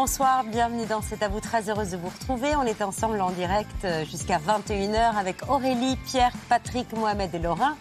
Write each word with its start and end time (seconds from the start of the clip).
Bonsoir, 0.00 0.44
bienvenue 0.44 0.86
dans 0.86 1.02
C'est 1.02 1.24
à 1.24 1.28
vous, 1.28 1.40
très 1.40 1.68
heureuse 1.68 1.90
de 1.90 1.96
vous 1.96 2.08
retrouver. 2.08 2.54
On 2.54 2.62
est 2.62 2.82
ensemble 2.82 3.20
en 3.20 3.32
direct 3.32 3.84
euh, 3.84 4.04
jusqu'à 4.04 4.38
21h 4.38 5.16
avec 5.16 5.38
Aurélie, 5.48 5.96
Pierre, 6.06 6.30
Patrick, 6.48 6.92
Mohamed 6.96 7.34
et 7.34 7.40
Laurent. 7.40 7.72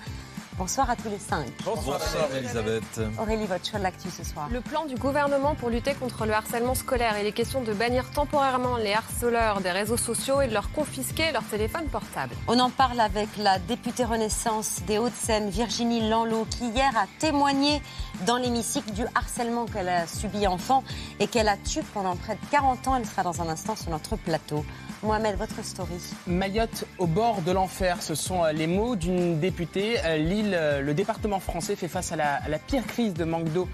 Bonsoir 0.58 0.90
à 0.90 0.96
tous 0.96 1.10
les 1.10 1.20
cinq. 1.20 1.46
Bonsoir, 1.64 2.02
Elisabeth. 2.36 3.00
Aurélie, 3.20 3.46
votre 3.46 3.64
choix 3.64 3.78
de 3.78 3.84
l'actu 3.84 4.10
ce 4.10 4.24
soir. 4.24 4.50
Le 4.52 4.60
plan 4.60 4.86
du 4.86 4.96
gouvernement 4.96 5.54
pour 5.54 5.70
lutter 5.70 5.94
contre 5.94 6.26
le 6.26 6.34
harcèlement 6.34 6.74
scolaire. 6.74 7.14
Il 7.22 7.28
est 7.28 7.32
question 7.32 7.62
de 7.62 7.74
bannir 7.74 8.10
temporairement 8.10 8.76
les 8.78 8.94
harceleurs 8.94 9.62
des 9.62 9.70
réseaux 9.70 9.98
sociaux 9.98 10.42
et 10.42 10.48
de 10.48 10.54
leur 10.54 10.72
confisquer 10.72 11.32
leur 11.32 11.44
téléphone 11.44 11.86
portable. 11.92 12.34
On 12.48 12.58
en 12.58 12.72
parle 12.72 13.00
avec 13.00 13.30
la 13.38 13.60
députée 13.60 14.04
Renaissance 14.04 14.82
des 14.88 14.98
Hauts-de-Seine, 14.98 15.52
Virginie 15.52 16.10
Lanlot, 16.10 16.48
qui 16.50 16.70
hier 16.70 16.92
a 16.98 17.06
témoigné 17.20 17.80
dans 18.26 18.38
l'hémicycle 18.38 18.92
du 18.94 19.06
harcèlement 19.14 19.68
qu'elle 19.68 19.90
a 19.90 20.08
subi 20.08 20.48
enfant 20.48 20.84
et 21.20 21.28
qu'elle 21.28 21.50
a 21.50 21.58
tué 21.58 21.82
pendant 21.94 22.16
près 22.16 22.34
de 22.34 22.42
40 22.50 22.88
ans. 22.88 22.96
Elle 22.96 23.06
sera 23.06 23.22
dans 23.22 23.44
un 23.44 23.48
instant 23.50 23.76
sur 23.76 23.92
notre 23.92 24.16
plateau. 24.16 24.66
Mohamed, 25.04 25.38
votre 25.38 25.64
story. 25.64 25.94
Mayotte 26.26 26.86
au 26.98 27.06
bord 27.06 27.42
de 27.42 27.52
l'enfer, 27.52 28.02
ce 28.02 28.16
sont 28.16 28.44
euh, 28.44 28.52
les 28.52 28.66
mots 28.66 28.96
d'une 28.96 29.40
députée. 29.40 29.98
Euh, 30.04 30.18
L'île, 30.18 30.56
euh, 30.56 30.82
le 30.82 30.94
département 30.94 31.40
français 31.40 31.76
fait 31.76 31.88
face 31.88 32.12
à 32.12 32.16
la, 32.16 32.60
pire 32.60 32.86
crise 32.88 33.14
de 33.14 33.24
manque 33.24 33.52
d'eau 33.54 33.68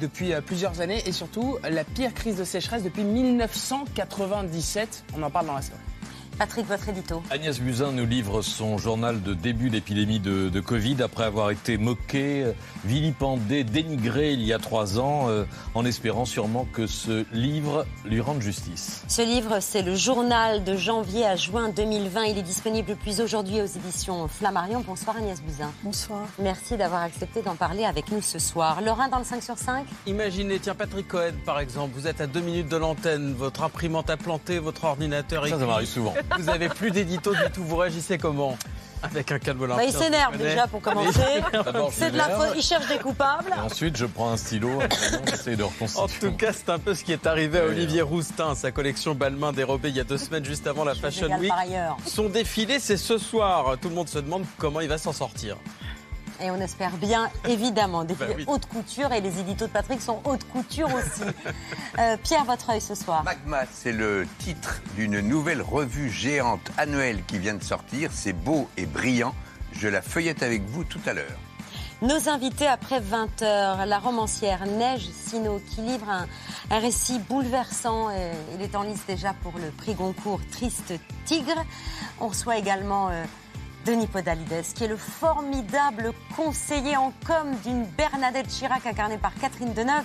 depuis 0.00 0.32
plusieurs 0.46 0.80
années 0.80 1.02
et 1.06 1.12
surtout 1.12 1.58
la 1.68 1.84
pire 1.84 2.14
crise 2.14 2.36
de 2.36 2.44
sécheresse 2.44 2.82
depuis 2.82 3.02
1997. 3.02 5.04
On 5.16 5.22
en 5.22 5.30
parle 5.30 5.46
dans 5.46 5.54
la 5.54 5.62
story. 5.62 5.80
Patrick, 6.38 6.66
votre 6.68 6.88
édito. 6.88 7.20
Agnès 7.30 7.58
Buzyn 7.60 7.90
nous 7.90 8.06
livre 8.06 8.42
son 8.42 8.78
journal 8.78 9.20
de 9.22 9.34
début 9.34 9.70
d'épidémie 9.70 10.20
de, 10.20 10.48
de, 10.48 10.60
Covid 10.60 11.02
après 11.02 11.24
avoir 11.24 11.50
été 11.50 11.78
moqué, 11.78 12.52
vilipendé, 12.84 13.64
dénigré 13.64 14.34
il 14.34 14.42
y 14.44 14.52
a 14.52 14.58
trois 14.58 15.00
ans, 15.00 15.28
euh, 15.28 15.44
en 15.74 15.84
espérant 15.84 16.24
sûrement 16.24 16.64
que 16.72 16.86
ce 16.86 17.26
livre 17.32 17.86
lui 18.04 18.20
rende 18.20 18.40
justice. 18.40 19.02
Ce 19.08 19.20
livre, 19.20 19.58
c'est 19.60 19.82
le 19.82 19.96
journal 19.96 20.62
de 20.62 20.76
janvier 20.76 21.26
à 21.26 21.34
juin 21.34 21.70
2020. 21.70 22.26
Il 22.26 22.38
est 22.38 22.42
disponible 22.42 22.88
depuis 22.88 23.20
aujourd'hui 23.20 23.60
aux 23.60 23.66
éditions 23.66 24.28
Flammarion. 24.28 24.84
Bonsoir 24.86 25.16
Agnès 25.16 25.42
Buzyn. 25.42 25.72
Bonsoir. 25.82 26.20
Merci 26.38 26.76
d'avoir 26.76 27.02
accepté 27.02 27.42
d'en 27.42 27.56
parler 27.56 27.84
avec 27.84 28.12
nous 28.12 28.22
ce 28.22 28.38
soir. 28.38 28.80
Lorrain 28.80 29.08
dans 29.08 29.18
le 29.18 29.24
5 29.24 29.42
sur 29.42 29.58
5 29.58 29.86
Imaginez, 30.06 30.60
tiens, 30.60 30.76
Patrick 30.76 31.08
Cohen 31.08 31.32
par 31.44 31.58
exemple, 31.58 31.94
vous 31.96 32.06
êtes 32.06 32.20
à 32.20 32.28
deux 32.28 32.40
minutes 32.40 32.68
de 32.68 32.76
l'antenne, 32.76 33.34
votre 33.34 33.64
imprimante 33.64 34.08
a 34.08 34.16
planté, 34.16 34.60
votre 34.60 34.84
ordinateur 34.84 35.44
est. 35.44 35.50
Ça, 35.50 35.58
ça 35.58 35.66
m'arrive 35.66 35.88
souvent. 35.88 36.14
Vous 36.36 36.44
n'avez 36.44 36.68
plus 36.68 36.90
d'édito 36.90 37.34
du 37.34 37.50
tout, 37.52 37.64
vous 37.64 37.76
réagissez 37.76 38.18
comment 38.18 38.56
avec 39.02 39.30
un 39.32 39.38
calme 39.38 39.66
bah, 39.66 39.84
Il 39.84 39.92
s'énerve 39.92 40.36
déjà 40.36 40.66
pour 40.66 40.80
commencer. 40.80 41.42
C'est 41.92 42.10
de 42.10 42.16
la 42.16 42.30
faute, 42.30 42.50
il 42.56 42.62
cherche 42.62 42.88
des 42.88 42.98
coupables. 42.98 43.52
Et 43.56 43.60
ensuite, 43.60 43.96
je 43.96 44.06
prends 44.06 44.30
un 44.30 44.36
stylo, 44.36 44.80
j'essaie 45.26 45.56
de 45.56 45.62
reconstituer. 45.62 46.02
En 46.02 46.30
tout 46.30 46.36
cas, 46.36 46.52
c'est 46.52 46.70
un 46.70 46.78
peu 46.78 46.94
ce 46.94 47.04
qui 47.04 47.12
est 47.12 47.26
arrivé 47.26 47.60
à 47.60 47.64
Olivier 47.64 48.02
Roustin. 48.02 48.54
Sa 48.54 48.72
collection 48.72 49.14
Balmain 49.14 49.52
dérobée 49.52 49.90
il 49.90 49.96
y 49.96 50.00
a 50.00 50.04
deux 50.04 50.18
semaines, 50.18 50.44
juste 50.44 50.66
avant 50.66 50.84
la 50.84 50.94
Fashion 50.94 51.28
Week. 51.38 51.52
Son 52.06 52.28
défilé, 52.28 52.78
c'est 52.78 52.96
ce 52.96 53.18
soir. 53.18 53.76
Tout 53.80 53.88
le 53.88 53.94
monde 53.94 54.08
se 54.08 54.18
demande 54.18 54.44
comment 54.58 54.80
il 54.80 54.88
va 54.88 54.98
s'en 54.98 55.12
sortir. 55.12 55.56
Et 56.40 56.50
on 56.50 56.60
espère 56.60 56.96
bien, 56.96 57.30
évidemment, 57.48 58.04
des 58.04 58.14
bah 58.14 58.26
haute 58.46 58.66
couture. 58.66 59.12
Et 59.12 59.20
les 59.20 59.40
éditos 59.40 59.66
de 59.66 59.72
Patrick 59.72 60.00
sont 60.00 60.20
haute 60.24 60.44
couture 60.44 60.88
aussi. 60.94 61.22
euh, 61.98 62.16
Pierre, 62.22 62.44
votre 62.44 62.70
œil 62.70 62.80
ce 62.80 62.94
soir. 62.94 63.24
Magma, 63.24 63.64
c'est 63.72 63.92
le 63.92 64.26
titre 64.38 64.80
d'une 64.96 65.20
nouvelle 65.20 65.62
revue 65.62 66.10
géante 66.10 66.70
annuelle 66.76 67.22
qui 67.26 67.38
vient 67.38 67.54
de 67.54 67.62
sortir. 67.62 68.10
C'est 68.12 68.32
beau 68.32 68.68
et 68.76 68.86
brillant. 68.86 69.34
Je 69.72 69.88
la 69.88 70.02
feuillette 70.02 70.42
avec 70.42 70.62
vous 70.66 70.84
tout 70.84 71.00
à 71.06 71.12
l'heure. 71.12 71.38
Nos 72.00 72.28
invités 72.28 72.68
après 72.68 73.00
20h, 73.00 73.84
la 73.84 73.98
romancière 73.98 74.64
Neige 74.66 75.08
Sino 75.10 75.60
qui 75.68 75.80
livre 75.80 76.08
un, 76.08 76.28
un 76.70 76.78
récit 76.78 77.18
bouleversant. 77.18 78.08
Euh, 78.10 78.32
il 78.54 78.62
est 78.62 78.76
en 78.76 78.82
liste 78.84 79.08
déjà 79.08 79.34
pour 79.42 79.54
le 79.58 79.70
prix 79.70 79.94
Goncourt 79.94 80.40
Triste 80.52 80.94
Tigre. 81.24 81.64
On 82.20 82.28
reçoit 82.28 82.56
également 82.56 83.08
euh, 83.08 83.24
Denis 83.84 84.06
Podalides, 84.06 84.72
qui 84.74 84.84
est 84.84 84.88
le 84.88 84.96
formidable 84.96 86.12
conseiller 86.36 86.96
en 86.96 87.12
com 87.26 87.54
d'une 87.64 87.84
Bernadette 87.84 88.48
Chirac 88.48 88.86
incarnée 88.86 89.18
par 89.18 89.34
Catherine 89.34 89.72
Deneuve 89.72 90.04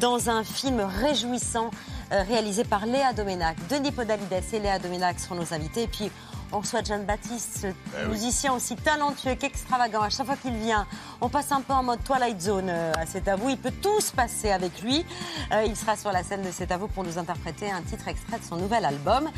dans 0.00 0.30
un 0.30 0.44
film 0.44 0.80
réjouissant 0.80 1.70
euh, 2.12 2.22
réalisé 2.22 2.64
par 2.64 2.86
Léa 2.86 3.12
Domenac. 3.12 3.56
Denis 3.68 3.92
Podalides 3.92 4.44
et 4.52 4.58
Léa 4.58 4.78
Domenac 4.78 5.20
seront 5.20 5.34
nos 5.34 5.52
invités. 5.52 5.86
Puis, 5.86 6.10
on 6.52 6.60
reçoit 6.60 6.82
John 6.82 7.04
Baptiste, 7.04 7.58
ce 7.62 7.66
Eh 8.02 8.08
musicien 8.08 8.54
aussi 8.54 8.76
talentueux 8.76 9.34
qu'extravagant. 9.34 10.02
À 10.02 10.10
chaque 10.10 10.26
fois 10.26 10.36
qu'il 10.36 10.54
vient, 10.54 10.86
on 11.20 11.28
passe 11.28 11.52
un 11.52 11.60
peu 11.60 11.72
en 11.72 11.82
mode 11.82 12.02
Twilight 12.04 12.40
Zone 12.40 12.68
euh, 12.68 12.92
à 12.96 13.06
C'est 13.06 13.28
à 13.28 13.36
vous. 13.36 13.50
Il 13.50 13.58
peut 13.58 13.72
tout 13.82 14.00
se 14.00 14.12
passer 14.12 14.50
avec 14.50 14.80
lui. 14.82 15.04
Euh, 15.52 15.64
il 15.64 15.76
sera 15.76 15.96
sur 15.96 16.12
la 16.12 16.22
scène 16.22 16.42
de 16.42 16.50
C'est 16.50 16.70
à 16.72 16.76
vous 16.76 16.88
pour 16.88 17.04
nous 17.04 17.18
interpréter 17.18 17.70
un 17.70 17.82
titre 17.82 18.08
extrait 18.08 18.38
de 18.38 18.44
son 18.44 18.56
nouvel 18.56 18.84
album. 18.84 19.28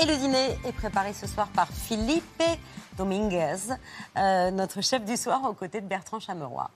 Et 0.00 0.06
le 0.06 0.16
dîner 0.16 0.58
est 0.64 0.72
préparé 0.72 1.12
ce 1.12 1.26
soir 1.26 1.48
par 1.48 1.68
Philippe 1.68 2.42
Dominguez, 2.98 3.74
euh, 4.16 4.50
notre 4.50 4.82
chef 4.82 5.04
du 5.04 5.16
soir 5.16 5.44
aux 5.44 5.54
côtés 5.54 5.80
de 5.80 5.86
Bertrand 5.86 6.18
Chameroy. 6.18 6.68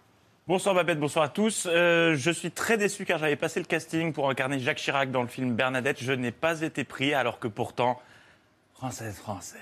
Bonsoir 0.47 0.75
Babette, 0.75 1.01
bonsoir 1.01 1.25
à 1.25 1.29
tous. 1.29 1.67
Euh, 1.67 2.15
je 2.17 2.31
suis 2.31 2.53
très 2.53 2.79
déçu 2.79 3.05
car 3.05 3.19
j'avais 3.19 3.37
passé 3.37 3.59
le 3.59 3.67
casting 3.67 4.13
pour 4.13 4.31
incarner 4.31 4.61
Jacques 4.61 4.79
Chirac 4.79 5.11
dans 5.11 5.23
le 5.23 5.29
film 5.29 5.55
Bernadette. 5.55 6.03
Je 6.03 6.13
n'ai 6.13 6.31
pas 6.31 6.63
été 6.63 6.85
pris 6.85 7.13
alors 7.13 7.41
que 7.41 7.49
pourtant, 7.49 8.01
française, 8.75 9.17
français, 9.17 9.59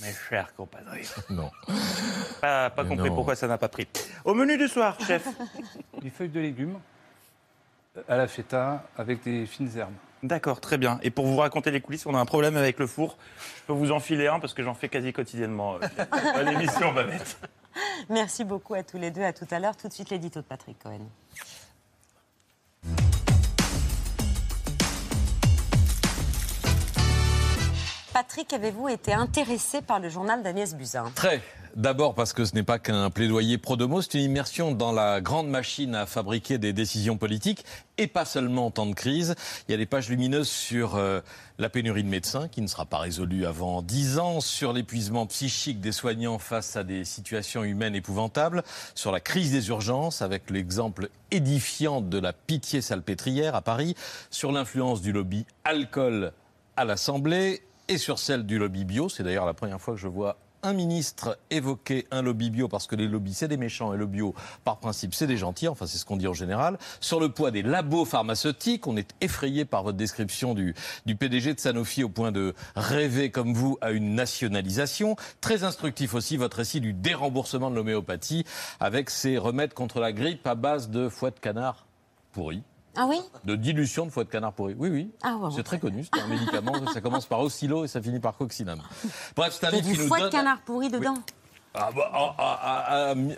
mes 0.00 0.12
chers 0.28 0.54
compatriotes. 0.54 1.14
Non. 1.30 1.50
Pas, 2.40 2.70
compris 2.70 3.08
non. 3.08 3.14
pourquoi 3.14 3.36
ça 3.36 3.46
n'a 3.46 3.58
pas 3.58 3.68
pris. 3.68 3.86
Au 4.24 4.34
menu 4.34 4.56
du 4.56 4.68
soir, 4.68 4.98
chef. 5.06 5.26
des 6.02 6.10
feuilles 6.10 6.28
de 6.28 6.40
légumes 6.40 6.78
à 8.08 8.16
la 8.16 8.26
feta 8.26 8.84
avec 8.96 9.22
des 9.22 9.46
fines 9.46 9.70
herbes. 9.76 9.92
D'accord, 10.22 10.60
très 10.60 10.78
bien. 10.78 11.00
Et 11.02 11.10
pour 11.10 11.26
vous 11.26 11.36
raconter 11.36 11.70
les 11.70 11.80
coulisses, 11.80 12.06
on 12.06 12.14
a 12.14 12.18
un 12.18 12.24
problème 12.24 12.56
avec 12.56 12.78
le 12.78 12.86
four. 12.86 13.18
Je 13.56 13.62
peux 13.66 13.72
vous 13.72 13.90
enfiler 13.90 14.28
un 14.28 14.38
parce 14.38 14.54
que 14.54 14.62
j'en 14.62 14.74
fais 14.74 14.88
quasi 14.88 15.12
quotidiennement 15.12 15.76
euh, 15.76 16.04
à 16.34 16.42
l'émission 16.50 16.92
Babette. 16.92 17.38
Merci 18.08 18.44
beaucoup 18.44 18.74
à 18.74 18.82
tous 18.84 18.98
les 18.98 19.10
deux. 19.10 19.22
À 19.22 19.32
tout 19.32 19.48
à 19.50 19.58
l'heure. 19.58 19.76
Tout 19.76 19.88
de 19.88 19.92
suite, 19.92 20.10
l'édito 20.10 20.40
de 20.40 20.46
Patrick 20.46 20.78
Cohen. 20.78 21.00
Patrick, 28.22 28.52
avez-vous 28.52 28.88
été 28.88 29.12
intéressé 29.12 29.82
par 29.82 29.98
le 29.98 30.08
journal 30.08 30.44
d'Agnès 30.44 30.76
Buzyn 30.76 31.10
Très. 31.16 31.42
D'abord 31.74 32.14
parce 32.14 32.32
que 32.32 32.44
ce 32.44 32.54
n'est 32.54 32.62
pas 32.62 32.78
qu'un 32.78 33.10
plaidoyer 33.10 33.58
pro-domo, 33.58 34.00
c'est 34.00 34.14
une 34.14 34.20
immersion 34.20 34.70
dans 34.70 34.92
la 34.92 35.20
grande 35.20 35.48
machine 35.48 35.96
à 35.96 36.06
fabriquer 36.06 36.58
des 36.58 36.72
décisions 36.72 37.16
politiques, 37.16 37.64
et 37.98 38.06
pas 38.06 38.24
seulement 38.24 38.66
en 38.66 38.70
temps 38.70 38.86
de 38.86 38.94
crise. 38.94 39.34
Il 39.66 39.72
y 39.72 39.74
a 39.74 39.76
des 39.76 39.86
pages 39.86 40.08
lumineuses 40.08 40.48
sur 40.48 40.94
euh, 40.94 41.20
la 41.58 41.68
pénurie 41.68 42.04
de 42.04 42.08
médecins, 42.08 42.46
qui 42.46 42.62
ne 42.62 42.68
sera 42.68 42.84
pas 42.84 42.98
résolue 42.98 43.44
avant 43.44 43.82
10 43.82 44.20
ans, 44.20 44.40
sur 44.40 44.72
l'épuisement 44.72 45.26
psychique 45.26 45.80
des 45.80 45.90
soignants 45.90 46.38
face 46.38 46.76
à 46.76 46.84
des 46.84 47.04
situations 47.04 47.64
humaines 47.64 47.96
épouvantables, 47.96 48.62
sur 48.94 49.10
la 49.10 49.18
crise 49.18 49.50
des 49.50 49.66
urgences, 49.68 50.22
avec 50.22 50.48
l'exemple 50.48 51.08
édifiant 51.32 52.00
de 52.00 52.20
la 52.20 52.32
pitié 52.32 52.82
salpêtrière 52.82 53.56
à 53.56 53.62
Paris, 53.62 53.96
sur 54.30 54.52
l'influence 54.52 55.02
du 55.02 55.10
lobby 55.10 55.44
alcool 55.64 56.32
à 56.76 56.84
l'Assemblée, 56.84 57.62
et 57.92 57.98
sur 57.98 58.18
celle 58.18 58.46
du 58.46 58.58
lobby 58.58 58.86
bio. 58.86 59.10
C'est 59.10 59.22
d'ailleurs 59.22 59.44
la 59.44 59.52
première 59.52 59.80
fois 59.80 59.94
que 59.94 60.00
je 60.00 60.08
vois 60.08 60.38
un 60.62 60.72
ministre 60.72 61.38
évoquer 61.50 62.06
un 62.10 62.22
lobby 62.22 62.48
bio 62.48 62.68
parce 62.68 62.86
que 62.86 62.96
les 62.96 63.06
lobbies 63.06 63.34
c'est 63.34 63.48
des 63.48 63.56
méchants 63.56 63.92
et 63.92 63.98
le 63.98 64.06
bio 64.06 64.34
par 64.64 64.78
principe 64.78 65.12
c'est 65.12 65.26
des 65.26 65.36
gentils, 65.36 65.68
enfin 65.68 65.86
c'est 65.86 65.98
ce 65.98 66.06
qu'on 66.06 66.16
dit 66.16 66.26
en 66.26 66.32
général. 66.32 66.78
Sur 67.00 67.20
le 67.20 67.28
poids 67.28 67.50
des 67.50 67.62
labos 67.62 68.06
pharmaceutiques, 68.06 68.86
on 68.86 68.96
est 68.96 69.10
effrayé 69.20 69.66
par 69.66 69.82
votre 69.82 69.98
description 69.98 70.54
du, 70.54 70.74
du 71.04 71.16
PDG 71.16 71.52
de 71.52 71.60
Sanofi 71.60 72.02
au 72.02 72.08
point 72.08 72.32
de 72.32 72.54
rêver 72.76 73.30
comme 73.30 73.52
vous 73.52 73.76
à 73.82 73.90
une 73.90 74.14
nationalisation. 74.14 75.16
Très 75.42 75.64
instructif 75.64 76.14
aussi 76.14 76.38
votre 76.38 76.58
récit 76.58 76.80
du 76.80 76.94
déremboursement 76.94 77.70
de 77.70 77.76
l'homéopathie 77.76 78.46
avec 78.80 79.10
ses 79.10 79.36
remèdes 79.36 79.74
contre 79.74 80.00
la 80.00 80.12
grippe 80.12 80.46
à 80.46 80.54
base 80.54 80.88
de 80.88 81.10
foie 81.10 81.30
de 81.30 81.40
canard 81.40 81.84
pourri. 82.32 82.62
Ah 82.96 83.06
oui 83.08 83.20
De 83.44 83.56
dilution 83.56 84.04
de 84.06 84.10
foie 84.10 84.24
de 84.24 84.28
canard 84.28 84.52
pourri. 84.52 84.74
Oui, 84.78 84.88
oui. 84.90 85.10
Ah 85.22 85.36
ouais, 85.36 85.50
c'est 85.56 85.62
très 85.62 85.78
connu. 85.78 86.04
C'est 86.12 86.20
un 86.20 86.26
médicament. 86.26 86.72
ça 86.92 87.00
commence 87.00 87.26
par 87.26 87.40
oscillo 87.40 87.84
et 87.84 87.88
ça 87.88 88.02
finit 88.02 88.20
par 88.20 88.36
coccinum. 88.36 88.80
Bref, 89.34 89.56
c'est 89.58 89.66
un 89.66 89.70
Il 89.70 89.76
y 89.76 89.78
a 89.78 89.82
livre 89.82 89.92
qui 89.94 89.98
nous 90.02 90.06
foie 90.08 90.20
de 90.20 90.28
canard 90.28 90.60
pourri 90.60 90.90
dedans. 90.90 91.14
ah 91.74 91.88
bah, 91.96 92.36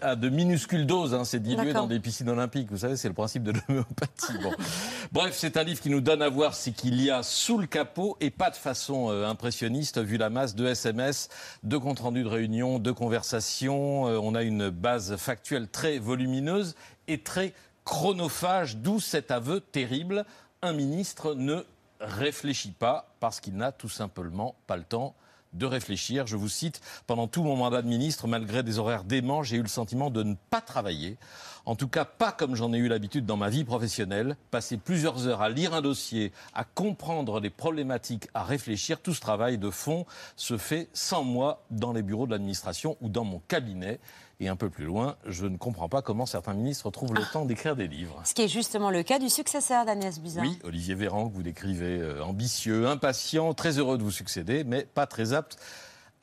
à, 0.02 0.16
de 0.16 0.28
minuscules 0.28 0.86
doses, 0.86 1.14
hein, 1.14 1.24
c'est 1.24 1.38
dilué 1.38 1.72
dans 1.72 1.86
des 1.86 2.00
piscines 2.00 2.28
olympiques. 2.28 2.68
Vous 2.72 2.78
savez, 2.78 2.96
c'est 2.96 3.06
le 3.06 3.14
principe 3.14 3.44
de 3.44 3.52
l'homéopathie. 3.52 4.32
Bref, 5.12 5.36
c'est 5.38 5.56
un 5.56 5.62
livre 5.62 5.80
qui 5.80 5.90
nous 5.90 6.00
donne 6.00 6.20
à 6.22 6.28
voir 6.28 6.54
ce 6.54 6.70
qu'il 6.70 7.00
y 7.00 7.10
a 7.12 7.22
sous 7.22 7.56
le 7.58 7.68
capot 7.68 8.16
et 8.20 8.30
pas 8.30 8.50
de 8.50 8.56
façon 8.56 9.10
euh, 9.10 9.28
impressionniste, 9.28 10.00
vu 10.02 10.16
la 10.16 10.30
masse 10.30 10.56
de 10.56 10.66
SMS, 10.66 11.28
de 11.62 11.76
comptes 11.76 12.00
rendus 12.00 12.24
de 12.24 12.28
réunions, 12.28 12.80
de 12.80 12.90
conversations. 12.90 14.08
Euh, 14.08 14.18
on 14.20 14.34
a 14.34 14.42
une 14.42 14.68
base 14.70 15.14
factuelle 15.14 15.68
très 15.68 15.98
volumineuse 15.98 16.74
et 17.06 17.18
très 17.22 17.52
chronophage, 17.84 18.76
d'où 18.76 19.00
cet 19.00 19.30
aveu 19.30 19.60
terrible. 19.60 20.24
Un 20.62 20.72
ministre 20.72 21.34
ne 21.34 21.64
réfléchit 22.00 22.72
pas 22.72 23.14
parce 23.20 23.40
qu'il 23.40 23.56
n'a 23.56 23.72
tout 23.72 23.88
simplement 23.88 24.54
pas 24.66 24.76
le 24.76 24.84
temps 24.84 25.14
de 25.52 25.66
réfléchir. 25.66 26.26
Je 26.26 26.36
vous 26.36 26.48
cite, 26.48 26.80
pendant 27.06 27.28
tout 27.28 27.42
mon 27.42 27.56
mandat 27.56 27.82
de 27.82 27.88
ministre, 27.88 28.26
malgré 28.26 28.62
des 28.62 28.78
horaires 28.78 29.04
déments, 29.04 29.42
j'ai 29.42 29.56
eu 29.56 29.62
le 29.62 29.68
sentiment 29.68 30.10
de 30.10 30.22
ne 30.22 30.34
pas 30.50 30.60
travailler. 30.60 31.16
En 31.66 31.76
tout 31.76 31.88
cas, 31.88 32.04
pas 32.04 32.32
comme 32.32 32.56
j'en 32.56 32.72
ai 32.74 32.78
eu 32.78 32.88
l'habitude 32.88 33.24
dans 33.24 33.38
ma 33.38 33.48
vie 33.48 33.64
professionnelle. 33.64 34.36
Passer 34.50 34.76
plusieurs 34.76 35.26
heures 35.26 35.40
à 35.40 35.48
lire 35.48 35.72
un 35.72 35.80
dossier, 35.80 36.32
à 36.52 36.64
comprendre 36.64 37.40
les 37.40 37.50
problématiques, 37.50 38.28
à 38.34 38.42
réfléchir, 38.42 39.00
tout 39.00 39.14
ce 39.14 39.20
travail 39.20 39.56
de 39.56 39.70
fond 39.70 40.04
se 40.36 40.58
fait 40.58 40.88
sans 40.92 41.24
moi 41.24 41.62
dans 41.70 41.92
les 41.92 42.02
bureaux 42.02 42.26
de 42.26 42.32
l'administration 42.32 42.98
ou 43.00 43.08
dans 43.08 43.24
mon 43.24 43.40
cabinet. 43.48 43.98
Et 44.40 44.48
un 44.48 44.56
peu 44.56 44.68
plus 44.68 44.84
loin, 44.84 45.16
je 45.26 45.46
ne 45.46 45.56
comprends 45.56 45.88
pas 45.88 46.02
comment 46.02 46.26
certains 46.26 46.54
ministres 46.54 46.90
trouvent 46.90 47.14
le 47.14 47.22
ah. 47.22 47.32
temps 47.32 47.44
d'écrire 47.44 47.76
des 47.76 47.86
livres. 47.86 48.20
Ce 48.24 48.34
qui 48.34 48.42
est 48.42 48.48
justement 48.48 48.90
le 48.90 49.02
cas 49.02 49.18
du 49.18 49.28
successeur 49.28 49.84
d'Agnès 49.84 50.18
Buzyn. 50.20 50.42
Oui, 50.42 50.58
Olivier 50.64 50.94
Véran, 50.94 51.28
que 51.28 51.34
vous 51.34 51.42
décrivez 51.42 51.98
euh, 51.98 52.22
ambitieux, 52.24 52.88
impatient, 52.88 53.54
très 53.54 53.78
heureux 53.78 53.96
de 53.96 54.02
vous 54.02 54.10
succéder, 54.10 54.64
mais 54.64 54.84
pas 54.84 55.06
très 55.06 55.32
apte 55.32 55.58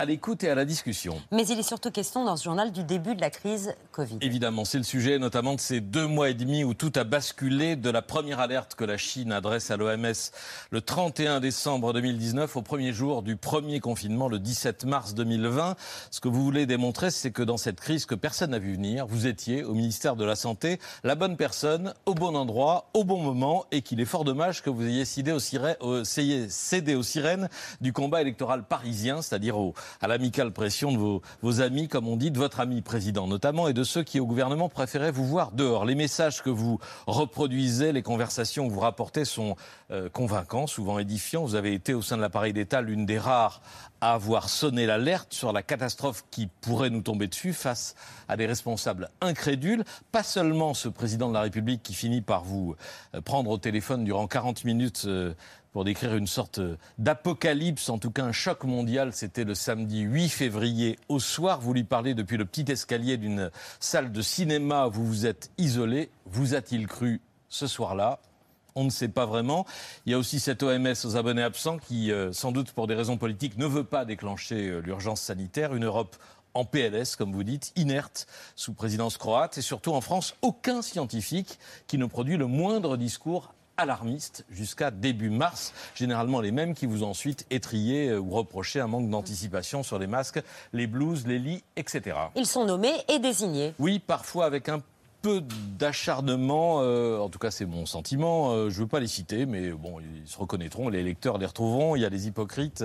à 0.01 0.05
l'écoute 0.05 0.43
et 0.43 0.49
à 0.49 0.55
la 0.55 0.65
discussion. 0.65 1.21
Mais 1.31 1.45
il 1.45 1.59
est 1.59 1.63
surtout 1.63 1.91
question 1.91 2.25
dans 2.25 2.35
ce 2.35 2.43
journal 2.43 2.71
du 2.71 2.83
début 2.83 3.13
de 3.13 3.21
la 3.21 3.29
crise 3.29 3.75
Covid. 3.91 4.17
Évidemment, 4.21 4.65
c'est 4.65 4.79
le 4.79 4.83
sujet 4.83 5.19
notamment 5.19 5.53
de 5.53 5.59
ces 5.59 5.79
deux 5.79 6.07
mois 6.07 6.29
et 6.29 6.33
demi 6.33 6.63
où 6.63 6.73
tout 6.73 6.91
a 6.95 7.03
basculé 7.03 7.75
de 7.75 7.87
la 7.91 8.01
première 8.01 8.39
alerte 8.39 8.73
que 8.73 8.83
la 8.83 8.97
Chine 8.97 9.31
adresse 9.31 9.69
à 9.69 9.77
l'OMS 9.77 10.31
le 10.71 10.81
31 10.81 11.39
décembre 11.39 11.93
2019 11.93 12.55
au 12.57 12.63
premier 12.63 12.93
jour 12.93 13.21
du 13.21 13.35
premier 13.35 13.79
confinement 13.79 14.27
le 14.27 14.39
17 14.39 14.85
mars 14.85 15.13
2020. 15.13 15.75
Ce 16.09 16.19
que 16.19 16.27
vous 16.27 16.43
voulez 16.43 16.65
démontrer, 16.65 17.11
c'est 17.11 17.29
que 17.29 17.43
dans 17.43 17.57
cette 17.57 17.79
crise 17.79 18.07
que 18.07 18.15
personne 18.15 18.51
n'a 18.51 18.59
vu 18.59 18.73
venir, 18.73 19.05
vous 19.05 19.27
étiez 19.27 19.63
au 19.63 19.75
ministère 19.75 20.15
de 20.15 20.25
la 20.25 20.35
Santé 20.35 20.79
la 21.03 21.13
bonne 21.13 21.37
personne, 21.37 21.93
au 22.07 22.15
bon 22.15 22.35
endroit, 22.35 22.89
au 22.95 23.03
bon 23.03 23.19
moment 23.21 23.65
et 23.71 23.83
qu'il 23.83 24.01
est 24.01 24.05
fort 24.05 24.23
dommage 24.23 24.63
que 24.63 24.71
vous 24.71 24.87
ayez 24.87 25.05
cédé 25.05 25.31
aux, 25.31 25.37
sirènes, 25.37 25.75
cédé 26.49 26.95
aux 26.95 27.03
sirènes 27.03 27.49
du 27.81 27.93
combat 27.93 28.21
électoral 28.21 28.63
parisien, 28.63 29.21
c'est-à-dire 29.21 29.59
au 29.59 29.75
à 30.01 30.07
l'amicale 30.07 30.51
pression 30.51 30.91
de 30.91 30.97
vos, 31.41 31.61
amis, 31.61 31.87
comme 31.87 32.07
on 32.07 32.15
dit, 32.15 32.31
de 32.31 32.37
votre 32.37 32.59
ami 32.59 32.81
président 32.81 33.27
notamment, 33.27 33.67
et 33.67 33.73
de 33.73 33.83
ceux 33.83 34.03
qui 34.03 34.19
au 34.19 34.25
gouvernement 34.25 34.69
préféraient 34.69 35.11
vous 35.11 35.25
voir 35.25 35.51
dehors. 35.51 35.85
Les 35.85 35.95
messages 35.95 36.41
que 36.41 36.49
vous 36.49 36.79
reproduisez, 37.07 37.91
les 37.91 38.01
conversations 38.01 38.67
que 38.67 38.73
vous 38.73 38.79
rapportez 38.79 39.25
sont 39.25 39.55
euh, 39.91 40.09
convaincants, 40.09 40.67
souvent 40.67 40.99
édifiants. 40.99 41.43
Vous 41.43 41.55
avez 41.55 41.73
été 41.73 41.93
au 41.93 42.01
sein 42.01 42.17
de 42.17 42.21
l'appareil 42.21 42.53
d'État 42.53 42.81
l'une 42.81 43.05
des 43.05 43.19
rares 43.19 43.61
à 44.01 44.13
avoir 44.13 44.49
sonné 44.49 44.85
l'alerte 44.85 45.33
sur 45.33 45.53
la 45.53 45.61
catastrophe 45.61 46.23
qui 46.31 46.47
pourrait 46.47 46.89
nous 46.89 47.01
tomber 47.01 47.27
dessus 47.27 47.53
face 47.53 47.95
à 48.27 48.35
des 48.35 48.47
responsables 48.47 49.09
incrédules. 49.21 49.83
Pas 50.11 50.23
seulement 50.23 50.73
ce 50.73 50.89
président 50.89 51.29
de 51.29 51.33
la 51.33 51.41
République 51.41 51.83
qui 51.83 51.93
finit 51.93 52.21
par 52.21 52.43
vous 52.43 52.75
euh, 53.13 53.21
prendre 53.21 53.51
au 53.51 53.57
téléphone 53.57 54.03
durant 54.03 54.27
40 54.27 54.65
minutes 54.65 55.03
euh, 55.05 55.33
pour 55.71 55.85
décrire 55.85 56.15
une 56.15 56.27
sorte 56.27 56.59
d'apocalypse, 56.97 57.89
en 57.89 57.97
tout 57.97 58.11
cas 58.11 58.23
un 58.23 58.31
choc 58.31 58.63
mondial. 58.65 59.13
C'était 59.13 59.45
le 59.45 59.55
samedi 59.55 60.01
8 60.01 60.29
février 60.29 60.99
au 61.07 61.19
soir. 61.19 61.61
Vous 61.61 61.73
lui 61.73 61.83
parlez 61.83 62.13
depuis 62.13 62.37
le 62.37 62.45
petit 62.45 62.69
escalier 62.69 63.17
d'une 63.17 63.49
salle 63.79 64.11
de 64.11 64.21
cinéma. 64.21 64.87
Vous 64.87 65.05
vous 65.05 65.25
êtes 65.25 65.49
isolé. 65.57 66.09
Vous 66.25 66.55
a-t-il 66.55 66.87
cru 66.87 67.21
ce 67.47 67.67
soir-là? 67.67 68.19
On 68.75 68.83
ne 68.83 68.89
sait 68.89 69.09
pas 69.09 69.25
vraiment. 69.25 69.65
Il 70.05 70.11
y 70.11 70.15
a 70.15 70.17
aussi 70.17 70.39
cette 70.39 70.63
OMS 70.63 70.93
aux 71.05 71.17
abonnés 71.17 71.43
absents 71.43 71.77
qui, 71.77 72.11
euh, 72.11 72.31
sans 72.31 72.51
doute 72.51 72.71
pour 72.71 72.87
des 72.87 72.95
raisons 72.95 73.17
politiques, 73.17 73.57
ne 73.57 73.65
veut 73.65 73.83
pas 73.83 74.05
déclencher 74.05 74.69
euh, 74.69 74.79
l'urgence 74.79 75.21
sanitaire. 75.21 75.73
Une 75.75 75.85
Europe 75.85 76.15
en 76.53 76.65
PLS, 76.65 77.15
comme 77.17 77.33
vous 77.33 77.43
dites, 77.43 77.71
inerte, 77.75 78.27
sous 78.55 78.73
présidence 78.73 79.17
croate. 79.17 79.57
Et 79.57 79.61
surtout 79.61 79.93
en 79.93 80.01
France, 80.01 80.35
aucun 80.41 80.81
scientifique 80.81 81.59
qui 81.87 81.97
ne 81.97 82.05
produit 82.05 82.37
le 82.37 82.47
moindre 82.47 82.97
discours 82.97 83.53
alarmistes 83.77 84.45
jusqu'à 84.49 84.91
début 84.91 85.29
mars, 85.29 85.73
généralement 85.95 86.41
les 86.41 86.51
mêmes 86.51 86.73
qui 86.73 86.85
vous 86.85 87.03
ensuite 87.03 87.45
étriaient 87.49 88.09
euh, 88.09 88.19
ou 88.19 88.31
reprochaient 88.31 88.79
un 88.79 88.87
manque 88.87 89.09
d'anticipation 89.09 89.83
sur 89.83 89.99
les 89.99 90.07
masques, 90.07 90.41
les 90.73 90.87
blouses, 90.87 91.25
les 91.27 91.39
lits, 91.39 91.63
etc. 91.75 92.17
Ils 92.35 92.45
sont 92.45 92.65
nommés 92.65 92.93
et 93.09 93.19
désignés. 93.19 93.73
Oui, 93.79 93.99
parfois 93.99 94.45
avec 94.45 94.69
un 94.69 94.81
peu 95.21 95.41
d'acharnement, 95.77 96.79
euh, 96.81 97.19
en 97.19 97.29
tout 97.29 97.39
cas 97.39 97.51
c'est 97.51 97.65
mon 97.65 97.85
sentiment, 97.85 98.51
euh, 98.51 98.69
je 98.69 98.77
ne 98.77 98.81
veux 98.81 98.87
pas 98.87 98.99
les 98.99 99.07
citer, 99.07 99.45
mais 99.45 99.71
bon, 99.71 99.99
ils 99.99 100.27
se 100.27 100.37
reconnaîtront, 100.37 100.89
les 100.89 101.03
lecteurs 101.03 101.37
les 101.37 101.45
retrouveront, 101.45 101.95
il 101.95 102.01
y 102.01 102.05
a 102.05 102.09
des 102.09 102.27
hypocrites, 102.27 102.83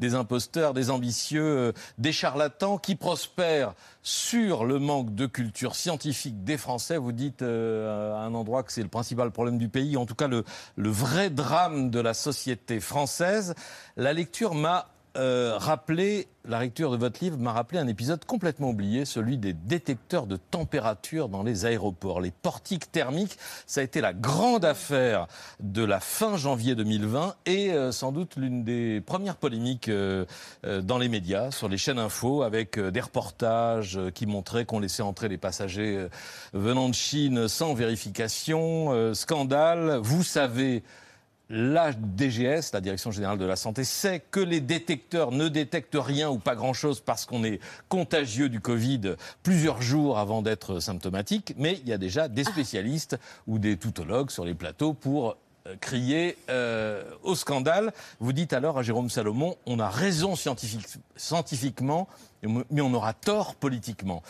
des 0.00 0.14
imposteurs, 0.14 0.74
des 0.74 0.90
ambitieux, 0.90 1.42
euh, 1.42 1.72
des 1.98 2.12
charlatans 2.12 2.78
qui 2.78 2.96
prospèrent 2.96 3.74
sur 4.02 4.64
le 4.64 4.78
manque 4.78 5.14
de 5.14 5.26
culture 5.26 5.74
scientifique 5.76 6.44
des 6.44 6.56
Français. 6.56 6.96
Vous 6.96 7.12
dites 7.12 7.42
à 7.42 7.46
un 8.20 8.34
endroit 8.34 8.62
que 8.62 8.72
c'est 8.72 8.82
le 8.82 8.88
principal 8.88 9.30
problème 9.30 9.58
du 9.58 9.68
pays, 9.68 9.96
en 9.96 10.06
tout 10.06 10.14
cas 10.14 10.28
le, 10.28 10.44
le 10.76 10.90
vrai 10.90 11.30
drame 11.30 11.90
de 11.90 12.00
la 12.00 12.14
société 12.14 12.80
française. 12.80 13.54
La 13.96 14.12
lecture 14.12 14.54
m'a 14.54 14.88
euh, 15.16 15.56
rappelé, 15.58 16.28
la 16.44 16.60
lecture 16.60 16.90
de 16.90 16.96
votre 16.96 17.22
livre 17.22 17.38
m'a 17.38 17.52
rappelé 17.52 17.80
un 17.80 17.88
épisode 17.88 18.24
complètement 18.24 18.70
oublié, 18.70 19.04
celui 19.04 19.38
des 19.38 19.52
détecteurs 19.52 20.26
de 20.26 20.36
température 20.36 21.28
dans 21.28 21.42
les 21.42 21.64
aéroports. 21.64 22.20
Les 22.20 22.30
portiques 22.30 22.92
thermiques, 22.92 23.36
ça 23.66 23.80
a 23.80 23.84
été 23.84 24.00
la 24.00 24.12
grande 24.12 24.64
affaire 24.64 25.26
de 25.60 25.82
la 25.82 26.00
fin 26.00 26.36
janvier 26.36 26.74
2020 26.74 27.34
et 27.46 27.72
euh, 27.72 27.92
sans 27.92 28.12
doute 28.12 28.36
l'une 28.36 28.64
des 28.64 29.00
premières 29.00 29.36
polémiques 29.36 29.88
euh, 29.88 30.24
dans 30.82 30.98
les 30.98 31.08
médias, 31.08 31.50
sur 31.50 31.68
les 31.68 31.78
chaînes 31.78 31.98
info, 31.98 32.42
avec 32.42 32.78
des 32.78 33.00
reportages 33.00 33.98
qui 34.14 34.26
montraient 34.26 34.64
qu'on 34.64 34.80
laissait 34.80 35.02
entrer 35.02 35.28
les 35.28 35.38
passagers 35.38 36.06
venant 36.52 36.88
de 36.88 36.94
Chine 36.94 37.48
sans 37.48 37.74
vérification. 37.74 39.14
scandale. 39.14 39.98
Vous 40.02 40.22
savez 40.22 40.82
la 41.48 41.92
DGS, 41.92 42.72
la 42.72 42.80
Direction 42.80 43.10
générale 43.10 43.38
de 43.38 43.44
la 43.44 43.56
santé, 43.56 43.84
sait 43.84 44.20
que 44.30 44.40
les 44.40 44.60
détecteurs 44.60 45.30
ne 45.30 45.48
détectent 45.48 45.98
rien 45.98 46.28
ou 46.28 46.38
pas 46.38 46.56
grand-chose 46.56 47.00
parce 47.00 47.24
qu'on 47.24 47.44
est 47.44 47.60
contagieux 47.88 48.48
du 48.48 48.60
Covid 48.60 49.14
plusieurs 49.42 49.80
jours 49.80 50.18
avant 50.18 50.42
d'être 50.42 50.80
symptomatique, 50.80 51.54
mais 51.56 51.78
il 51.82 51.88
y 51.88 51.92
a 51.92 51.98
déjà 51.98 52.28
des 52.28 52.44
spécialistes 52.44 53.18
ou 53.46 53.58
des 53.58 53.76
toutologues 53.76 54.30
sur 54.30 54.44
les 54.44 54.54
plateaux 54.54 54.92
pour 54.92 55.36
euh, 55.66 55.76
crier 55.80 56.36
euh, 56.50 57.04
au 57.22 57.34
scandale. 57.34 57.92
Vous 58.18 58.32
dites 58.32 58.52
alors 58.52 58.78
à 58.78 58.82
Jérôme 58.82 59.10
Salomon, 59.10 59.56
on 59.66 59.78
a 59.78 59.88
raison 59.88 60.34
scientifiquement, 61.16 62.08
mais 62.42 62.80
on 62.80 62.92
aura 62.92 63.12
tort 63.12 63.54
politiquement. 63.54 64.22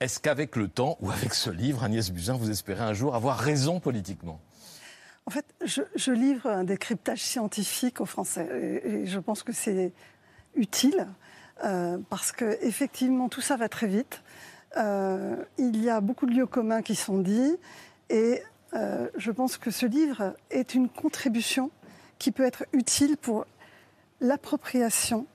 Est-ce 0.00 0.18
qu'avec 0.18 0.56
le 0.56 0.68
temps, 0.68 0.98
ou 1.00 1.10
avec 1.10 1.34
ce 1.34 1.50
livre, 1.50 1.84
Agnès 1.84 2.10
Buzyn, 2.10 2.34
vous 2.34 2.50
espérez 2.50 2.82
un 2.82 2.92
jour 2.94 3.14
avoir 3.14 3.38
raison 3.38 3.78
politiquement? 3.80 4.40
En 5.26 5.30
fait, 5.30 5.46
je, 5.64 6.12
livre 6.12 6.48
un 6.48 6.64
décryptage 6.64 7.22
scientifique 7.22 8.00
aux 8.00 8.06
Français 8.06 8.82
et, 8.84 9.06
je 9.06 9.18
pense 9.18 9.42
que 9.42 9.52
c'est 9.52 9.92
utile 10.54 11.08
euh, 11.64 11.98
parce 12.10 12.30
que 12.30 12.58
effectivement 12.62 13.28
tout 13.28 13.40
ça 13.40 13.56
va 13.56 13.68
très 13.68 13.86
vite. 13.86 14.22
Euh, 14.76 15.36
il 15.56 15.82
y 15.82 15.88
a 15.88 16.00
beaucoup 16.00 16.26
de 16.26 16.32
lieux 16.32 16.46
communs 16.46 16.82
qui 16.82 16.94
sont 16.94 17.18
dits 17.18 17.56
et 18.10 18.42
euh, 18.74 19.08
je 19.16 19.30
pense 19.30 19.56
que 19.56 19.70
ce 19.70 19.86
livre 19.86 20.34
est 20.50 20.74
une 20.74 20.88
contribution 20.88 21.70
qui 22.18 22.30
peut 22.30 22.44
être 22.44 22.66
utile 22.72 23.16
pour 23.16 23.46
l'appropriation 24.20 25.26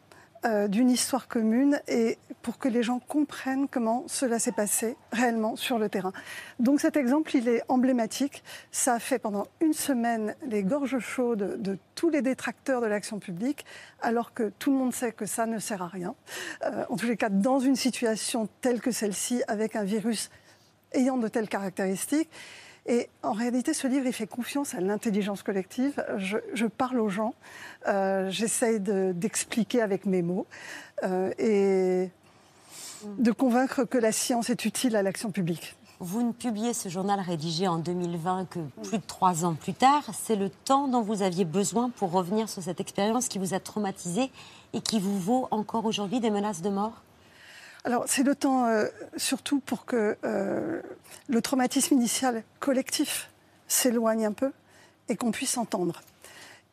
euh, 0.46 0.68
d'une 0.68 0.90
histoire 0.90 1.28
commune 1.28 1.82
et 1.88 2.18
pour 2.42 2.58
que 2.58 2.70
les 2.70 2.82
gens 2.82 3.00
comprennent 3.00 3.68
comment 3.68 4.06
cela 4.08 4.40
s'est 4.40 4.54
passé 4.54 4.96
réellement 5.12 5.58
sur 5.58 5.78
le 5.78 5.90
terrain. 5.90 6.14
Donc 6.60 6.80
cet 6.80 6.96
exemple, 6.96 7.36
il 7.36 7.50
est 7.50 7.62
emblématique. 7.68 8.44
Ça 8.72 8.94
a 8.94 9.00
fait 9.00 9.20
pendant 9.20 9.48
une 9.60 9.74
semaine 9.74 10.36
les 10.48 10.64
gorges 10.64 11.00
chaudes 11.00 11.62
de 11.62 11.78
tous 11.94 12.10
les 12.10 12.22
détracteurs 12.22 12.80
de 12.80 12.86
l'action 12.86 13.20
publique, 13.20 13.66
alors 14.02 14.34
que 14.34 14.52
tout 14.60 14.72
le 14.72 14.78
monde 14.78 14.94
sait 14.94 15.12
que 15.12 15.26
ça 15.26 15.46
ne 15.46 15.60
sert 15.60 15.82
à 15.82 15.88
rien. 15.88 16.16
Euh, 16.64 16.86
en 16.90 16.96
tous 16.96 17.08
les 17.08 17.18
cas, 17.18 17.30
dans 17.30 17.60
une 17.60 17.76
situation 17.76 18.48
telle 18.62 18.80
que 18.80 18.92
celle-ci, 18.92 19.44
avec 19.48 19.76
un 19.76 19.84
virus 19.84 20.30
ayant 20.94 21.18
de 21.18 21.28
telles 21.28 21.50
caractéristiques, 21.50 22.30
et 22.90 23.08
en 23.22 23.34
réalité, 23.34 23.76
ce 23.76 23.86
livre, 23.86 24.08
il 24.08 24.14
fait 24.14 24.26
confiance 24.26 24.74
à 24.74 24.82
l'intelligence 24.82 25.44
collective. 25.44 26.04
Je, 26.18 26.66
parle 26.66 27.00
aux 27.00 27.08
gens, 27.08 27.36
euh, 27.88 28.32
j'essaye 28.32 28.80
d'expliquer 28.80 29.84
avec 29.84 30.08
mes 30.08 30.24
mots 30.24 30.48
euh, 31.04 31.32
et 31.38 32.10
de 33.20 33.32
convaincre 33.32 33.84
que 33.84 34.00
la 34.00 34.12
science 34.12 34.50
est 34.50 34.66
utile 34.66 34.96
à 34.96 35.04
l'action 35.04 35.30
publique. 35.30 35.76
Vous 36.00 36.24
ne 36.24 36.32
publiez 36.32 36.74
ce 36.74 36.90
journal 36.90 37.20
rédigé 37.20 37.68
en 37.68 37.78
2020 37.78 38.50
que 38.50 38.60
plus 38.82 38.98
de 38.98 39.04
trois 39.06 39.46
ans 39.46 39.54
plus 39.54 39.76
tard. 39.76 40.10
C'est 40.14 40.36
le 40.36 40.50
temps 40.50 40.88
dont 40.88 41.02
vous 41.02 41.22
aviez 41.22 41.46
besoin 41.46 41.92
pour 41.92 42.12
revenir 42.12 42.50
sur 42.50 42.64
cette 42.64 42.80
expérience 42.80 43.28
qui 43.28 43.38
vous 43.38 43.54
a 43.54 43.60
traumatisé 43.60 44.32
et 44.74 44.82
qui 44.82 45.00
vous 45.00 45.20
vaut 45.20 45.48
encore 45.52 45.86
aujourd'hui 45.86 46.20
des 46.20 46.32
menaces 46.32 46.64
de 46.64 46.70
mort? 46.70 47.04
Alors, 47.86 48.04
c'est 48.08 48.24
le 48.24 48.36
temps 48.36 48.66
euh, 48.66 48.86
surtout 49.16 49.60
pour 49.60 49.86
que 49.86 50.18
euh, 50.26 50.82
le 51.30 51.42
traumatisme 51.42 51.94
initial 51.94 52.44
collectif 52.60 53.30
s'éloigne 53.68 54.26
un 54.26 54.34
peu 54.34 54.52
et 55.08 55.16
qu'on 55.16 55.32
puisse 55.32 55.58
entendre. 55.58 56.02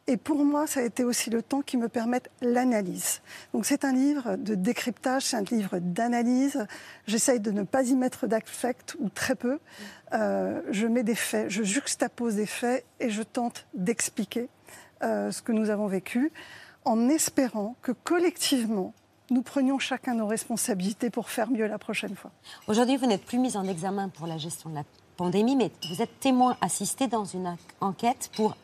Et 0.08 0.16
pour 0.16 0.44
moi, 0.44 0.66
ça 0.66 0.80
a 0.80 0.82
été 0.82 1.04
aussi 1.04 1.30
le 1.30 1.42
temps 1.42 1.62
qui 1.62 1.76
me 1.76 1.88
permette 1.88 2.30
l'analyse. 2.40 3.20
Donc 3.52 3.66
c'est 3.66 3.84
un 3.84 3.92
livre 3.92 4.36
de 4.36 4.54
décryptage, 4.54 5.22
c'est 5.24 5.36
un 5.36 5.42
livre 5.42 5.78
d'analyse. 5.78 6.66
J'essaye 7.06 7.40
de 7.40 7.50
ne 7.50 7.62
pas 7.62 7.82
y 7.82 7.94
mettre 7.94 8.26
d'affect 8.26 8.96
ou 9.00 9.08
très 9.08 9.34
peu. 9.34 9.58
Euh, 10.12 10.60
je 10.70 10.86
mets 10.86 11.02
des 11.02 11.16
faits, 11.16 11.50
je 11.50 11.62
juxtapose 11.62 12.36
des 12.36 12.46
faits 12.46 12.84
et 13.00 13.10
je 13.10 13.22
tente 13.22 13.66
d'expliquer 13.74 14.48
ce 15.02 15.42
que 15.42 15.52
nous 15.52 15.68
avons 15.70 15.88
vécu 15.88 16.32
en 16.86 17.08
espérant 17.10 17.76
que 17.82 17.92
collectivement, 17.92 18.94
nous 19.30 19.42
prenions 19.42 19.78
chacun 19.78 20.14
nos 20.14 20.26
responsabilités 20.26 21.10
pour 21.10 21.30
faire 21.30 21.50
mieux 21.50 21.66
la 21.66 21.78
prochaine 21.78 22.14
fois. 22.14 22.30
Aujourd'hui, 22.68 22.96
vous 22.96 23.06
n'êtes 23.06 23.24
plus 23.24 23.38
mis 23.38 23.56
en 23.56 23.66
examen 23.66 24.08
pour 24.08 24.26
la 24.26 24.38
gestion 24.38 24.70
de 24.70 24.76
la 24.76 24.84
pandémie, 25.16 25.56
mais 25.56 25.70
vous 25.90 26.02
êtes 26.02 26.20
témoin 26.20 26.56
assisté 26.60 27.06
dans 27.06 27.24
une 27.24 27.56
enquête 27.80 28.30
pour 28.36 28.56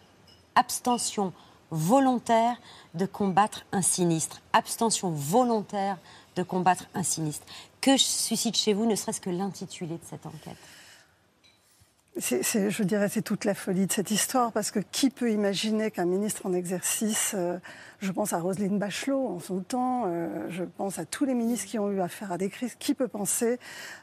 abstention 0.55 1.33
volontaire 1.71 2.57
de 2.95 3.07
combattre 3.07 3.65
un 3.73 3.83
sinistre. 3.83 4.41
Abstention 4.53 5.11
volontaire 5.11 5.99
de 6.37 6.43
combattre 6.43 6.85
un 6.95 7.03
sinistre. 7.03 7.47
Que 7.81 7.97
suscite 7.97 8.57
chez 8.57 8.75
vous 8.75 8.87
ne 8.87 8.95
serait-ce 8.95 9.21
que 9.21 9.31
l'intitulé 9.31 9.95
de 9.95 10.05
cette 10.05 10.27
enquête? 10.27 10.59
Je 12.17 12.83
dirais, 12.83 13.09
c'est 13.09 13.23
toute 13.23 13.45
la 13.45 13.55
folie 13.55 13.87
de 13.87 13.93
cette 13.93 14.11
histoire, 14.11 14.53
parce 14.53 14.71
que 14.71 14.81
qui 14.81 15.09
peut 15.09 15.31
imaginer 15.31 15.91
qu'un 15.91 16.05
ministre 16.05 16.45
en 16.45 16.53
exercice, 16.53 17.33
euh, 17.35 17.59
je 18.01 18.13
pense 18.13 18.33
à 18.35 18.39
Roselyne 18.39 18.79
Bachelot 18.79 19.29
en 19.29 19.41
son 19.41 19.61
temps, 19.61 20.05
euh, 20.07 20.47
je 20.51 20.65
pense 20.65 20.99
à 20.99 21.07
tous 21.07 21.25
les 21.25 21.35
ministres 21.35 21.67
qui 21.67 21.79
ont 21.79 21.91
eu 21.91 22.01
affaire 22.01 22.31
à 22.31 22.39
des 22.39 22.51
crises, 22.51 22.75
qui 22.75 22.95
peut 22.95 23.09
penser 23.09 23.59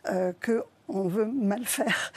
euh, 0.07 0.33
qu'on 0.43 1.07
veut 1.07 1.25
mal 1.25 1.65
faire? 1.65 2.11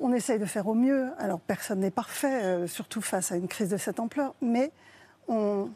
On 0.00 0.12
essaye 0.12 0.40
de 0.40 0.46
faire 0.46 0.66
au 0.66 0.74
mieux. 0.74 1.10
Alors 1.18 1.38
personne 1.38 1.78
n'est 1.78 1.92
parfait, 1.92 2.66
surtout 2.66 3.00
face 3.00 3.30
à 3.30 3.36
une 3.36 3.46
crise 3.46 3.68
de 3.68 3.76
cette 3.76 4.00
ampleur, 4.00 4.34
mais 4.40 4.72
on 5.28 5.68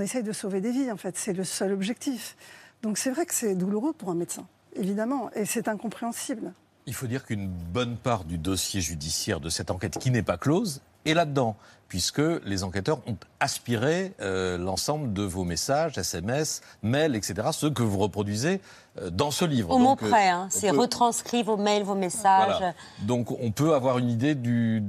essaye 0.00 0.22
de 0.22 0.30
sauver 0.30 0.60
des 0.60 0.70
vies, 0.70 0.92
en 0.92 0.96
fait. 0.96 1.16
C'est 1.16 1.32
le 1.32 1.42
seul 1.42 1.72
objectif. 1.72 2.36
Donc 2.82 2.96
c'est 2.96 3.10
vrai 3.10 3.26
que 3.26 3.34
c'est 3.34 3.56
douloureux 3.56 3.92
pour 3.92 4.10
un 4.10 4.14
médecin, 4.14 4.46
évidemment, 4.76 5.32
et 5.34 5.46
c'est 5.46 5.66
incompréhensible. 5.66 6.52
Il 6.88 6.94
faut 6.94 7.06
dire 7.06 7.26
qu'une 7.26 7.48
bonne 7.48 7.96
part 7.96 8.24
du 8.24 8.38
dossier 8.38 8.80
judiciaire 8.80 9.40
de 9.40 9.50
cette 9.50 9.70
enquête, 9.70 9.98
qui 9.98 10.10
n'est 10.10 10.22
pas 10.22 10.38
close, 10.38 10.80
est 11.04 11.12
là-dedans, 11.12 11.54
puisque 11.86 12.22
les 12.46 12.64
enquêteurs 12.64 13.00
ont 13.06 13.18
aspiré 13.40 14.14
euh, 14.22 14.56
l'ensemble 14.56 15.12
de 15.12 15.22
vos 15.22 15.44
messages, 15.44 15.98
SMS, 15.98 16.62
mails, 16.82 17.14
etc., 17.14 17.48
ceux 17.52 17.68
que 17.68 17.82
vous 17.82 17.98
reproduisez 17.98 18.62
euh, 19.02 19.10
dans 19.10 19.30
ce 19.30 19.44
livre. 19.44 19.70
Au 19.72 19.78
mot 19.78 19.96
près, 19.96 20.30
hein, 20.30 20.46
c'est 20.48 20.70
retranscrit 20.70 21.42
vos 21.42 21.58
mails, 21.58 21.82
vos 21.82 21.94
messages. 21.94 22.64
Donc 23.02 23.32
on 23.32 23.50
peut 23.50 23.74
avoir 23.74 23.98
une 23.98 24.08
idée 24.08 24.34
du, 24.34 24.82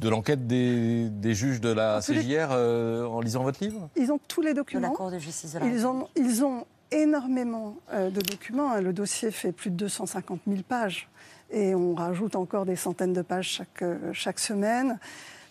de 0.00 0.08
l'enquête 0.08 0.46
des, 0.46 1.34
juges 1.34 1.60
de 1.60 1.68
la 1.68 2.00
CJR 2.00 2.52
euh, 2.52 3.04
en 3.04 3.20
lisant 3.20 3.42
votre 3.42 3.62
livre? 3.62 3.90
Ils 3.96 4.10
ont 4.10 4.20
tous 4.28 4.40
les 4.40 4.54
documents. 4.54 4.80
De 4.80 4.92
la 4.92 4.96
Cour 4.96 5.10
de 5.10 5.18
justice 5.18 5.52
de 5.52 5.58
la 5.58 5.66
ils 5.66 5.86
ont, 5.86 6.08
ils 6.16 6.42
ont 6.42 6.64
énormément 6.90 7.76
de 7.92 8.20
documents. 8.22 8.76
Le 8.76 8.94
dossier 8.94 9.30
fait 9.30 9.52
plus 9.52 9.68
de 9.68 9.76
250 9.76 10.40
000 10.46 10.62
pages. 10.66 11.08
Et 11.50 11.74
on 11.74 11.94
rajoute 11.94 12.36
encore 12.36 12.64
des 12.64 12.76
centaines 12.76 13.12
de 13.12 13.22
pages 13.22 13.48
chaque, 13.48 13.84
chaque 14.12 14.38
semaine 14.38 14.98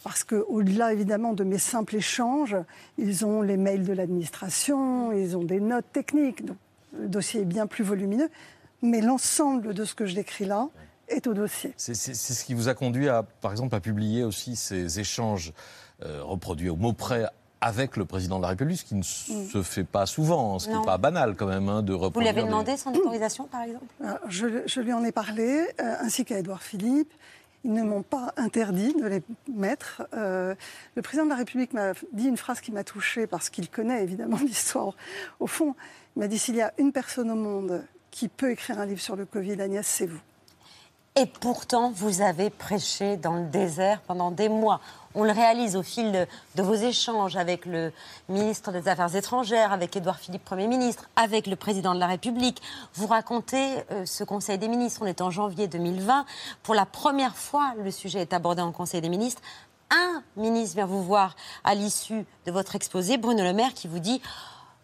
parce 0.03 0.23
qu'au-delà 0.23 0.93
évidemment 0.93 1.33
de 1.33 1.43
mes 1.43 1.57
simples 1.57 1.95
échanges, 1.95 2.57
ils 2.97 3.25
ont 3.25 3.41
les 3.41 3.57
mails 3.57 3.85
de 3.85 3.93
l'administration, 3.93 5.13
ils 5.13 5.38
ont 5.38 5.43
des 5.43 5.62
notes 5.62 5.91
techniques. 5.93 6.45
Donc, 6.45 6.57
le 7.00 7.07
dossier 7.07 7.41
est 7.41 7.45
bien 7.45 7.67
plus 7.67 7.83
volumineux, 7.83 8.29
mais 8.81 9.01
l'ensemble 9.01 9.73
de 9.73 9.85
ce 9.85 9.95
que 9.95 10.05
je 10.05 10.13
décris 10.13 10.45
là 10.45 10.67
est 11.07 11.25
au 11.25 11.33
dossier. 11.33 11.73
C'est 11.77 11.95
ce 11.95 12.45
qui 12.45 12.53
vous 12.53 12.67
a 12.67 12.73
conduit, 12.73 13.09
à, 13.09 13.23
par 13.23 13.51
exemple, 13.51 13.75
à 13.75 13.79
publier 13.79 14.23
aussi 14.23 14.55
ces 14.55 15.00
échanges 15.00 15.53
euh, 16.03 16.21
reproduits 16.23 16.69
au 16.69 16.75
mot 16.75 16.93
près 16.93 17.25
avec 17.63 17.96
le 17.96 18.03
président 18.03 18.38
de 18.38 18.41
la 18.41 18.50
République, 18.50 18.79
ce 18.79 18.84
qui 18.84 18.96
ne 18.96 19.00
mm. 19.00 19.50
se 19.50 19.63
fait 19.63 19.86
pas 19.86 20.05
souvent, 20.05 20.60
ce 20.60 20.67
qui 20.67 20.75
n'est 20.75 20.86
pas 20.86 20.98
banal 20.98 21.36
quand 21.36 21.48
même 21.48 21.70
hein, 21.70 21.82
de. 21.82 21.93
Vous 21.93 22.20
lui 22.20 22.27
avez 22.27 22.43
demandé 22.43 22.75
son 22.75 22.93
autorisation, 22.93 23.46
par 23.46 23.62
exemple? 23.62 23.86
Je, 24.27 24.82
lui 24.82 24.91
en 24.91 25.03
ai 25.03 25.13
parlé, 25.13 25.67
euh, 25.79 25.96
ainsi 26.01 26.25
qu'à 26.25 26.39
Édouard 26.39 26.62
Philippe. 26.62 27.12
Ils 27.65 27.72
ne 27.72 27.82
m'ont 27.82 28.01
pas 28.01 28.34
interdit 28.36 28.93
de 28.93 29.08
les 29.08 29.22
mettre. 29.50 30.05
Euh, 30.13 30.53
le 30.96 31.01
président 31.01 31.24
de 31.24 31.29
la 31.29 31.38
République 31.38 31.72
m'a 31.72 31.93
dit 32.12 32.27
une 32.27 32.36
phrase 32.36 32.60
qui 32.60 32.74
m'a 32.74 32.84
touchée 32.84 33.25
parce 33.25 33.50
qu'il 33.50 33.70
connaît 33.70 34.03
évidemment 34.03 34.38
l'histoire. 34.46 34.98
Au 35.39 35.48
fond, 35.48 35.74
il 36.17 36.20
m'a 36.20 36.27
dit 36.27 36.38
s'il 36.38 36.58
y 36.58 36.62
a 36.62 36.74
une 36.77 36.91
personne 36.91 37.32
au 37.32 37.36
monde 37.36 37.82
qui 38.12 38.27
peut 38.27 38.51
écrire 38.51 38.79
un 38.79 38.86
livre 38.86 39.00
sur 39.00 39.15
le 39.15 39.25
Covid, 39.25 39.62
Agnès, 39.62 39.88
c'est 39.88 40.08
vous. 40.08 40.20
Et 41.15 41.27
pourtant, 41.27 41.91
vous 41.91 42.22
avez 42.22 42.50
prêché 42.50 43.17
dans 43.17 43.34
le 43.34 43.46
désert 43.46 44.01
pendant 44.01 44.32
des 44.32 44.50
mois. 44.50 44.79
On 45.13 45.24
le 45.24 45.32
réalise 45.32 45.75
au 45.75 45.84
fil 45.84 46.27
de, 46.55 46.63
vos 46.63 46.74
échanges 46.74 47.36
avec 47.36 47.67
le 47.67 47.93
ministre 48.29 48.72
des 48.72 48.88
Affaires 48.88 49.15
étrangères, 49.15 49.72
avec 49.72 49.96
Édouard 49.96 50.17
Philippe, 50.17 50.43
Premier 50.43 50.65
ministre, 50.65 51.08
avec 51.15 51.46
le 51.46 51.55
président 51.55 51.93
de 51.93 52.00
la 52.00 52.08
République. 52.08 52.63
Vous 52.96 53.05
racontez 53.05 53.75
euh, 53.91 54.08
ce 54.08 54.24
Conseil 54.24 54.58
des 54.58 54.67
ministres. 54.67 55.01
On 55.03 55.05
est 55.05 55.22
en 55.22 55.29
janvier 55.29 55.67
2020. 55.67 56.25
Pour 56.63 56.74
la 56.74 56.88
première 56.88 57.36
fois, 57.36 57.75
le 57.77 57.91
sujet 57.91 58.22
est 58.22 58.34
abordé 58.34 58.63
en 58.63 58.72
Conseil 58.72 59.01
des 59.01 59.10
ministres. 59.10 59.43
Un 59.91 60.24
ministre 60.36 60.77
vient 60.77 60.88
vous 60.88 61.03
voir 61.03 61.36
à 61.63 61.75
l'issue 61.75 62.25
de 62.48 62.51
votre 62.51 62.75
exposé, 62.75 63.17
Bruno 63.17 63.43
Le 63.43 63.53
Maire, 63.53 63.75
qui 63.75 63.88
vous 63.88 64.00
dit 64.00 64.20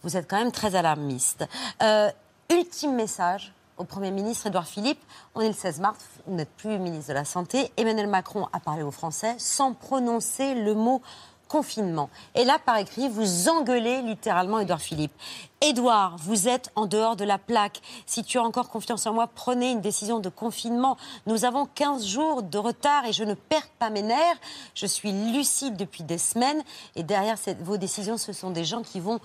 Vous 0.03 0.15
êtes 0.15 0.29
quand 0.29 0.38
même 0.38 0.51
très 0.51 0.75
alarmiste. 0.75 1.45
Euh, 1.81 2.12
ultime 2.51 2.93
message 2.93 3.51
au 3.79 3.86
Premier 3.86 4.12
ministre 4.12 4.48
Édouard 4.48 4.67
Philippe. 4.67 5.00
On 5.33 5.41
est 5.41 5.48
le 5.48 5.53
16 5.53 5.79
mars, 5.79 6.05
vous 6.27 6.36
n'êtes 6.36 6.51
plus 6.51 6.77
ministre 6.77 7.09
de 7.09 7.13
la 7.13 7.25
Santé. 7.25 7.71
Emmanuel 7.77 8.07
Macron 8.07 8.48
a 8.53 8.59
parlé 8.59 8.83
aux 8.83 8.91
Français 8.91 9.36
sans 9.39 9.74
prononcer 9.74 10.53
le 10.53 10.75
mot 10.75 11.01
confinement. 11.48 12.09
Et 12.36 12.43
là, 12.43 12.59
par 12.63 12.77
écrit, 12.77 13.09
vous 13.09 13.50
engueulez 13.50 14.03
littéralement 14.03 14.59
Édouard 14.59 14.81
Philippe. 14.81 15.13
Édouard, 15.62 16.17
vous 16.19 16.48
êtes 16.48 16.71
en 16.75 16.86
dehors 16.86 17.15
de 17.15 17.24
la 17.24 17.39
plaque. 17.39 17.81
Si 18.05 18.24
tu 18.24 18.38
as 18.38 18.43
encore 18.43 18.69
confiance 18.69 19.07
en 19.07 19.13
moi, 19.13 19.27
prenez 19.27 19.71
une 19.71 19.81
décision 19.81 20.19
de 20.19 20.29
confinement. 20.29 20.95
Nous 21.25 21.45
avons 21.45 21.65
15 21.65 22.05
jours 22.05 22.43
de 22.43 22.57
retard 22.57 23.05
et 23.05 23.13
je 23.13 23.24
ne 23.24 23.33
perds 23.33 23.69
pas 23.79 23.89
mes 23.89 24.03
nerfs. 24.03 24.38
Je 24.75 24.86
suis 24.86 25.12
lucide 25.12 25.75
depuis 25.75 26.03
des 26.03 26.19
semaines 26.19 26.62
et 26.95 27.01
derrière 27.01 27.38
vos 27.62 27.77
décisions, 27.77 28.17
ce 28.17 28.33
sont 28.33 28.51
des 28.51 28.65
gens 28.65 28.83
qui 28.83 29.00
vont 29.00 29.19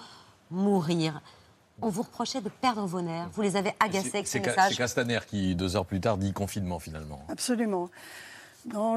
mourir 0.51 1.21
on 1.83 1.89
vous 1.89 2.03
reprochait 2.03 2.41
de 2.41 2.49
perdre 2.49 2.87
vos 2.87 3.01
nerfs. 3.01 3.29
Vous 3.33 3.43
les 3.43 3.57
avez 3.57 3.75
agacés 3.81 4.11
avec 4.15 4.27
ces 4.27 4.41
messages. 4.41 4.73
C'est 4.73 4.79
Castaner 4.79 5.21
qui, 5.27 5.55
deux 5.55 5.77
heures 5.77 5.87
plus 5.87 6.01
tard, 6.01 6.17
dit 6.17 6.33
confinement 6.33 6.79
finalement. 6.79 7.25
Absolument. 7.29 7.91
Non, 8.73 8.97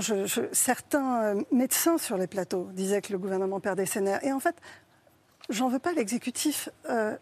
certains 0.54 1.24
euh, 1.24 1.44
médecins 1.52 1.98
sur 1.98 2.18
les 2.18 2.28
plateaux 2.28 2.70
disaient 2.72 3.02
que 3.02 3.12
le 3.12 3.20
gouvernement 3.20 3.60
perdait 3.60 3.86
ses 3.86 4.00
nerfs. 4.00 4.24
Et 4.24 4.32
en 4.32 4.40
fait, 4.40 4.56
j'en 5.50 5.68
veux 5.68 5.80
pas 5.80 5.92
l'exécutif. 5.92 6.70
Euh, 6.90 7.18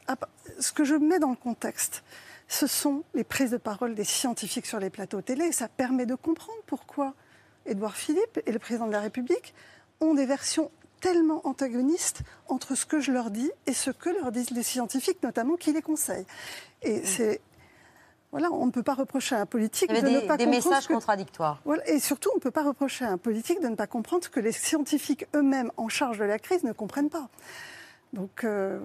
ce 0.59 0.71
que 0.71 0.83
je 0.83 0.95
mets 0.95 1.17
dans 1.17 1.31
le 1.31 1.35
contexte, 1.35 2.03
ce 2.47 2.67
sont 2.67 3.03
les 3.15 3.23
prises 3.23 3.51
de 3.51 3.57
parole 3.57 3.95
des 3.95 4.03
scientifiques 4.03 4.67
sur 4.67 4.79
les 4.79 4.91
plateaux 4.91 5.21
télé. 5.21 5.51
Ça 5.51 5.67
permet 5.67 6.05
de 6.05 6.13
comprendre 6.13 6.59
pourquoi 6.67 7.15
Édouard 7.65 7.95
Philippe 7.95 8.39
et 8.45 8.51
le 8.51 8.59
président 8.59 8.85
de 8.85 8.91
la 8.91 8.99
République 8.99 9.55
ont 9.99 10.13
des 10.13 10.27
versions 10.27 10.69
tellement 11.05 11.45
antagonistes 11.45 12.23
entre 12.47 12.73
ce 12.73 12.87
que 12.87 12.99
je 12.99 13.11
leur 13.11 13.29
dis 13.29 13.51
et 13.67 13.73
ce 13.73 13.91
que 13.91 14.09
leur 14.09 14.31
disent 14.31 14.49
les 14.49 14.63
scientifiques, 14.63 15.21
notamment 15.21 15.55
qui 15.55 15.71
les 15.71 15.83
conseillent. 15.83 16.25
Et 16.81 16.97
mm. 16.97 17.05
c'est 17.05 17.41
voilà, 18.31 18.51
on 18.51 18.65
ne 18.65 18.71
peut 18.71 18.83
pas 18.83 18.95
reprocher 18.95 19.35
à 19.35 19.41
un 19.41 19.45
politique 19.45 19.89
de 19.89 20.01
ne 20.01 20.19
pas 20.21 20.35
des 20.35 20.47
messages 20.47 20.87
contradictoires. 20.87 21.61
Voilà, 21.63 21.87
et 21.87 21.99
surtout, 21.99 22.31
on 22.33 22.37
ne 22.37 22.41
peut 22.41 22.51
pas 22.51 22.63
reprocher 22.63 23.05
à 23.05 23.11
un 23.11 23.17
politique 23.17 23.61
de 23.61 23.67
ne 23.67 23.75
pas 23.75 23.87
comprendre 23.87 24.23
ce 24.25 24.29
que 24.29 24.41
les 24.41 24.51
scientifiques 24.51 25.25
eux-mêmes 25.35 25.71
en 25.77 25.89
charge 25.89 26.17
de 26.17 26.25
la 26.25 26.39
crise 26.39 26.63
ne 26.63 26.73
comprennent 26.73 27.11
pas. 27.11 27.29
Donc 28.11 28.43
euh, 28.43 28.79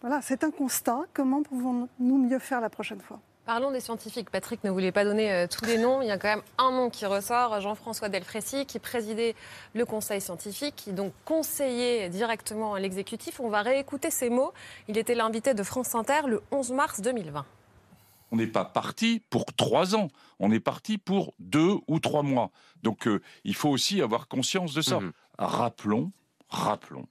voilà, 0.00 0.22
c'est 0.22 0.44
un 0.44 0.52
constat. 0.52 1.00
Comment 1.12 1.42
pouvons-nous 1.42 2.16
mieux 2.16 2.38
faire 2.38 2.60
la 2.60 2.70
prochaine 2.70 3.00
fois? 3.00 3.20
Parlons 3.46 3.70
des 3.70 3.78
scientifiques. 3.78 4.28
Patrick 4.28 4.64
ne 4.64 4.70
voulait 4.70 4.90
pas 4.90 5.04
donner 5.04 5.32
euh, 5.32 5.46
tous 5.46 5.64
les 5.66 5.78
noms. 5.78 6.02
Il 6.02 6.08
y 6.08 6.10
a 6.10 6.18
quand 6.18 6.26
même 6.26 6.42
un 6.58 6.72
nom 6.72 6.90
qui 6.90 7.06
ressort, 7.06 7.60
Jean-François 7.60 8.08
Delfrécy, 8.08 8.66
qui 8.66 8.80
présidait 8.80 9.36
le 9.72 9.86
conseil 9.86 10.20
scientifique, 10.20 10.74
qui 10.74 10.92
donc 10.92 11.12
conseillait 11.24 12.08
directement 12.08 12.74
à 12.74 12.80
l'exécutif. 12.80 13.38
On 13.38 13.48
va 13.48 13.62
réécouter 13.62 14.10
ces 14.10 14.30
mots. 14.30 14.52
Il 14.88 14.98
était 14.98 15.14
l'invité 15.14 15.54
de 15.54 15.62
France 15.62 15.94
Inter 15.94 16.22
le 16.26 16.42
11 16.50 16.72
mars 16.72 17.00
2020. 17.00 17.46
On 18.32 18.36
n'est 18.36 18.48
pas 18.48 18.64
parti 18.64 19.22
pour 19.30 19.44
trois 19.54 19.94
ans, 19.94 20.08
on 20.40 20.50
est 20.50 20.58
parti 20.58 20.98
pour 20.98 21.32
deux 21.38 21.76
ou 21.86 22.00
trois 22.00 22.24
mois. 22.24 22.50
Donc 22.82 23.06
euh, 23.06 23.22
il 23.44 23.54
faut 23.54 23.68
aussi 23.68 24.02
avoir 24.02 24.26
conscience 24.26 24.74
de 24.74 24.82
ça. 24.82 24.98
Mmh. 24.98 25.12
Rappelons, 25.38 26.10
rappelons 26.48 27.06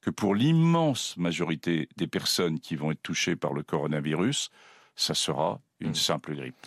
que 0.00 0.08
pour 0.08 0.34
l'immense 0.34 1.14
majorité 1.18 1.90
des 1.98 2.06
personnes 2.06 2.58
qui 2.58 2.74
vont 2.74 2.90
être 2.90 3.02
touchées 3.02 3.36
par 3.36 3.52
le 3.52 3.62
coronavirus, 3.62 4.50
ça 4.94 5.14
sera 5.14 5.60
une 5.80 5.90
hmm. 5.90 5.94
simple 5.94 6.34
grippe. 6.34 6.66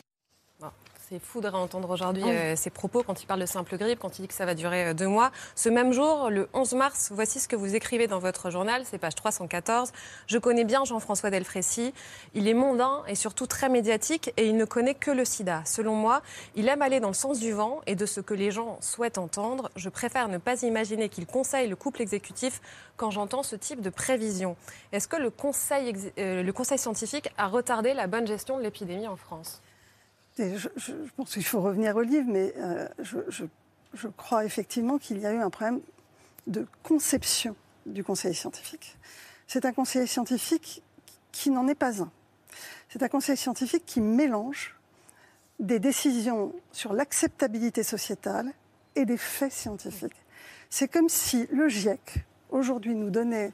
C'est 1.07 1.19
fou 1.19 1.39
de 1.39 1.47
réentendre 1.47 1.91
aujourd'hui 1.91 2.23
euh, 2.23 2.55
ces 2.55 2.71
propos 2.71 3.03
quand 3.03 3.21
il 3.21 3.27
parle 3.27 3.39
de 3.39 3.45
simple 3.45 3.77
grippe, 3.77 3.99
quand 3.99 4.17
il 4.17 4.23
dit 4.23 4.27
que 4.27 4.33
ça 4.33 4.47
va 4.47 4.55
durer 4.55 4.87
euh, 4.87 4.93
deux 4.95 5.07
mois. 5.07 5.31
Ce 5.53 5.69
même 5.69 5.93
jour, 5.93 6.31
le 6.31 6.49
11 6.53 6.73
mars, 6.73 7.11
voici 7.13 7.39
ce 7.39 7.47
que 7.47 7.55
vous 7.55 7.75
écrivez 7.75 8.07
dans 8.07 8.17
votre 8.17 8.49
journal, 8.49 8.81
c'est 8.85 8.97
page 8.97 9.13
314. 9.13 9.91
Je 10.25 10.37
connais 10.39 10.63
bien 10.63 10.83
Jean-François 10.83 11.29
Delfrécy. 11.29 11.93
Il 12.33 12.47
est 12.47 12.55
mondain 12.55 13.03
et 13.07 13.13
surtout 13.13 13.45
très 13.45 13.69
médiatique 13.69 14.33
et 14.35 14.47
il 14.47 14.57
ne 14.57 14.65
connaît 14.65 14.95
que 14.95 15.11
le 15.11 15.25
sida. 15.25 15.61
Selon 15.65 15.93
moi, 15.93 16.23
il 16.55 16.67
aime 16.69 16.81
aller 16.81 16.99
dans 16.99 17.09
le 17.09 17.13
sens 17.13 17.39
du 17.39 17.51
vent 17.51 17.81
et 17.85 17.93
de 17.93 18.07
ce 18.07 18.19
que 18.19 18.33
les 18.33 18.49
gens 18.49 18.79
souhaitent 18.81 19.19
entendre. 19.19 19.69
Je 19.75 19.89
préfère 19.89 20.27
ne 20.27 20.39
pas 20.39 20.63
imaginer 20.63 21.09
qu'il 21.09 21.27
conseille 21.27 21.67
le 21.67 21.75
couple 21.75 22.01
exécutif 22.01 22.61
quand 22.97 23.11
j'entends 23.11 23.43
ce 23.43 23.55
type 23.55 23.81
de 23.81 23.91
prévision. 23.91 24.55
Est-ce 24.91 25.07
que 25.07 25.17
le 25.17 25.29
conseil, 25.29 26.11
euh, 26.17 26.41
le 26.41 26.53
conseil 26.53 26.79
scientifique 26.79 27.29
a 27.37 27.45
retardé 27.45 27.93
la 27.93 28.07
bonne 28.07 28.25
gestion 28.25 28.57
de 28.57 28.63
l'épidémie 28.63 29.07
en 29.07 29.17
France? 29.17 29.61
Je, 30.37 30.93
pense 31.15 31.33
qu'il 31.33 31.45
faut 31.45 31.61
revenir 31.61 31.95
au 31.95 32.01
livre, 32.01 32.27
mais 32.27 32.53
euh, 32.57 32.87
je, 32.99 34.07
crois 34.17 34.45
effectivement 34.45 34.97
qu'il 34.97 35.19
y 35.19 35.25
a 35.25 35.33
eu 35.33 35.39
un 35.39 35.49
problème 35.49 35.81
de 36.47 36.67
conception 36.83 37.55
du 37.85 38.03
conseil 38.03 38.35
scientifique. 38.35 38.97
C'est 39.47 39.65
un 39.65 39.73
conseil 39.73 40.07
scientifique 40.07 40.83
qui 41.31 41.49
n'en 41.49 41.67
est 41.67 41.75
pas 41.75 42.01
un. 42.01 42.11
C'est 42.89 43.03
un 43.03 43.07
conseil 43.07 43.37
scientifique 43.37 43.85
qui 43.85 44.01
mélange 44.01 44.75
des 45.59 45.79
décisions 45.79 46.53
sur 46.71 46.93
l'acceptabilité 46.93 47.83
sociétale 47.83 48.51
et 48.95 49.05
des 49.05 49.17
faits 49.17 49.51
scientifiques. 49.51 50.15
C'est 50.69 50.87
comme 50.87 51.09
si 51.09 51.47
le 51.51 51.69
GIEC, 51.69 52.25
aujourd'hui, 52.49 52.95
nous 52.95 53.09
donnait 53.09 53.53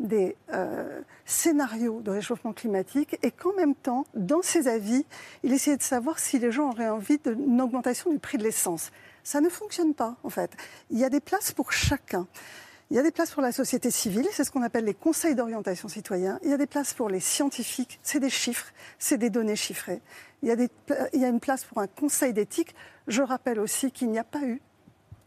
des 0.00 0.36
euh, 0.52 1.00
scénarios 1.26 2.00
de 2.00 2.10
réchauffement 2.10 2.52
climatique 2.52 3.18
et 3.22 3.30
qu'en 3.30 3.52
même 3.52 3.74
temps, 3.74 4.04
dans 4.14 4.42
ses 4.42 4.66
avis, 4.66 5.04
il 5.44 5.52
essayait 5.52 5.76
de 5.76 5.82
savoir 5.82 6.18
si 6.18 6.38
les 6.38 6.50
gens 6.50 6.70
auraient 6.70 6.88
envie 6.88 7.18
d'une 7.18 7.60
augmentation 7.60 8.10
du 8.10 8.18
prix 8.18 8.38
de 8.38 8.42
l'essence. 8.42 8.90
Ça 9.22 9.40
ne 9.40 9.48
fonctionne 9.48 9.94
pas, 9.94 10.16
en 10.24 10.30
fait. 10.30 10.50
Il 10.90 10.98
y 10.98 11.04
a 11.04 11.10
des 11.10 11.20
places 11.20 11.52
pour 11.52 11.72
chacun. 11.72 12.26
Il 12.90 12.96
y 12.96 12.98
a 12.98 13.02
des 13.02 13.12
places 13.12 13.30
pour 13.30 13.42
la 13.42 13.52
société 13.52 13.92
civile, 13.92 14.26
c'est 14.32 14.42
ce 14.42 14.50
qu'on 14.50 14.62
appelle 14.62 14.84
les 14.84 14.94
conseils 14.94 15.36
d'orientation 15.36 15.86
citoyen. 15.86 16.40
Il 16.42 16.50
y 16.50 16.52
a 16.52 16.56
des 16.56 16.66
places 16.66 16.92
pour 16.92 17.08
les 17.08 17.20
scientifiques, 17.20 18.00
c'est 18.02 18.18
des 18.18 18.30
chiffres, 18.30 18.66
c'est 18.98 19.16
des 19.16 19.30
données 19.30 19.54
chiffrées. 19.54 20.02
Il 20.42 20.48
y, 20.48 20.50
a 20.50 20.56
il 21.12 21.20
y 21.20 21.24
a 21.24 21.28
une 21.28 21.38
place 21.38 21.64
pour 21.64 21.78
un 21.78 21.86
conseil 21.86 22.32
d'éthique. 22.32 22.74
Je 23.06 23.22
rappelle 23.22 23.60
aussi 23.60 23.92
qu'il 23.92 24.10
n'y 24.10 24.18
a 24.18 24.24
pas 24.24 24.42
eu 24.42 24.60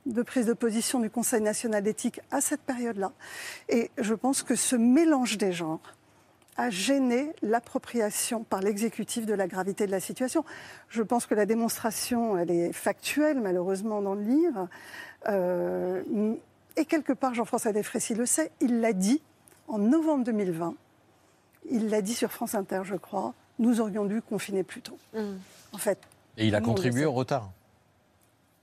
de 0.05 0.21
prise 0.21 0.45
de 0.45 0.53
position 0.53 0.99
du 0.99 1.09
Conseil 1.09 1.41
national 1.41 1.83
d'éthique 1.83 2.21
à 2.31 2.41
cette 2.41 2.61
période-là. 2.61 3.11
Et 3.69 3.89
je 3.97 4.13
pense 4.13 4.43
que 4.43 4.55
ce 4.55 4.75
mélange 4.75 5.37
des 5.37 5.53
genres 5.53 5.79
a 6.55 6.69
gêné 6.69 7.33
l'appropriation 7.41 8.43
par 8.43 8.61
l'exécutif 8.61 9.25
de 9.25 9.33
la 9.33 9.47
gravité 9.47 9.85
de 9.85 9.91
la 9.91 9.99
situation. 9.99 10.45
Je 10.89 11.01
pense 11.01 11.25
que 11.25 11.33
la 11.33 11.45
démonstration, 11.45 12.37
elle 12.37 12.51
est 12.51 12.73
factuelle, 12.73 13.39
malheureusement, 13.41 14.01
dans 14.01 14.13
le 14.13 14.23
livre. 14.23 14.67
Euh, 15.29 16.03
et 16.75 16.85
quelque 16.85 17.13
part, 17.13 17.33
Jean-François 17.33 17.71
Desfrécy 17.71 18.13
le 18.13 18.25
sait, 18.25 18.51
il 18.61 18.81
l'a 18.81 18.93
dit 18.93 19.21
en 19.67 19.79
novembre 19.79 20.25
2020. 20.25 20.75
Il 21.71 21.89
l'a 21.89 22.01
dit 22.01 22.13
sur 22.13 22.31
France 22.31 22.55
Inter, 22.55 22.81
je 22.83 22.95
crois. 22.95 23.33
Nous 23.59 23.81
aurions 23.81 24.05
dû 24.05 24.21
confiner 24.21 24.63
plus 24.63 24.81
tôt. 24.81 24.97
Mmh. 25.13 25.33
En 25.71 25.77
fait. 25.77 25.97
Et 26.37 26.47
il 26.47 26.55
a 26.55 26.61
contribué 26.61 27.05
au 27.05 27.13
retard 27.13 27.51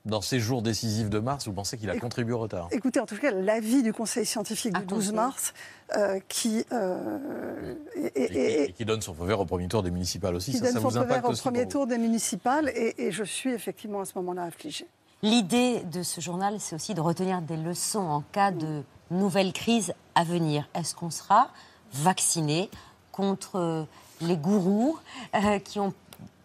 dans 0.04 0.20
ces 0.20 0.40
jours 0.40 0.62
décisifs 0.62 1.10
de 1.10 1.18
mars, 1.18 1.46
vous 1.46 1.52
pensez 1.52 1.76
qu'il 1.76 1.90
a 1.90 1.98
contribué 1.98 2.32
au 2.32 2.38
retard 2.38 2.68
Écoutez, 2.70 3.00
en 3.00 3.06
tout 3.06 3.16
cas, 3.16 3.30
l'avis 3.30 3.82
du 3.82 3.92
Conseil 3.92 4.24
scientifique 4.24 4.72
du 4.78 4.86
12 4.86 5.12
mars, 5.12 5.52
euh, 5.96 6.18
qui... 6.28 6.64
Euh, 6.72 7.74
et, 8.14 8.72
qui 8.72 8.84
donne 8.84 9.02
son 9.02 9.14
feu 9.14 9.26
vert 9.26 9.40
au 9.40 9.44
premier 9.44 9.68
tour 9.68 9.82
des 9.82 9.90
municipales 9.90 10.34
aussi, 10.34 10.52
qui 10.52 10.58
ça, 10.58 10.64
donne 10.64 10.74
ça 10.74 10.80
son 10.80 10.90
feu 10.90 11.04
vert 11.04 11.24
au 11.24 11.32
premier 11.32 11.68
tour 11.68 11.86
des 11.86 11.98
municipales, 11.98 12.70
et, 12.74 13.10
je 13.10 13.24
suis 13.24 13.50
effectivement 13.50 14.00
à 14.00 14.04
ce 14.04 14.12
moment-là 14.16 14.44
affligée. 14.44 14.86
L'idée 15.22 15.80
de 15.80 16.02
ce 16.02 16.20
journal, 16.20 16.56
c'est 16.60 16.74
aussi 16.74 16.94
de 16.94 17.00
retenir 17.00 17.42
des 17.42 17.56
leçons 17.56 18.00
en 18.00 18.22
cas 18.32 18.52
de 18.52 18.82
nouvelle 19.10 19.52
crise 19.52 19.92
à 20.14 20.24
venir. 20.24 20.68
Est-ce 20.74 20.94
qu'on 20.94 21.10
sera 21.10 21.50
vacciné 21.92 22.70
contre 23.12 23.86
les 24.20 24.36
gourous 24.36 24.98
euh, 25.34 25.58
qui 25.58 25.80
ont 25.80 25.92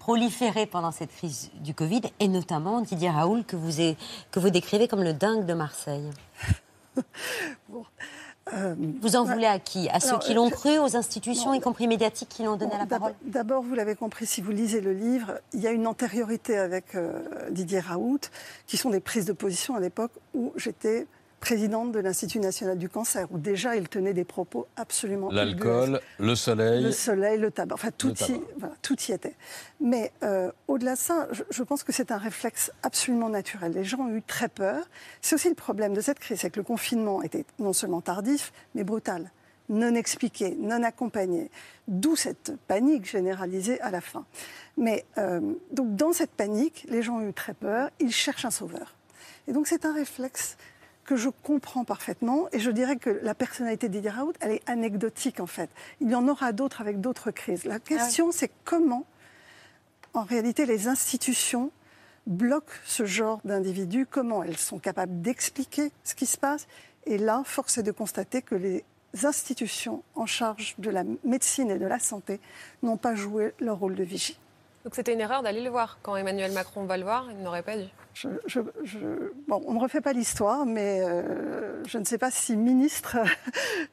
proliféré 0.05 0.67
pendant 0.67 0.91
cette 0.91 1.09
crise 1.09 1.49
du 1.61 1.73
Covid, 1.73 2.01
et 2.19 2.27
notamment 2.27 2.81
Didier 2.81 3.09
Raoul, 3.09 3.43
que 3.43 3.55
vous, 3.55 3.71
que 4.29 4.39
vous 4.39 4.51
décrivez 4.51 4.87
comme 4.87 5.01
le 5.01 5.13
dingue 5.13 5.47
de 5.47 5.53
Marseille. 5.55 6.09
Euh, 8.53 8.75
vous 9.01 9.15
en 9.15 9.23
voulez 9.23 9.47
à 9.47 9.57
qui? 9.57 9.89
À 9.89 9.99
ceux 9.99 10.19
qui 10.19 10.35
l'ont 10.35 10.51
cru, 10.51 10.77
aux 10.77 10.95
institutions, 10.95 11.55
y 11.55 11.59
compris 11.59 11.87
médiatiques, 11.87 12.29
qui 12.29 12.43
l'ont 12.43 12.57
donné 12.57 12.77
la 12.77 12.85
parole? 12.85 13.15
D'abord, 13.23 13.63
vous 13.63 13.73
l'avez 13.73 13.95
compris, 13.95 14.27
si 14.27 14.39
vous 14.39 14.51
lisez 14.51 14.81
le 14.81 14.93
livre, 14.93 15.39
il 15.53 15.61
y 15.61 15.67
a 15.67 15.71
une 15.71 15.87
antériorité 15.87 16.55
avec 16.55 16.93
euh, 16.93 17.23
Didier 17.49 17.79
Raoult, 17.79 18.19
qui 18.67 18.77
sont 18.77 18.91
des 18.91 18.99
prises 18.99 19.25
de 19.25 19.33
position 19.33 19.73
à 19.75 19.79
l'époque 19.79 20.11
où 20.35 20.53
j'étais 20.57 21.07
présidente 21.45 21.91
de 21.91 21.99
l'Institut 21.99 22.39
national 22.39 22.75
du 22.75 22.89
cancer, 22.89 23.27
où 23.29 23.37
déjà 23.37 23.75
il 23.75 23.87
tenait 23.87 24.15
des 24.15 24.23
propos 24.23 24.65
absolument. 24.77 25.29
L'alcool, 25.29 26.01
le 26.17 26.33
soleil. 26.33 26.83
Le 26.83 26.91
soleil, 26.91 27.37
le 27.37 27.51
tabac. 27.51 27.75
Enfin, 27.75 27.91
tout, 27.95 28.13
y, 28.13 28.41
tout 28.81 28.99
y 29.03 29.11
était. 29.11 29.35
Mais 29.79 30.11
euh, 30.23 30.51
au-delà 30.67 30.95
de 30.95 30.99
ça, 30.99 31.27
je, 31.51 31.61
pense 31.61 31.83
que 31.83 31.91
c'est 31.91 32.11
un 32.11 32.17
réflexe 32.17 32.71
absolument 32.81 33.29
naturel. 33.29 33.73
Les 33.73 33.83
gens 33.83 33.99
ont 33.99 34.15
eu 34.15 34.23
très 34.23 34.49
peur. 34.49 34.89
C'est 35.21 35.35
aussi 35.35 35.47
le 35.49 35.53
problème 35.53 35.93
de 35.93 36.01
cette 36.01 36.17
crise, 36.17 36.39
c'est 36.39 36.49
que 36.49 36.59
le 36.59 36.63
confinement 36.63 37.21
était 37.21 37.45
non 37.59 37.73
seulement 37.73 38.01
tardif, 38.01 38.51
mais 38.73 38.83
brutal 38.83 39.29
non 39.67 39.95
expliqué, 39.95 40.55
non 40.59 40.83
accompagné. 40.83 41.49
D'où 41.87 42.15
cette 42.15 42.53
panique 42.67 43.03
généralisée 43.09 43.81
à 43.81 43.89
la 43.89 43.99
fin. 43.99 44.23
Mais 44.77 45.05
euh, 45.17 45.41
donc 45.71 45.95
dans 45.95 46.13
cette 46.13 46.29
panique, 46.29 46.85
les 46.87 47.01
gens 47.01 47.15
ont 47.15 47.27
eu 47.27 47.33
très 47.33 47.55
peur, 47.55 47.89
ils 47.99 48.11
cherchent 48.11 48.45
un 48.45 48.51
sauveur. 48.51 48.93
Et 49.47 49.53
donc 49.53 49.65
c'est 49.65 49.85
un 49.85 49.93
réflexe 49.93 50.55
que 51.05 51.15
je 51.15 51.29
comprends 51.29 51.85
parfaitement. 51.85 52.47
Et 52.51 52.59
je 52.59 52.71
dirais 52.71 52.97
que 52.97 53.09
la 53.21 53.35
personnalité 53.35 53.89
d'Idir 53.89 54.13
Raoult, 54.15 54.33
elle 54.41 54.51
est 54.51 54.69
anecdotique 54.69 55.39
en 55.39 55.47
fait. 55.47 55.69
Il 56.01 56.09
y 56.09 56.15
en 56.15 56.27
aura 56.27 56.51
d'autres 56.51 56.81
avec 56.81 56.99
d'autres 56.99 57.31
crises. 57.31 57.63
La 57.65 57.79
question, 57.79 58.31
c'est 58.31 58.51
comment, 58.63 59.05
en 60.13 60.23
réalité, 60.23 60.65
les 60.65 60.87
institutions 60.87 61.71
bloquent 62.27 62.73
ce 62.85 63.05
genre 63.05 63.39
d'individus, 63.45 64.07
comment 64.09 64.43
elles 64.43 64.57
sont 64.57 64.79
capables 64.79 65.21
d'expliquer 65.21 65.91
ce 66.03 66.15
qui 66.15 66.25
se 66.25 66.37
passe. 66.37 66.67
Et 67.05 67.17
là, 67.17 67.43
force 67.45 67.77
est 67.77 67.83
de 67.83 67.91
constater 67.91 68.41
que 68.41 68.55
les 68.55 68.83
institutions 69.23 70.03
en 70.15 70.25
charge 70.25 70.75
de 70.79 70.89
la 70.89 71.03
médecine 71.23 71.69
et 71.69 71.77
de 71.77 71.85
la 71.85 71.99
santé 71.99 72.39
n'ont 72.81 72.97
pas 72.97 73.15
joué 73.15 73.53
leur 73.59 73.77
rôle 73.77 73.95
de 73.95 74.03
vigie. 74.03 74.39
Donc 74.85 74.93
c'était 74.93 75.13
une 75.13 75.19
erreur 75.19 75.41
d'aller 75.41 75.63
le 75.63 75.71
voir. 75.71 75.97
Quand 76.03 76.15
Emmanuel 76.15 76.51
Macron 76.51 76.85
va 76.85 76.95
le 76.97 77.03
voir, 77.03 77.25
il 77.31 77.41
n'aurait 77.41 77.63
pas 77.63 77.75
dû. 77.75 77.87
bon, 79.47 79.63
on 79.65 79.73
ne 79.73 79.79
refait 79.79 79.99
pas 79.99 80.13
l'histoire, 80.13 80.67
mais 80.67 81.01
euh, 81.01 81.83
je 81.87 81.97
ne 81.97 82.05
sais 82.05 82.19
pas 82.19 82.29
si 82.29 82.55
ministre, 82.55 83.17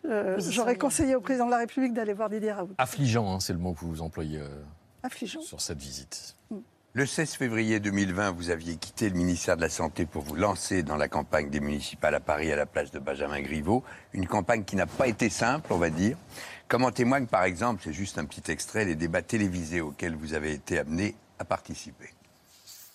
euh, 0.04 0.36
j'aurais 0.38 0.76
conseillé 0.76 1.16
au 1.16 1.22
président 1.22 1.46
de 1.46 1.50
la 1.50 1.56
République 1.56 1.94
d'aller 1.94 2.12
voir 2.12 2.28
Didier 2.28 2.52
Raoult. 2.52 2.74
Affligeant, 2.76 3.32
hein, 3.32 3.40
c'est 3.40 3.54
le 3.54 3.58
mot 3.58 3.72
que 3.72 3.86
vous 3.86 4.02
employez 4.02 4.40
euh, 4.40 5.08
sur 5.40 5.62
cette 5.62 5.78
visite. 5.78 6.36
Mm. 6.50 6.58
Le 6.94 7.06
16 7.06 7.36
février 7.36 7.80
2020, 7.80 8.32
vous 8.32 8.50
aviez 8.50 8.76
quitté 8.76 9.08
le 9.08 9.16
ministère 9.16 9.56
de 9.56 9.62
la 9.62 9.70
Santé 9.70 10.04
pour 10.04 10.20
vous 10.20 10.34
lancer 10.34 10.82
dans 10.82 10.98
la 10.98 11.08
campagne 11.08 11.48
des 11.48 11.60
municipales 11.60 12.14
à 12.14 12.20
Paris 12.20 12.52
à 12.52 12.56
la 12.56 12.66
place 12.66 12.90
de 12.90 12.98
Benjamin 12.98 13.40
Griveaux. 13.40 13.82
Une 14.12 14.26
campagne 14.26 14.62
qui 14.64 14.76
n'a 14.76 14.84
pas 14.84 15.08
été 15.08 15.30
simple, 15.30 15.72
on 15.72 15.78
va 15.78 15.88
dire. 15.88 16.18
Comme 16.68 16.84
en 16.84 16.90
témoigne 16.90 17.26
par 17.26 17.44
exemple, 17.44 17.82
c'est 17.84 17.92
juste 17.92 18.18
un 18.18 18.24
petit 18.24 18.50
extrait, 18.50 18.84
les 18.84 18.94
débats 18.94 19.22
télévisés 19.22 19.80
auxquels 19.80 20.14
vous 20.14 20.34
avez 20.34 20.52
été 20.52 20.78
amené 20.78 21.14
à 21.38 21.44
participer? 21.44 22.10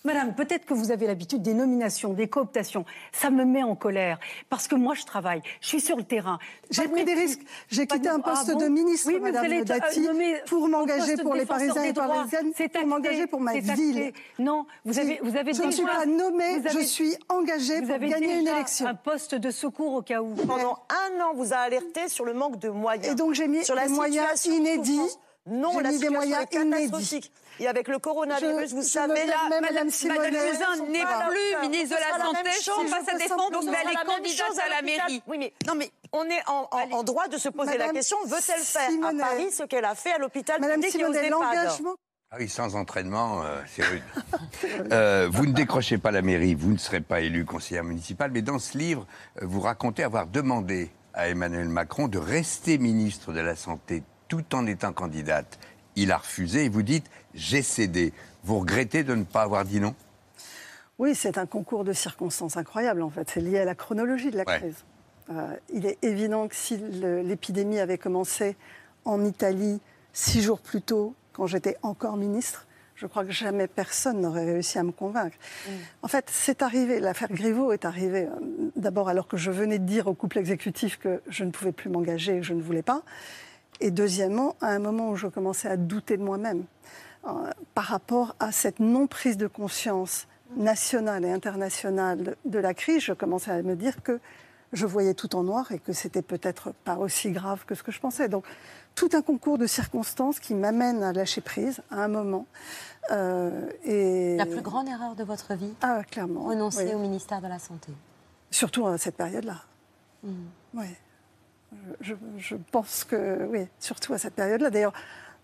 Madame, 0.08 0.34
peut-être 0.34 0.64
que 0.64 0.72
vous 0.72 0.90
avez 0.90 1.06
l'habitude 1.06 1.42
des 1.42 1.52
nominations, 1.52 2.14
des 2.14 2.28
cooptations. 2.28 2.86
Ça 3.12 3.28
me 3.28 3.44
met 3.44 3.62
en 3.62 3.76
colère 3.76 4.18
parce 4.48 4.66
que 4.66 4.74
moi 4.74 4.94
je 4.94 5.04
travaille, 5.04 5.42
je 5.60 5.68
suis 5.68 5.82
sur 5.82 5.98
le 5.98 6.02
terrain. 6.02 6.38
J'ai 6.70 6.88
pris 6.88 7.04
des 7.04 7.12
risques. 7.12 7.42
J'ai 7.68 7.86
quitté 7.86 8.08
un 8.08 8.20
poste 8.20 8.50
ah 8.50 8.54
de 8.54 8.68
ministre, 8.68 9.08
oui, 9.08 9.20
Madame 9.20 9.52
euh, 9.52 9.64
Dati, 9.64 10.08
pour 10.46 10.66
m'engager 10.66 11.18
pour 11.18 11.34
les 11.34 11.44
Parisiens 11.44 11.82
et 11.82 11.92
Parisiennes, 11.92 12.54
pour 12.54 12.86
m'engager 12.86 13.26
pour 13.26 13.40
ma 13.42 13.58
ville. 13.58 14.14
Non, 14.38 14.64
vous 14.86 14.98
avez, 14.98 15.20
vous 15.22 15.36
avez 15.36 15.52
je 15.52 15.62
ne 15.62 15.70
suis 15.70 15.84
pas 15.84 16.06
nommée, 16.06 16.62
je 16.72 16.78
suis 16.78 17.14
engagée 17.28 17.82
pour 17.82 17.98
gagner 17.98 18.40
une 18.40 18.48
élection. 18.48 18.86
Un 18.86 18.94
poste 18.94 19.34
de 19.34 19.50
secours 19.50 19.92
au 19.92 20.00
cas 20.00 20.22
où. 20.22 20.34
Pendant 20.34 20.78
un 20.88 21.22
an, 21.22 21.34
vous 21.34 21.52
a 21.52 21.58
alerté 21.58 22.08
sur 22.08 22.24
le 22.24 22.32
manque 22.32 22.58
de 22.58 22.70
moyens. 22.70 23.12
Et 23.12 23.14
donc 23.14 23.34
j'ai 23.34 23.46
mis 23.46 23.62
sur 23.62 23.76
des 23.76 23.88
moyens 23.88 24.46
inédits. 24.46 25.18
Non, 25.48 25.78
la 25.78 25.92
situation 25.92 26.22
est 26.22 26.46
catastrophique. 26.46 27.32
Et 27.60 27.66
avec 27.66 27.88
le 27.88 27.98
coronavirus, 27.98 28.72
vous 28.72 28.82
savez, 28.82 29.26
là, 29.26 29.36
Madame, 29.48 29.64
Madame 29.64 29.86
n'est 30.88 31.04
plus 31.28 31.68
ministre 31.68 31.96
de 31.96 32.00
la 32.00 32.24
Santé, 32.24 32.50
je 32.62 32.84
ne 32.84 32.90
pas 32.90 33.04
sa 33.04 33.18
défendre, 33.18 33.62
mais 33.64 33.78
elle 33.82 33.90
est 33.90 34.06
candidate 34.06 34.58
à 34.64 34.68
la 34.68 34.82
mairie. 34.82 35.22
Oui, 35.26 35.38
mais 35.38 35.52
non, 35.66 35.74
mais 35.74 35.90
on 36.12 36.24
est 36.24 36.42
en, 36.46 37.02
droit 37.02 37.28
de 37.28 37.38
se 37.38 37.48
poser 37.48 37.78
la 37.78 37.88
question. 37.88 38.16
Veut-elle 38.26 38.60
faire 38.60 38.90
à 39.04 39.12
Paris 39.12 39.50
ce 39.50 39.64
qu'elle 39.64 39.84
a 39.84 39.94
fait 39.94 40.12
à 40.12 40.18
l'hôpital 40.18 40.60
public 40.60 40.94
et 40.94 41.04
aux 41.04 41.12
EHPAD 41.12 41.96
ah 42.30 42.36
oui, 42.38 42.46
sans 42.50 42.76
entraînement, 42.76 43.42
euh, 43.42 43.58
c'est 43.66 43.82
rude. 43.82 44.02
Euh, 44.92 45.28
vous 45.30 45.46
ne 45.46 45.52
décrochez 45.52 45.96
pas 45.96 46.10
la 46.10 46.20
mairie, 46.20 46.54
vous 46.54 46.70
ne 46.70 46.76
serez 46.76 47.00
pas 47.00 47.20
élu 47.20 47.46
conseiller 47.46 47.80
municipal, 47.82 48.30
mais 48.30 48.42
dans 48.42 48.58
ce 48.58 48.76
livre, 48.76 49.06
euh, 49.40 49.46
vous 49.46 49.60
racontez 49.60 50.02
avoir 50.02 50.26
demandé 50.26 50.90
à 51.14 51.28
Emmanuel 51.28 51.68
Macron 51.68 52.06
de 52.06 52.18
rester 52.18 52.76
ministre 52.76 53.32
de 53.32 53.40
la 53.40 53.56
Santé 53.56 54.02
tout 54.28 54.54
en 54.54 54.66
étant 54.66 54.92
candidate 54.92 55.58
il 55.98 56.12
a 56.12 56.18
refusé 56.18 56.64
et 56.64 56.68
vous 56.68 56.82
dites 56.82 57.06
j'ai 57.34 57.62
cédé. 57.62 58.12
Vous 58.44 58.60
regrettez 58.60 59.04
de 59.04 59.14
ne 59.14 59.24
pas 59.24 59.42
avoir 59.42 59.64
dit 59.64 59.80
non? 59.80 59.94
Oui, 60.98 61.14
c'est 61.14 61.38
un 61.38 61.46
concours 61.46 61.84
de 61.84 61.92
circonstances 61.92 62.56
incroyable 62.56 63.02
en 63.02 63.10
fait. 63.10 63.28
C'est 63.30 63.40
lié 63.40 63.58
à 63.58 63.64
la 63.64 63.74
chronologie 63.74 64.30
de 64.30 64.36
la 64.36 64.44
crise. 64.44 64.84
Euh, 65.30 65.54
il 65.72 65.86
est 65.86 65.98
évident 66.02 66.48
que 66.48 66.54
si 66.54 66.78
l'épidémie 66.78 67.78
avait 67.78 67.98
commencé 67.98 68.56
en 69.04 69.24
Italie 69.24 69.80
six 70.12 70.42
jours 70.42 70.60
plus 70.60 70.82
tôt, 70.82 71.14
quand 71.32 71.46
j'étais 71.46 71.76
encore 71.82 72.16
ministre, 72.16 72.66
je 72.96 73.06
crois 73.06 73.24
que 73.24 73.30
jamais 73.30 73.68
personne 73.68 74.20
n'aurait 74.20 74.44
réussi 74.44 74.78
à 74.78 74.82
me 74.82 74.90
convaincre. 74.90 75.36
Mm. 75.68 75.70
En 76.02 76.08
fait, 76.08 76.24
c'est 76.32 76.62
arrivé, 76.62 76.98
l'affaire 76.98 77.28
Griveaux 77.30 77.72
est 77.72 77.84
arrivée 77.84 78.24
euh, 78.24 78.70
d'abord 78.74 79.08
alors 79.08 79.28
que 79.28 79.36
je 79.36 79.50
venais 79.50 79.78
de 79.78 79.84
dire 79.84 80.08
au 80.08 80.14
couple 80.14 80.38
exécutif 80.38 80.98
que 80.98 81.20
je 81.28 81.44
ne 81.44 81.50
pouvais 81.50 81.72
plus 81.72 81.90
m'engager, 81.90 82.38
que 82.38 82.42
je 82.42 82.54
ne 82.54 82.62
voulais 82.62 82.82
pas. 82.82 83.02
Et 83.80 83.90
deuxièmement, 83.90 84.56
à 84.60 84.68
un 84.68 84.78
moment 84.78 85.10
où 85.10 85.16
je 85.16 85.26
commençais 85.26 85.68
à 85.68 85.76
douter 85.76 86.16
de 86.16 86.22
moi-même 86.22 86.64
euh, 87.26 87.30
par 87.74 87.84
rapport 87.84 88.34
à 88.40 88.52
cette 88.52 88.80
non-prise 88.80 89.36
de 89.36 89.46
conscience 89.46 90.26
nationale 90.56 91.24
et 91.24 91.30
internationale 91.30 92.36
de 92.44 92.58
la 92.58 92.74
crise, 92.74 93.02
je 93.02 93.12
commençais 93.12 93.50
à 93.50 93.62
me 93.62 93.76
dire 93.76 94.02
que 94.02 94.20
je 94.72 94.86
voyais 94.86 95.14
tout 95.14 95.34
en 95.36 95.44
noir 95.44 95.70
et 95.72 95.78
que 95.78 95.92
c'était 95.92 96.22
peut-être 96.22 96.72
pas 96.84 96.96
aussi 96.96 97.30
grave 97.30 97.64
que 97.64 97.74
ce 97.74 97.82
que 97.82 97.92
je 97.92 98.00
pensais. 98.00 98.28
Donc, 98.28 98.44
tout 98.94 99.08
un 99.12 99.22
concours 99.22 99.58
de 99.58 99.66
circonstances 99.66 100.40
qui 100.40 100.54
m'amène 100.54 101.02
à 101.02 101.12
lâcher 101.12 101.40
prise 101.40 101.80
à 101.90 102.04
un 102.04 102.08
moment. 102.08 102.46
Euh, 103.10 103.70
et... 103.84 104.36
La 104.36 104.46
plus 104.46 104.60
grande 104.60 104.88
erreur 104.88 105.14
de 105.14 105.24
votre 105.24 105.54
vie 105.54 105.72
Ah, 105.80 106.02
clairement. 106.04 106.44
Renoncer 106.44 106.94
au 106.94 106.98
ministère 106.98 107.40
de 107.40 107.46
la 107.46 107.58
Santé. 107.58 107.92
Surtout 108.50 108.86
à 108.86 108.98
cette 108.98 109.16
période-là. 109.16 109.62
Hmm. 110.22 110.48
Oui. 110.74 110.86
Je, 112.00 112.56
pense 112.72 113.04
que, 113.04 113.46
oui, 113.50 113.66
surtout 113.78 114.14
à 114.14 114.18
cette 114.18 114.34
période-là. 114.34 114.70
D'ailleurs, 114.70 114.94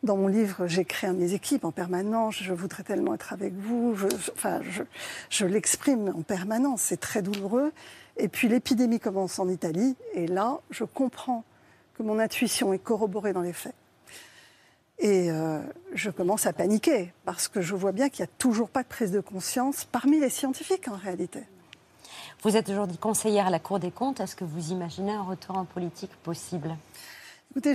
dans 0.02 0.16
mon 0.16 0.28
livre, 0.28 0.66
j'écris 0.66 1.06
à 1.06 1.12
mes 1.12 1.32
équipes 1.34 1.64
en 1.64 1.72
permanence. 1.72 2.37
Je 2.42 2.52
voudrais 2.52 2.82
tellement 2.82 3.14
être 3.14 3.32
avec 3.32 3.54
vous. 3.54 3.94
Je, 3.94 4.06
enfin, 4.32 4.60
je 5.30 5.46
l'exprime 5.46 6.12
en 6.16 6.22
permanence. 6.22 6.82
C'est 6.82 7.00
très 7.00 7.22
douloureux. 7.22 7.72
Et 8.16 8.28
puis 8.28 8.48
l'épidémie 8.48 9.00
commence 9.00 9.38
en 9.38 9.48
Italie. 9.48 9.96
Et 10.14 10.26
là, 10.26 10.60
je 10.70 10.84
comprends 10.84 11.44
que 11.94 12.02
mon 12.02 12.18
intuition 12.18 12.72
est 12.72 12.78
corroborée 12.78 13.32
dans 13.32 13.42
les 13.42 13.52
faits. 13.52 13.74
Et 14.98 15.30
euh, 15.30 15.60
je 15.92 16.10
commence 16.10 16.46
à 16.46 16.52
paniquer 16.52 17.12
parce 17.24 17.48
que 17.48 17.60
je 17.60 17.74
vois 17.74 17.92
bien 17.92 18.08
qu'il 18.08 18.24
n'y 18.24 18.30
a 18.30 18.34
toujours 18.38 18.68
pas 18.68 18.82
de 18.82 18.88
prise 18.88 19.10
de 19.10 19.20
conscience 19.20 19.84
parmi 19.84 20.20
les 20.20 20.30
scientifiques 20.30 20.88
en 20.88 20.96
réalité. 20.96 21.42
Vous 22.42 22.57
êtes 22.57 22.68
aujourd'hui 22.68 22.99
conseillère 22.99 23.47
à 23.47 23.51
la 23.51 23.59
Cour 23.59 23.79
des 23.79 23.90
comptes. 23.90 24.20
Est-ce 24.20 24.37
que 24.37 24.44
vous 24.44 24.70
imaginez 24.70 25.12
un 25.12 25.23
retour 25.23 25.57
en 25.57 25.64
politique 25.64 26.11
possible? 26.23 26.77
Écoutez, 27.51 27.75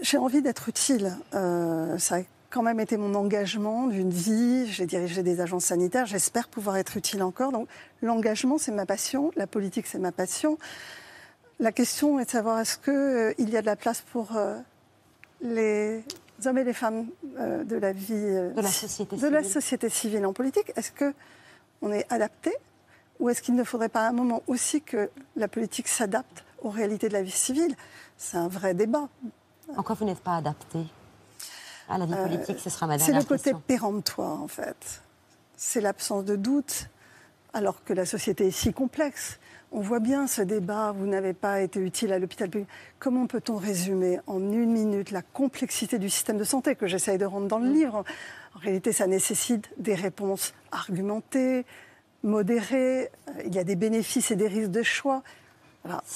j'ai 0.00 0.18
envie 0.18 0.42
d'être 0.42 0.68
utile. 0.68 1.16
Euh, 1.34 1.98
ça 1.98 2.16
a 2.16 2.20
quand 2.50 2.62
même 2.62 2.78
été 2.78 2.96
mon 2.96 3.14
engagement 3.14 3.88
d'une 3.88 4.10
vie. 4.10 4.66
J'ai 4.70 4.86
dirigé 4.86 5.22
des 5.22 5.40
agences 5.40 5.64
sanitaires. 5.64 6.06
J'espère 6.06 6.48
pouvoir 6.48 6.76
être 6.76 6.96
utile 6.96 7.22
encore. 7.22 7.50
Donc 7.50 7.68
l'engagement, 8.02 8.58
c'est 8.58 8.70
ma 8.70 8.86
passion. 8.86 9.32
La 9.36 9.46
politique, 9.46 9.86
c'est 9.86 9.98
ma 9.98 10.12
passion. 10.12 10.58
La 11.58 11.72
question 11.72 12.20
est 12.20 12.26
de 12.26 12.30
savoir 12.30 12.60
est-ce 12.60 12.78
qu'il 12.78 12.92
euh, 12.92 13.34
y 13.38 13.56
a 13.56 13.62
de 13.62 13.66
la 13.66 13.76
place 13.76 14.02
pour 14.12 14.36
euh, 14.36 14.58
les 15.40 16.04
hommes 16.44 16.58
et 16.58 16.64
les 16.64 16.72
femmes 16.72 17.06
de 17.24 17.76
la 17.76 17.92
vie 17.92 18.14
de 18.14 18.52
la 18.56 18.62
société 18.68 19.16
de 19.16 19.20
civile. 19.20 19.34
la 19.34 19.44
société 19.44 19.88
civile 19.88 20.26
en 20.26 20.32
politique? 20.32 20.72
Est-ce 20.76 20.92
que 20.92 21.14
on 21.80 21.92
est 21.92 22.06
adapté? 22.12 22.52
Ou 23.22 23.30
est-ce 23.30 23.40
qu'il 23.40 23.54
ne 23.54 23.62
faudrait 23.62 23.88
pas 23.88 24.04
à 24.04 24.08
un 24.08 24.12
moment 24.12 24.42
aussi 24.48 24.82
que 24.82 25.08
la 25.36 25.46
politique 25.46 25.86
s'adapte 25.86 26.44
aux 26.60 26.70
réalités 26.70 27.08
de 27.08 27.12
la 27.12 27.22
vie 27.22 27.30
civile? 27.30 27.76
C'est 28.18 28.36
un 28.36 28.48
vrai 28.48 28.74
débat. 28.74 29.08
En 29.76 29.84
quoi 29.84 29.94
vous 29.94 30.04
n'êtes 30.04 30.20
pas 30.20 30.34
adapté 30.34 30.80
à 31.88 31.98
la 31.98 32.06
vie 32.06 32.16
politique? 32.16 32.58
Ce 32.58 32.68
sera 32.68 32.88
ma 32.88 32.98
C'est 32.98 33.12
le 33.12 33.22
côté 33.22 33.52
péremptoire 33.54 34.42
en 34.42 34.48
fait. 34.48 35.02
C'est 35.56 35.80
l'absence 35.80 36.24
de 36.24 36.34
doute, 36.34 36.88
alors 37.52 37.84
que 37.84 37.92
la 37.92 38.06
société 38.06 38.48
est 38.48 38.50
si 38.50 38.72
complexe. 38.72 39.38
On 39.70 39.80
voit 39.80 40.00
bien 40.00 40.26
ce 40.26 40.42
débat, 40.42 40.90
vous 40.90 41.06
n'avez 41.06 41.32
pas 41.32 41.60
été 41.60 41.78
utile 41.78 42.12
à 42.12 42.18
l'hôpital 42.18 42.50
public. 42.50 42.68
Comment 42.98 43.28
peut-on 43.28 43.56
résumer 43.56 44.18
en 44.26 44.40
une 44.40 44.72
minute 44.72 45.12
la 45.12 45.22
complexité 45.22 46.00
du 46.00 46.10
système 46.10 46.38
de 46.38 46.44
santé 46.44 46.74
que 46.74 46.88
j'essaye 46.88 47.18
de 47.18 47.24
rendre 47.24 47.46
dans 47.46 47.60
le 47.60 47.70
mm. 47.70 47.74
livre? 47.74 48.04
En 48.56 48.58
réalité, 48.58 48.92
ça 48.92 49.06
nécessite 49.06 49.70
des 49.78 49.94
réponses 49.94 50.54
argumentées, 50.72 51.64
modérées. 52.22 53.10
Euh, 53.28 53.42
il 53.46 53.54
y 53.54 53.58
a 53.58 53.64
des 53.64 53.76
bénéfices 53.76 54.30
et 54.30 54.36
des 54.36 54.48
risques 54.48 54.70
de 54.70 54.82
choix. 54.82 55.22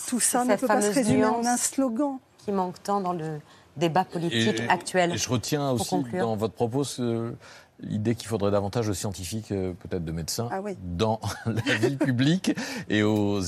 tout 0.09 0.21
ça 0.21 0.45
ne 0.45 0.57
peut 0.57 0.67
pas 0.67 0.83
se 0.83 0.93
résumer 0.93 1.25
en 1.25 1.45
un 1.45 1.57
slogan. 1.57 2.19
Qui 2.39 2.53
manque 2.53 2.83
tant 2.83 3.01
dans 3.01 3.13
le 3.13 3.41
débat 3.77 4.05
politique 4.05 4.63
actuel. 4.69 5.13
Et 5.13 5.17
je 5.17 5.29
retiens 5.29 5.71
aussi 5.71 5.97
dans 6.13 6.37
votre 6.37 6.55
propos 6.55 6.85
ce, 6.85 7.33
l'idée 7.81 8.15
qu'il 8.15 8.29
faudrait 8.29 8.51
davantage 8.51 8.89
de 8.89 8.93
scientifiques, 8.93 9.53
euh, 9.53 9.73
peut-être 9.73 10.05
de 10.05 10.13
médecins, 10.13 10.49
ah 10.51 10.61
dans 10.83 11.21
la 11.47 11.75
vie 11.75 11.97
publique 11.97 12.55
et 12.89 13.03
aux, 13.03 13.41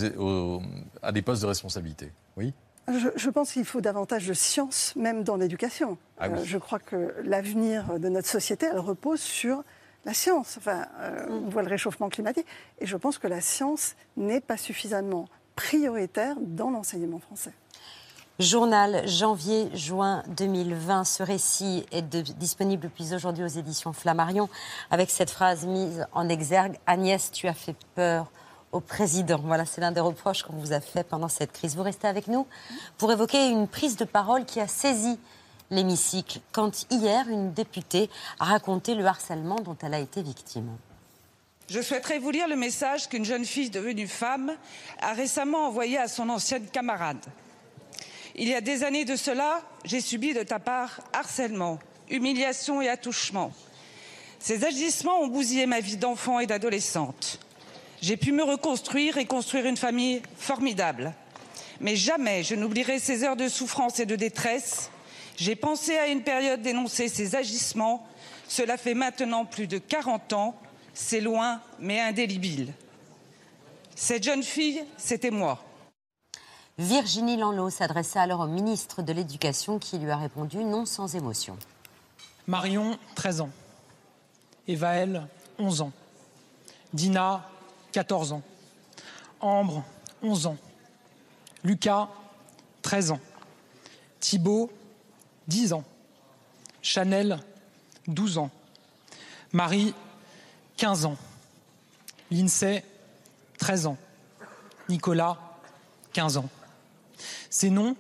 à 1.03 1.13
des 1.13 1.23
postes 1.23 1.43
de 1.43 1.47
responsabilité. 1.47 2.13
Oui? 2.37 2.53
Je, 2.89 3.29
pense 3.29 3.53
qu'il 3.53 3.67
faut 3.67 3.83
davantage 3.83 4.27
de 4.27 4.33
science, 4.33 4.95
même 4.97 5.23
dans 5.23 5.37
l'éducation. 5.37 5.99
Ah 6.19 6.29
euh, 6.29 6.43
je 6.43 6.57
crois 6.57 6.79
que 6.79 7.15
l'avenir 7.23 7.99
de 7.99 8.09
notre 8.09 8.29
société, 8.29 8.67
elle 8.71 8.79
repose 8.79 9.21
sur 9.21 9.63
la 10.09 10.15
science. 10.15 10.57
Enfin, 10.57 10.87
euh, 11.01 11.27
on 11.29 11.51
voit 11.51 11.63
le 11.63 11.69
réchauffement 11.69 12.09
climatique. 12.09 12.47
Et 12.81 12.87
je 12.87 12.97
pense 12.97 13.19
que 13.19 13.29
la 13.29 13.43
science 13.43 13.95
n'est 14.17 14.41
pas 14.41 14.57
suffisamment 14.57 15.29
prioritaire 15.55 16.35
dans 16.41 16.71
l'enseignement 16.71 17.19
français. 17.19 17.53
Journal 18.39 19.07
janvier-juin 19.07 20.23
2020. 20.29 21.05
Ce 21.05 21.23
récit 21.23 21.85
est 21.93 22.03
disponible 22.39 22.85
depuis 22.85 23.13
aujourd'hui 23.13 23.45
aux 23.45 23.49
éditions 23.49 23.93
Flammarion 23.93 24.49
avec 24.91 25.11
cette 25.11 25.31
phrase 25.31 25.67
mise 25.67 26.07
en 26.13 26.29
exergue 26.31 26.79
Agnès, 26.87 27.31
tu 27.31 27.47
as 27.47 27.53
fait 27.53 27.77
peur 27.95 28.31
au 28.73 28.81
président. 28.81 29.41
Voilà, 29.45 29.67
c'est 29.67 29.83
l'un 29.83 29.93
des 29.93 30.01
reproches 30.01 30.43
qu'on 30.43 30.57
vous 30.57 30.73
a 30.73 30.81
fait 30.81 31.05
pendant 31.05 31.29
cette 31.29 31.53
crise. 31.53 31.77
Vous 31.77 31.83
restez 31.83 32.07
avec 32.07 32.29
nous 32.29 32.47
pour 32.97 33.13
évoquer 33.13 33.51
une 33.51 33.69
prise 33.69 33.97
de 33.97 34.05
parole 34.07 34.47
qui 34.47 34.61
a 34.61 34.69
saisi 34.69 35.19
l'hémicycle 35.71 36.41
quand 36.53 36.87
hier 36.91 37.29
une 37.29 37.53
députée 37.53 38.09
a 38.41 38.47
raconté 38.47 38.95
le 38.95 39.05
harcèlement 39.07 39.57
dont 39.57 39.77
elle 39.83 39.95
a 39.95 40.01
été 40.01 40.23
victime. 40.23 40.77
Je 41.69 41.83
souhaiterais 41.83 42.19
vous 42.19 42.31
lire 42.31 42.49
le 42.49 42.57
message 42.57 43.09
qu'une 43.09 43.27
jeune 43.27 43.45
fille 43.45 43.69
devenue 43.69 44.09
femme 44.09 44.53
a 45.01 45.13
récemment 45.13 45.67
envoyé 45.67 45.99
à 45.99 46.09
son 46.09 46.31
ancienne 46.31 46.67
camarade. 46.67 47.25
Il 48.35 48.49
y 48.49 48.55
a 48.55 48.61
des 48.61 48.85
années 48.85 49.05
de 49.05 49.17
cela, 49.17 49.61
j'ai 49.85 50.01
subi 50.01 50.33
de 50.33 50.43
ta 50.43 50.59
part 50.59 51.01
harcèlement, 51.13 51.79
humiliation 52.09 52.81
et 52.81 52.89
attouchement. 52.89 53.53
Ces 54.39 54.65
agissements 54.65 55.21
ont 55.21 55.27
bousillé 55.27 55.67
ma 55.67 55.81
vie 55.81 55.97
d'enfant 55.97 56.41
et 56.41 56.47
d'adolescente. 56.47 57.41
J'ai 58.01 58.17
pu 58.17 58.33
me 58.33 58.45
reconstruire 58.45 59.19
et 59.19 59.27
construire 59.27 59.67
une 59.67 59.77
famille 59.77 60.23
formidable. 60.37 61.13
Mais 61.81 61.97
jamais 61.97 62.45
je 62.45 62.55
n'oublierai 62.55 62.99
ces 62.99 63.25
heures 63.25 63.37
de 63.37 63.49
souffrance 63.49 63.99
et 64.01 64.07
de 64.07 64.17
détresse. 64.17 64.91
J'ai 65.39 65.55
pensé 65.55 65.97
à 65.97 66.09
une 66.09 66.25
période 66.25 66.63
d'énoncer 66.63 67.09
ces 67.09 67.37
agissements. 67.37 68.05
Cela 68.49 68.77
fait 68.77 68.95
maintenant 68.95 69.45
plus 69.45 69.69
de 69.69 69.79
40 69.79 70.33
ans. 70.33 70.57
C'est 70.95 71.21
loin, 71.21 71.61
mais 71.79 72.01
indélébile. 72.01 72.75
Cette 73.95 74.25
jeune 74.25 74.43
fille, 74.43 74.83
c'était 74.97 75.31
moi. 75.31 75.63
Virginie 76.77 77.37
Lanlot 77.37 77.71
s'adressa 77.71 78.21
alors 78.21 78.41
au 78.41 78.47
ministre 78.49 79.01
de 79.01 79.13
l'Éducation 79.13 79.79
qui 79.79 79.99
lui 79.99 80.11
a 80.11 80.17
répondu 80.17 80.59
non 80.65 80.85
sans 80.87 81.15
émotion. 81.15 81.57
Marion, 82.49 82.99
13 83.15 83.43
ans. 83.43 83.51
Evaël, 84.67 85.29
11 85.61 85.83
ans. 85.83 85.93
Dina, 86.93 87.49
14 87.93 88.33
ans. 88.33 88.43
Ambre, 89.41 89.85
11 90.21 90.47
ans. 90.47 90.57
Lucas, 91.63 92.09
13 92.83 93.13
ans. 93.13 93.21
Thibault, 94.19 94.73
10 95.49 95.73
ans. 95.73 95.85
Chanel, 96.83 97.39
12 98.07 98.39
ans. 98.39 98.51
Marie, 99.53 99.95
15 100.77 101.07
ans. 101.07 101.17
Lindsay, 102.31 102.85
13 103.59 103.87
ans. 103.87 103.97
Nicolas, 104.89 105.39
15 106.13 106.39
ans. 106.39 106.49
Ces 107.51 107.71
noms, 107.71 107.97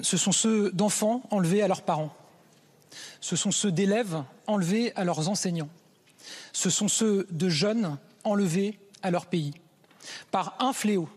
ce 0.00 0.16
sont 0.16 0.32
ceux 0.32 0.70
d'enfants 0.72 1.22
enlevés 1.30 1.62
à 1.62 1.68
leurs 1.68 1.82
parents. 1.82 2.14
Ce 3.20 3.36
sont 3.36 3.50
ceux 3.50 3.70
d'élèves 3.70 4.22
enlevés 4.46 4.94
à 4.96 5.04
leurs 5.04 5.28
enseignants. 5.28 5.68
Ce 6.52 6.70
sont 6.70 6.88
ceux 6.88 7.26
de 7.30 7.48
jeunes 7.48 7.98
enlevés 8.24 8.78
à 9.02 9.10
leur 9.10 9.26
pays. 9.26 9.54
Par 10.30 10.56
un 10.60 10.72
fléau, 10.72 11.08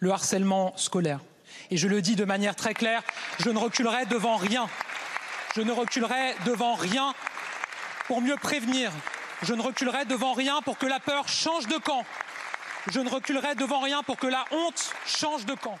le 0.00 0.10
harcèlement 0.10 0.76
scolaire. 0.76 1.20
Et 1.70 1.76
je 1.76 1.88
le 1.88 2.00
dis 2.00 2.16
de 2.16 2.24
manière 2.24 2.56
très 2.56 2.74
claire, 2.74 3.02
je 3.40 3.50
ne 3.50 3.58
reculerai 3.58 4.06
devant 4.06 4.36
rien. 4.36 4.68
Je 5.54 5.60
ne 5.60 5.72
reculerai 5.72 6.34
devant 6.46 6.74
rien 6.74 7.14
pour 8.06 8.20
mieux 8.20 8.36
prévenir. 8.36 8.90
Je 9.42 9.54
ne 9.54 9.62
reculerai 9.62 10.04
devant 10.04 10.32
rien 10.32 10.62
pour 10.62 10.78
que 10.78 10.86
la 10.86 10.98
peur 10.98 11.28
change 11.28 11.66
de 11.66 11.76
camp. 11.76 12.04
Je 12.88 13.00
ne 13.00 13.08
reculerai 13.10 13.54
devant 13.54 13.80
rien 13.80 14.02
pour 14.02 14.16
que 14.16 14.26
la 14.26 14.44
honte 14.50 14.94
change 15.06 15.44
de 15.46 15.54
camp. 15.54 15.78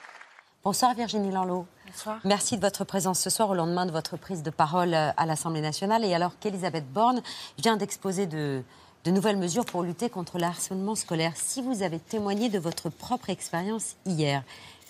Bonsoir 0.62 0.94
Virginie 0.94 1.30
Lanlot. 1.30 1.66
Bonsoir. 1.86 2.18
Merci 2.24 2.56
de 2.56 2.60
votre 2.60 2.84
présence 2.84 3.20
ce 3.20 3.30
soir 3.30 3.48
au 3.48 3.54
lendemain 3.54 3.86
de 3.86 3.92
votre 3.92 4.16
prise 4.16 4.42
de 4.42 4.50
parole 4.50 4.92
euh, 4.92 5.10
à 5.16 5.24
l'Assemblée 5.24 5.60
nationale. 5.60 6.04
Et 6.04 6.14
alors 6.14 6.38
qu'Elisabeth 6.38 6.86
Borne 6.92 7.22
vient 7.56 7.76
d'exposer 7.76 8.26
de, 8.26 8.62
de 9.04 9.10
nouvelles 9.10 9.36
mesures 9.38 9.64
pour 9.64 9.82
lutter 9.82 10.10
contre 10.10 10.38
le 10.38 10.44
harcèlement 10.44 10.94
scolaire, 10.94 11.32
si 11.36 11.62
vous 11.62 11.82
avez 11.82 11.98
témoigné 11.98 12.48
de 12.48 12.58
votre 12.58 12.90
propre 12.90 13.30
expérience 13.30 13.96
hier, 14.04 14.42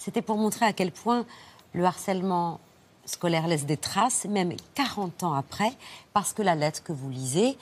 c'était 0.09 0.23
pour 0.23 0.39
montrer 0.39 0.65
à 0.65 0.73
quel 0.73 0.91
point 0.91 1.27
le 1.75 1.85
harcèlement 1.85 2.61
scolaire 3.05 3.47
laisse 3.47 3.67
des 3.67 3.77
traces, 3.77 4.25
même 4.25 4.55
40 4.75 5.23
ans 5.23 5.35
après, 5.35 5.71
parce 6.15 6.33
que 6.33 6.41
la 6.41 6.55
lettre 6.55 6.83
que 6.83 6.93
vous 6.93 7.11
lisez, 7.11 7.59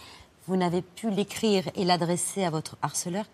vous 0.46 0.54
n'avez 0.56 0.80
pu 0.80 1.10
l'écrire 1.10 1.64
et 1.74 1.84
l'adresser 1.84 2.44
à 2.44 2.50
votre 2.50 2.76
harceleur 2.82 3.24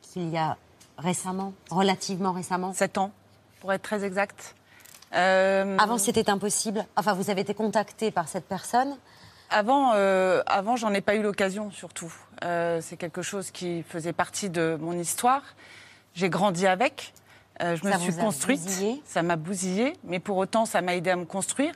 qu'il 0.00 0.30
y 0.30 0.38
a 0.38 0.56
récemment, 0.96 1.52
relativement 1.68 2.32
récemment 2.32 2.72
7 2.72 2.96
ans, 2.96 3.10
pour 3.60 3.70
être 3.70 3.82
très 3.82 4.02
exact. 4.02 4.54
Euh, 5.14 5.76
avant, 5.76 5.98
c'était 5.98 6.30
impossible. 6.30 6.86
Enfin, 6.96 7.12
vous 7.12 7.28
avez 7.28 7.42
été 7.42 7.52
contacté 7.52 8.10
par 8.10 8.28
cette 8.28 8.46
personne 8.46 8.96
Avant, 9.50 9.92
euh, 9.92 10.42
avant 10.46 10.76
j'en 10.76 10.94
ai 10.94 11.02
pas 11.02 11.16
eu 11.16 11.22
l'occasion, 11.22 11.70
surtout. 11.70 12.14
Euh, 12.44 12.80
c'est 12.80 12.96
quelque 12.96 13.20
chose 13.20 13.50
qui 13.50 13.82
faisait 13.82 14.14
partie 14.14 14.48
de 14.48 14.78
mon 14.80 14.94
histoire. 14.94 15.42
J'ai 16.14 16.30
grandi 16.30 16.66
avec. 16.66 17.12
Je 17.60 17.86
me 17.86 17.98
suis 17.98 18.14
construite. 18.14 18.60
Ça 19.04 19.22
m'a 19.22 19.36
bousillé, 19.36 19.94
mais 20.04 20.18
pour 20.18 20.36
autant, 20.36 20.66
ça 20.66 20.80
m'a 20.82 20.94
aidé 20.94 21.10
à 21.10 21.16
me 21.16 21.24
construire. 21.24 21.72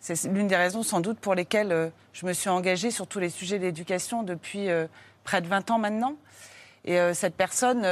C'est 0.00 0.24
l'une 0.24 0.48
des 0.48 0.56
raisons, 0.56 0.82
sans 0.82 1.00
doute, 1.00 1.18
pour 1.18 1.34
lesquelles 1.34 1.90
je 2.12 2.26
me 2.26 2.32
suis 2.32 2.50
engagée 2.50 2.90
sur 2.90 3.06
tous 3.06 3.20
les 3.20 3.30
sujets 3.30 3.58
d'éducation 3.58 4.22
depuis 4.22 4.68
près 5.24 5.40
de 5.40 5.46
20 5.46 5.70
ans 5.70 5.78
maintenant. 5.78 6.16
Et 6.84 6.98
cette 7.14 7.34
personne 7.36 7.86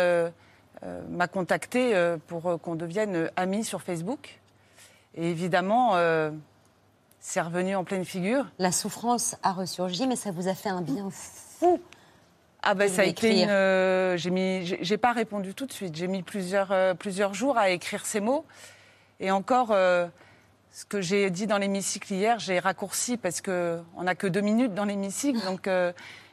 m'a 1.09 1.27
contactée 1.29 1.95
pour 2.27 2.61
qu'on 2.61 2.75
devienne 2.75 3.31
amis 3.37 3.65
sur 3.65 3.81
Facebook. 3.81 4.39
Et 5.15 5.31
évidemment, 5.31 5.97
euh, 5.97 6.31
c'est 7.21 7.41
revenu 7.41 7.77
en 7.77 7.85
pleine 7.85 8.05
figure. 8.05 8.47
La 8.59 8.73
souffrance 8.73 9.37
a 9.43 9.53
ressurgi, 9.53 10.07
mais 10.07 10.17
ça 10.17 10.31
vous 10.31 10.49
a 10.49 10.55
fait 10.55 10.71
un 10.71 10.83
bien 10.83 11.11
fou. 11.11 11.81
Ah 12.63 12.75
ben 12.75 12.89
ça 12.89 13.03
a 13.03 13.05
été 13.05 13.43
une. 13.43 13.49
Euh, 13.51 14.17
j'ai 14.17 14.31
mis, 14.31 14.65
j'ai 14.65 14.97
pas 14.97 15.13
répondu 15.13 15.53
tout 15.53 15.67
de 15.67 15.73
suite. 15.73 15.97
J'ai 15.97 16.07
mis 16.07 16.23
plusieurs 16.23 16.71
euh, 16.71 16.95
plusieurs 16.95 17.35
jours 17.35 17.59
à 17.59 17.71
écrire 17.71 18.07
ces 18.07 18.21
mots. 18.21 18.45
Et 19.19 19.31
encore, 19.31 19.69
ce 19.69 20.85
que 20.89 21.01
j'ai 21.01 21.31
dit 21.31 21.47
dans 21.47 21.59
l'hémicycle 21.59 22.13
hier, 22.13 22.41
j'ai 22.41 22.59
raccourci 22.59 23.17
parce 23.17 23.41
que 23.41 23.81
on 23.97 24.05
n'a 24.05 24.17
que 24.17 24.27
deux 24.27 24.41
minutes 24.41 24.75
dans 24.75 24.85
l'hémicycle, 24.85 25.39
donc 25.45 25.69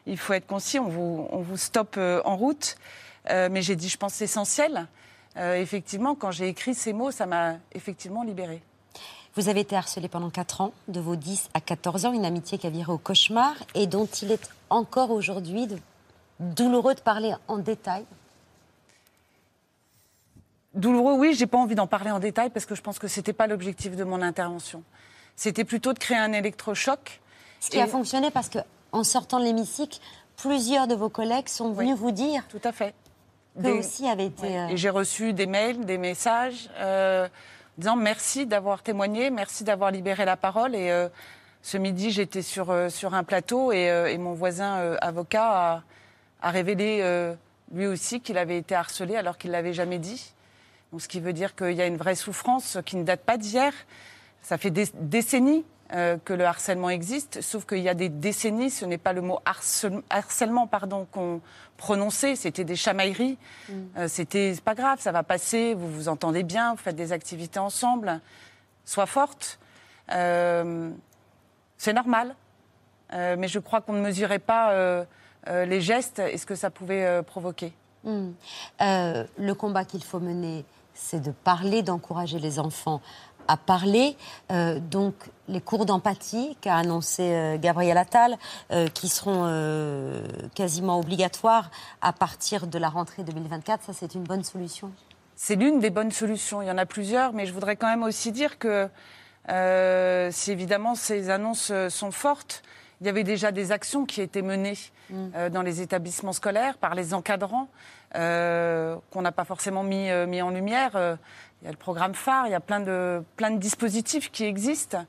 il 0.08 0.18
faut 0.18 0.34
être 0.34 0.48
concis. 0.48 0.80
On 0.80 0.88
vous 0.88 1.28
on 1.32 1.40
vous 1.40 1.58
stoppe 1.58 1.98
en 1.98 2.36
route. 2.36 2.78
mais 3.28 3.62
j'ai 3.62 3.76
dit, 3.76 3.90
je 3.90 3.98
pense, 3.98 4.22
essentiel. 4.22 4.88
effectivement, 5.36 6.16
quand 6.16 6.32
j'ai 6.32 6.48
écrit 6.48 6.74
ces 6.74 6.94
mots, 6.94 7.12
ça 7.12 7.28
m'a 7.28 7.58
effectivement 7.74 8.24
libérée. 8.24 8.64
Vous 9.36 9.50
avez 9.50 9.60
été 9.60 9.76
harcelé 9.76 10.08
pendant 10.08 10.32
4 10.32 10.62
ans, 10.62 10.74
de 10.88 11.00
vos 11.00 11.16
10 11.16 11.50
à 11.54 11.62
14 11.62 12.06
ans, 12.06 12.14
une 12.14 12.26
amitié 12.26 12.58
qui 12.58 12.66
a 12.66 12.72
viré 12.72 12.92
au 12.92 12.98
cauchemar 12.98 13.54
et 13.76 13.86
dont 13.86 14.08
il 14.08 14.32
est 14.32 14.50
encore 14.72 15.12
aujourd'hui 15.12 15.68
douloureux 16.40 16.96
de 16.96 17.02
parler 17.02 17.34
en 17.48 17.58
détail. 17.58 18.06
Douloureux, 20.74 21.14
oui, 21.14 21.34
j'ai 21.34 21.48
pas 21.48 21.58
envie 21.58 21.76
d'en 21.76 21.88
parler 21.88 22.12
en 22.12 22.20
détail 22.20 22.50
parce 22.50 22.66
que 22.66 22.76
je 22.76 22.82
pense 22.82 23.00
que 23.00 23.08
c'était 23.08 23.34
pas 23.34 23.48
l'objectif 23.48 23.96
de 23.96 24.04
mon 24.04 24.22
intervention. 24.22 24.84
C'était 25.36 25.64
plutôt 25.64 25.94
de 25.94 26.00
créer 26.00 26.18
un 26.18 26.32
électrochoc. 26.32 27.22
Ce 27.60 27.70
qui 27.70 27.80
a 27.80 27.88
fonctionné 27.88 28.32
parce 28.32 28.50
que, 28.50 28.60
en 28.92 29.04
sortant 29.04 29.40
de 29.40 29.46
l'hémicycle, 29.46 30.00
plusieurs 30.38 30.88
de 30.88 30.96
vos 30.96 31.10
collègues 31.10 31.48
sont 31.48 31.72
venus 31.74 31.98
vous 31.98 32.12
dire. 32.12 32.44
Tout 32.50 32.62
à 32.64 32.72
fait. 32.72 32.94
Aussi 33.64 34.08
avaient 34.08 34.28
été. 34.28 34.58
Euh, 34.58 34.68
et 34.68 34.78
j'ai 34.78 34.90
reçu 34.90 35.34
des 35.34 35.48
mails, 35.48 35.86
des 35.86 35.98
messages. 35.98 36.70
Euh, 36.78 37.28
disant 37.78 37.96
merci 37.96 38.46
d'avoir 38.46 38.84
témoigné, 38.84 39.30
merci 39.32 39.64
d'avoir 39.64 39.92
libéré 39.92 40.24
la 40.24 40.38
parole. 40.38 40.76
Et 40.76 40.92
euh, 40.92 41.10
ce 41.62 41.78
midi, 41.78 42.12
j'étais 42.12 42.42
sur, 42.42 42.74
sur 42.90 43.14
un 43.14 43.24
plateau 43.24 43.72
et, 43.72 43.90
euh, 43.90 44.18
mon 44.18 44.34
voisin 44.34 44.96
avocat 45.02 45.74
a, 45.74 45.84
révélé 46.42 47.36
lui 47.74 47.88
aussi 47.88 48.22
qu'il 48.22 48.38
avait 48.38 48.58
été 48.58 48.76
harcelé 48.76 49.16
alors 49.16 49.38
qu'il 49.38 49.52
ne 49.52 49.56
l'avait 49.56 49.74
jamais 49.74 50.00
dit. 50.00 50.34
Donc, 50.92 51.02
ce 51.02 51.08
qui 51.08 51.20
veut 51.20 51.34
dire 51.34 51.56
qu'il 51.56 51.74
y 51.74 51.82
a 51.82 51.86
une 51.86 51.98
vraie 51.98 52.16
souffrance 52.16 52.78
qui 52.86 52.96
ne 52.96 53.04
date 53.04 53.22
pas 53.22 53.38
d'hier. 53.38 53.74
Ça 54.42 54.58
fait 54.58 54.72
des 54.72 54.88
décennies 54.96 55.66
euh, 55.94 56.18
que 56.24 56.34
le 56.34 56.46
harcèlement 56.46 56.92
existe, 56.92 57.42
sauf 57.42 57.66
qu'il 57.66 57.80
y 57.80 57.90
a 57.90 57.96
des 57.96 58.10
décennies, 58.10 58.70
ce 58.70 58.86
n'est 58.86 59.00
pas 59.00 59.12
le 59.12 59.22
mot 59.22 59.40
harcèlement 60.10 60.68
pardon, 60.68 61.08
qu'on 61.12 61.42
prononçait, 61.78 62.36
c'était 62.36 62.64
des 62.64 62.76
chamailleries. 62.76 63.40
Mm. 63.68 63.74
Euh, 63.98 64.08
c'était 64.08 64.54
pas 64.64 64.76
grave, 64.76 65.00
ça 65.00 65.12
va 65.12 65.24
passer, 65.24 65.74
vous 65.74 65.92
vous 65.92 66.08
entendez 66.08 66.44
bien, 66.44 66.72
vous 66.72 66.78
faites 66.78 66.96
des 66.96 67.12
activités 67.12 67.58
ensemble, 67.58 68.22
sois 68.86 69.08
forte. 69.08 69.60
Euh, 70.12 70.92
c'est 71.78 71.94
normal, 71.94 72.36
mais 73.12 73.48
je 73.48 73.58
crois 73.58 73.82
qu'on 73.82 73.94
ne 73.94 74.02
mesurait 74.02 74.38
pas 74.38 75.06
les 75.48 75.82
gestes 75.82 76.20
et 76.20 76.38
ce 76.38 76.46
que 76.46 76.56
ça 76.56 76.70
pouvait 76.70 77.24
provoquer? 77.24 77.74
Mm. 78.04 78.30
le 78.80 79.54
combat 79.54 79.84
qu'il 79.84 80.04
faut 80.04 80.20
mener, 80.20 80.64
c'est 80.94 81.22
de 81.22 81.32
parler, 81.32 81.82
d'encourager 81.82 82.40
les 82.40 82.60
enfants 82.60 83.02
à 83.50 83.58
parler. 83.58 84.16
Euh, 84.52 84.80
donc, 84.80 85.16
les 85.48 85.60
cours 85.60 85.86
d'empathie 85.86 86.56
qu'a 86.62 86.76
annoncé 86.76 87.24
euh, 87.24 87.58
Gabriel 87.58 87.98
Attal, 87.98 88.38
euh, 88.72 88.88
qui 88.88 89.10
seront 89.10 89.30
quasiment 90.56 91.00
obligatoires 91.00 91.72
à 92.02 92.14
partir 92.14 92.68
de 92.68 92.78
la 92.78 92.90
rentrée 92.90 93.24
2024, 93.24 93.84
ça, 93.84 93.94
c'est 93.94 94.14
une 94.14 94.24
bonne 94.24 94.44
solution? 94.44 94.92
C'est 95.36 95.56
l'une 95.56 95.80
des 95.80 95.90
bonnes 95.90 96.12
solutions. 96.12 96.62
Il 96.62 96.68
y 96.68 96.72
en 96.72 96.78
a 96.78 96.86
plusieurs, 96.86 97.34
mais 97.34 97.46
je 97.46 97.54
voudrais 97.54 97.76
quand 97.76 97.88
même 97.88 98.04
aussi 98.04 98.32
dire 98.32 98.60
que 98.60 98.88
si 100.32 100.52
évidemment 100.52 100.94
ces 100.94 101.30
annonces 101.32 101.72
sont 101.90 102.12
fortes, 102.12 102.62
il 103.02 103.08
y 103.08 103.10
avait 103.10 103.24
déjà 103.24 103.52
des 103.52 103.72
actions 103.72 104.06
qui 104.06 104.22
étaient 104.22 104.42
menées 104.42 104.78
mm. 105.10 105.50
dans 105.50 105.62
les 105.62 105.82
établissements 105.82 106.34
scolaires 106.34 106.78
par 106.78 106.96
les 106.96 107.14
encadrants. 107.14 107.70
qu'on 108.14 109.22
n'a 109.22 109.32
pas 109.32 109.46
forcément 109.46 109.84
mis, 109.84 110.10
mis 110.28 110.42
en 110.42 110.50
lumière. 110.50 111.18
Il 111.62 111.66
y 111.66 111.68
a 111.68 111.72
le 111.72 111.78
programme 111.78 112.14
phare, 112.14 112.48
il 112.48 112.52
y 112.52 112.56
a 112.56 112.60
plein 112.60 112.80
de, 112.80 113.22
plein 113.36 113.52
de 113.52 113.58
dispositifs 113.58 114.32
qui 114.32 114.46
existent. 114.46 115.06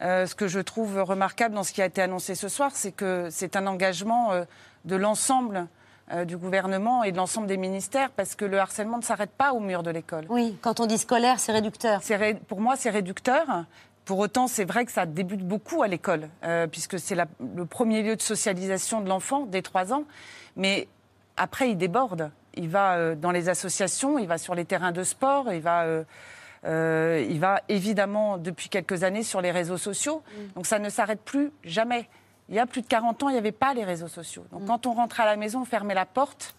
Euh, 0.00 0.26
ce 0.26 0.34
que 0.34 0.48
je 0.48 0.58
trouve 0.58 1.00
remarquable 1.02 1.54
dans 1.54 1.62
ce 1.62 1.72
qui 1.72 1.82
a 1.82 1.86
été 1.86 2.02
annoncé 2.02 2.34
ce 2.34 2.48
soir, 2.48 2.72
c'est 2.74 2.92
que 2.92 3.28
c'est 3.30 3.56
un 3.56 3.66
engagement 3.66 4.32
euh, 4.32 4.44
de 4.84 4.96
l'ensemble 4.96 5.68
euh, 6.12 6.24
du 6.24 6.36
gouvernement 6.36 7.04
et 7.04 7.12
de 7.12 7.16
l'ensemble 7.16 7.46
des 7.46 7.56
ministères, 7.56 8.10
parce 8.10 8.34
que 8.34 8.44
le 8.44 8.58
harcèlement 8.58 8.96
ne 8.96 9.02
s'arrête 9.02 9.30
pas 9.30 9.52
au 9.52 9.60
mur 9.60 9.82
de 9.82 9.90
l'école. 9.90 10.24
Oui, 10.28 10.58
quand 10.60 10.80
on 10.80 10.86
dit 10.86 10.98
scolaire, 10.98 11.38
c'est 11.38 11.52
réducteur. 11.52 12.00
Pour 12.48 12.60
moi, 12.60 12.74
c'est 12.76 12.90
réducteur. 12.90 13.64
Pour 14.04 14.18
autant, 14.18 14.48
c'est 14.48 14.64
vrai 14.64 14.84
que 14.84 14.92
ça 14.92 15.06
débute 15.06 15.46
beaucoup 15.46 15.82
à 15.82 15.88
l'école, 15.88 16.28
puisque 16.70 16.98
c'est 16.98 17.14
le 17.14 17.66
premier 17.66 18.02
lieu 18.02 18.16
de 18.16 18.22
socialisation 18.22 19.00
de 19.00 19.08
l'enfant 19.08 19.46
dès 19.46 19.62
trois 19.62 19.92
ans. 19.92 20.04
Mais 20.56 20.88
après, 21.36 21.70
il 21.70 21.76
déborde 21.76 22.30
il 22.54 22.68
va 22.68 22.96
euh, 22.96 23.14
dans 23.14 23.30
les 23.30 23.48
associations, 23.48 24.18
il 24.18 24.26
va 24.26 24.38
sur 24.38 24.54
les 24.54 24.64
terrains 24.64 24.92
de 24.92 25.02
sport, 25.04 25.52
il 25.52 25.60
va, 25.60 25.84
euh, 25.84 26.04
euh, 26.64 27.26
il 27.28 27.40
va 27.40 27.60
évidemment 27.68 28.38
depuis 28.38 28.68
quelques 28.68 29.04
années 29.04 29.22
sur 29.22 29.40
les 29.40 29.50
réseaux 29.50 29.78
sociaux. 29.78 30.22
Mm. 30.26 30.40
Donc 30.54 30.66
ça 30.66 30.78
ne 30.78 30.88
s'arrête 30.88 31.20
plus 31.20 31.52
jamais. 31.64 32.08
Il 32.48 32.54
y 32.54 32.58
a 32.58 32.66
plus 32.66 32.82
de 32.82 32.86
40 32.86 33.22
ans, 33.22 33.28
il 33.28 33.32
n'y 33.32 33.38
avait 33.38 33.52
pas 33.52 33.74
les 33.74 33.84
réseaux 33.84 34.08
sociaux. 34.08 34.44
Donc 34.52 34.62
mm. 34.62 34.66
quand 34.66 34.86
on 34.86 34.92
rentrait 34.92 35.22
à 35.22 35.26
la 35.26 35.36
maison, 35.36 35.62
on 35.62 35.64
fermait 35.64 35.94
la 35.94 36.06
porte 36.06 36.54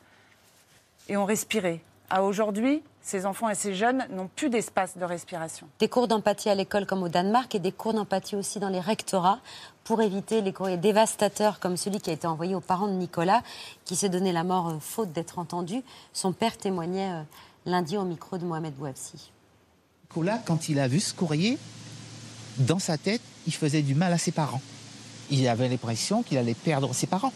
et 1.10 1.18
on 1.18 1.26
respirait. 1.26 1.82
À 2.16 2.22
aujourd'hui, 2.22 2.84
ces 3.02 3.26
enfants 3.26 3.50
et 3.50 3.56
ces 3.56 3.74
jeunes 3.74 4.06
n'ont 4.12 4.30
plus 4.36 4.52
d'espace 4.52 5.00
de 5.00 5.04
respiration. 5.04 5.68
Des 5.80 5.88
cours 5.88 6.08
d'empathie 6.08 6.48
à 6.48 6.54
l'école 6.54 6.86
comme 6.86 7.02
au 7.02 7.10
Danemark 7.10 7.56
et 7.56 7.60
des 7.60 7.72
cours 7.72 7.96
d'empathie 7.96 8.36
aussi 8.36 8.60
dans 8.60 8.70
les 8.70 8.80
rectorats 8.80 9.40
pour 9.84 10.00
éviter 10.00 10.42
les 10.42 10.54
courriers 10.54 10.78
dévastateurs 10.78 11.60
comme 11.60 11.76
celui 11.76 12.00
qui 12.00 12.12
a 12.12 12.14
été 12.14 12.28
envoyé 12.28 12.54
aux 12.54 12.60
parents 12.60 12.88
de 12.88 12.94
Nicolas, 12.94 13.42
qui 13.84 13.96
s'est 13.96 14.10
donné 14.10 14.32
la 14.32 14.44
mort 14.44 14.70
euh, 14.70 14.78
faute 14.80 15.12
d'être 15.12 15.40
entendu. 15.40 15.82
Son 16.14 16.34
père 16.34 16.56
témoignait 16.56 17.14
euh, 17.14 17.24
lundi 17.66 17.98
au 17.98 18.04
micro 18.04 18.38
de 18.38 18.46
Mohamed 18.46 18.76
Bouafsi. 18.76 19.32
Nicolas, 20.04 20.38
quand 20.46 20.70
il 20.70 20.78
a 20.78 20.88
vu 20.88 21.00
ce 21.00 21.16
courrier, 21.16 21.58
dans 22.60 22.78
sa 22.78 23.00
tête, 23.00 23.22
il 23.48 23.56
faisait 23.56 23.82
du 23.82 23.96
mal 23.96 24.14
à 24.14 24.20
ses 24.20 24.32
parents. 24.32 24.62
Il 25.32 25.48
avait 25.48 25.68
l'impression 25.68 26.22
qu'il 26.22 26.38
allait 26.38 26.54
perdre 26.54 26.94
ses 26.94 27.08
parents. 27.08 27.34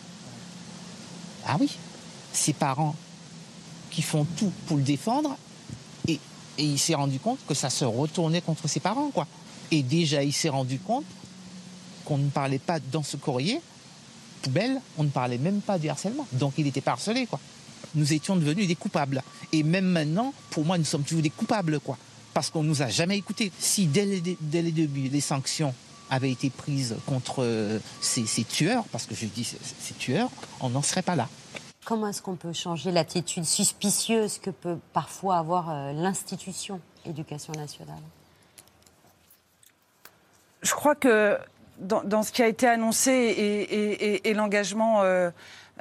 Ah 1.48 1.58
oui, 1.60 1.76
ses 2.32 2.54
parents 2.54 2.94
qui 3.98 4.04
font 4.04 4.28
tout 4.38 4.52
pour 4.68 4.78
le 4.78 4.84
défendre, 4.84 5.36
et, 6.08 6.20
il 6.60 6.78
s'est 6.78 6.94
rendu 6.94 7.18
compte 7.18 7.40
que 7.48 7.56
ça 7.56 7.72
se 7.72 7.84
retournait 7.84 8.42
contre 8.42 8.68
ses 8.68 8.80
parents, 8.80 9.10
quoi. 9.10 9.26
Et 9.72 9.82
déjà, 9.82 10.22
il 10.22 10.34
s'est 10.34 10.50
rendu 10.50 10.78
compte 10.78 11.04
qu'on 12.06 12.20
ne 12.20 12.30
parlait 12.30 12.60
pas 12.60 12.80
dans 12.80 13.02
ce 13.02 13.18
courrier, 13.18 13.60
poubelle, 14.44 14.80
on 15.00 15.04
ne 15.04 15.10
parlait 15.10 15.40
même 15.40 15.62
pas 15.62 15.80
du 15.80 15.90
harcèlement. 15.90 16.28
Donc 16.34 16.54
il 16.60 16.66
n'était 16.66 16.82
pas 16.82 16.92
harcelé, 16.92 17.26
quoi. 17.26 17.40
Nous 17.96 18.14
étions 18.14 18.36
devenus 18.36 18.68
des 18.68 18.76
coupables. 18.76 19.24
Et 19.52 19.64
même 19.64 19.86
maintenant, 19.88 20.32
pour 20.52 20.64
moi, 20.64 20.78
nous 20.78 20.86
sommes 20.86 21.02
toujours 21.04 21.24
des 21.24 21.32
coupables, 21.32 21.80
quoi. 21.80 21.98
Parce 22.36 22.52
qu'on 22.52 22.62
ne 22.62 22.68
nous 22.68 22.84
a 22.84 22.90
jamais 22.90 23.18
écoutés. 23.18 23.52
Si 23.58 23.88
dès 23.88 24.06
les, 24.06 24.38
dès 24.40 24.62
les 24.62 24.72
débuts, 24.72 25.10
les 25.10 25.22
sanctions 25.22 25.74
avaient 26.12 26.32
été 26.32 26.52
prises 26.52 26.98
contre 27.08 27.38
euh, 27.40 27.80
ces 28.00 28.44
tueurs, 28.44 28.84
parce 28.92 29.08
que 29.08 29.16
je 29.16 29.26
dis 29.26 29.44
ces 29.44 29.94
tueurs, 29.96 30.30
on 30.60 30.70
n'en 30.70 30.84
serait 30.84 31.02
pas 31.02 31.16
là. 31.16 31.28
Comment 31.88 32.10
est-ce 32.10 32.22
qu'on 32.22 32.36
peut 32.36 32.52
changer 32.52 32.92
l'attitude 32.92 33.46
suspicieuse 33.46 34.40
que 34.40 34.50
peut 34.50 34.78
parfois 34.92 35.38
avoir 35.38 35.70
euh, 35.70 35.94
l'institution 35.94 36.82
éducation 37.06 37.54
nationale? 37.54 38.02
Je 40.64 40.74
crois 40.74 40.96
que 40.96 41.40
dans, 41.80 42.24
ce 42.24 42.34
qui 42.34 42.44
a 42.44 42.48
été 42.48 42.68
annoncé 42.68 44.22
et, 44.22 44.34
l'engagement 44.34 45.02
euh, 45.04 45.30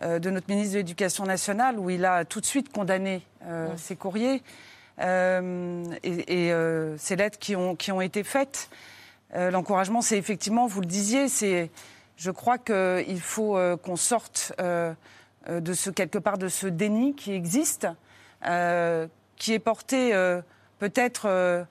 euh, 0.02 0.20
de 0.20 0.30
notre 0.30 0.48
ministre 0.48 0.74
de 0.74 0.78
l'Éducation 0.78 1.24
nationale, 1.24 1.76
où 1.76 1.90
il 1.90 2.04
a 2.04 2.24
tout 2.24 2.40
de 2.40 2.46
suite 2.46 2.70
condamné 2.70 3.26
euh, 3.42 3.66
ces 3.76 3.96
courriers 3.96 4.44
et, 5.00 6.52
ces 6.98 7.16
lettres 7.16 7.40
qui 7.40 7.56
ont, 7.56 7.74
qui 7.74 7.90
ont 7.90 8.00
été 8.00 8.22
faites, 8.22 8.70
l'encouragement, 9.34 10.02
c'est 10.02 10.18
effectivement, 10.18 10.68
vous 10.68 10.82
le 10.82 10.86
disiez, 10.86 11.28
c'est, 11.28 11.72
je 12.16 12.30
crois 12.30 12.58
qu'il 12.58 13.20
faut 13.20 13.58
qu'on 13.82 13.96
sorte 13.96 14.54
de 15.48 15.72
ce 15.72 15.90
quelque 15.90 16.18
part 16.18 16.38
de 16.38 16.48
ce 16.48 16.66
déni 16.66 17.14
qui 17.14 17.32
existe, 17.32 17.86
qui 18.42 19.52
est 19.52 19.58
porté 19.58 20.12
peut-être 20.78 21.66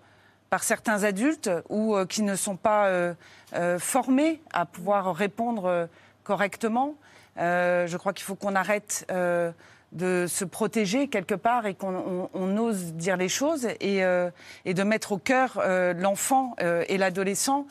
par 0.49 0.63
certains 0.63 1.03
adultes 1.03 1.49
ou 1.69 1.97
qui 2.05 2.21
ne 2.23 2.35
sont 2.35 2.55
pas 2.55 3.15
euh, 3.53 3.79
formés 3.79 4.41
à 4.51 4.65
pouvoir 4.65 5.15
répondre 5.15 5.87
correctement. 6.23 6.95
Euh, 7.37 7.87
je 7.87 7.95
crois 7.95 8.11
qu'il 8.11 8.25
faut 8.25 8.35
qu'on 8.35 8.55
arrête 8.55 9.05
euh, 9.11 9.51
de 9.93 10.25
se 10.27 10.43
protéger 10.43 11.07
quelque 11.07 11.35
part 11.35 11.65
et 11.65 11.73
qu'on 11.73 12.57
ose 12.57 12.93
dire 12.93 13.15
les 13.15 13.29
choses 13.29 13.67
et, 13.79 14.01
de 14.01 14.83
mettre 14.83 15.13
au 15.13 15.17
cœur 15.17 15.63
l'enfant 15.95 16.55
et 16.59 16.97
l'adolescent 16.97 17.65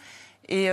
et 0.49 0.71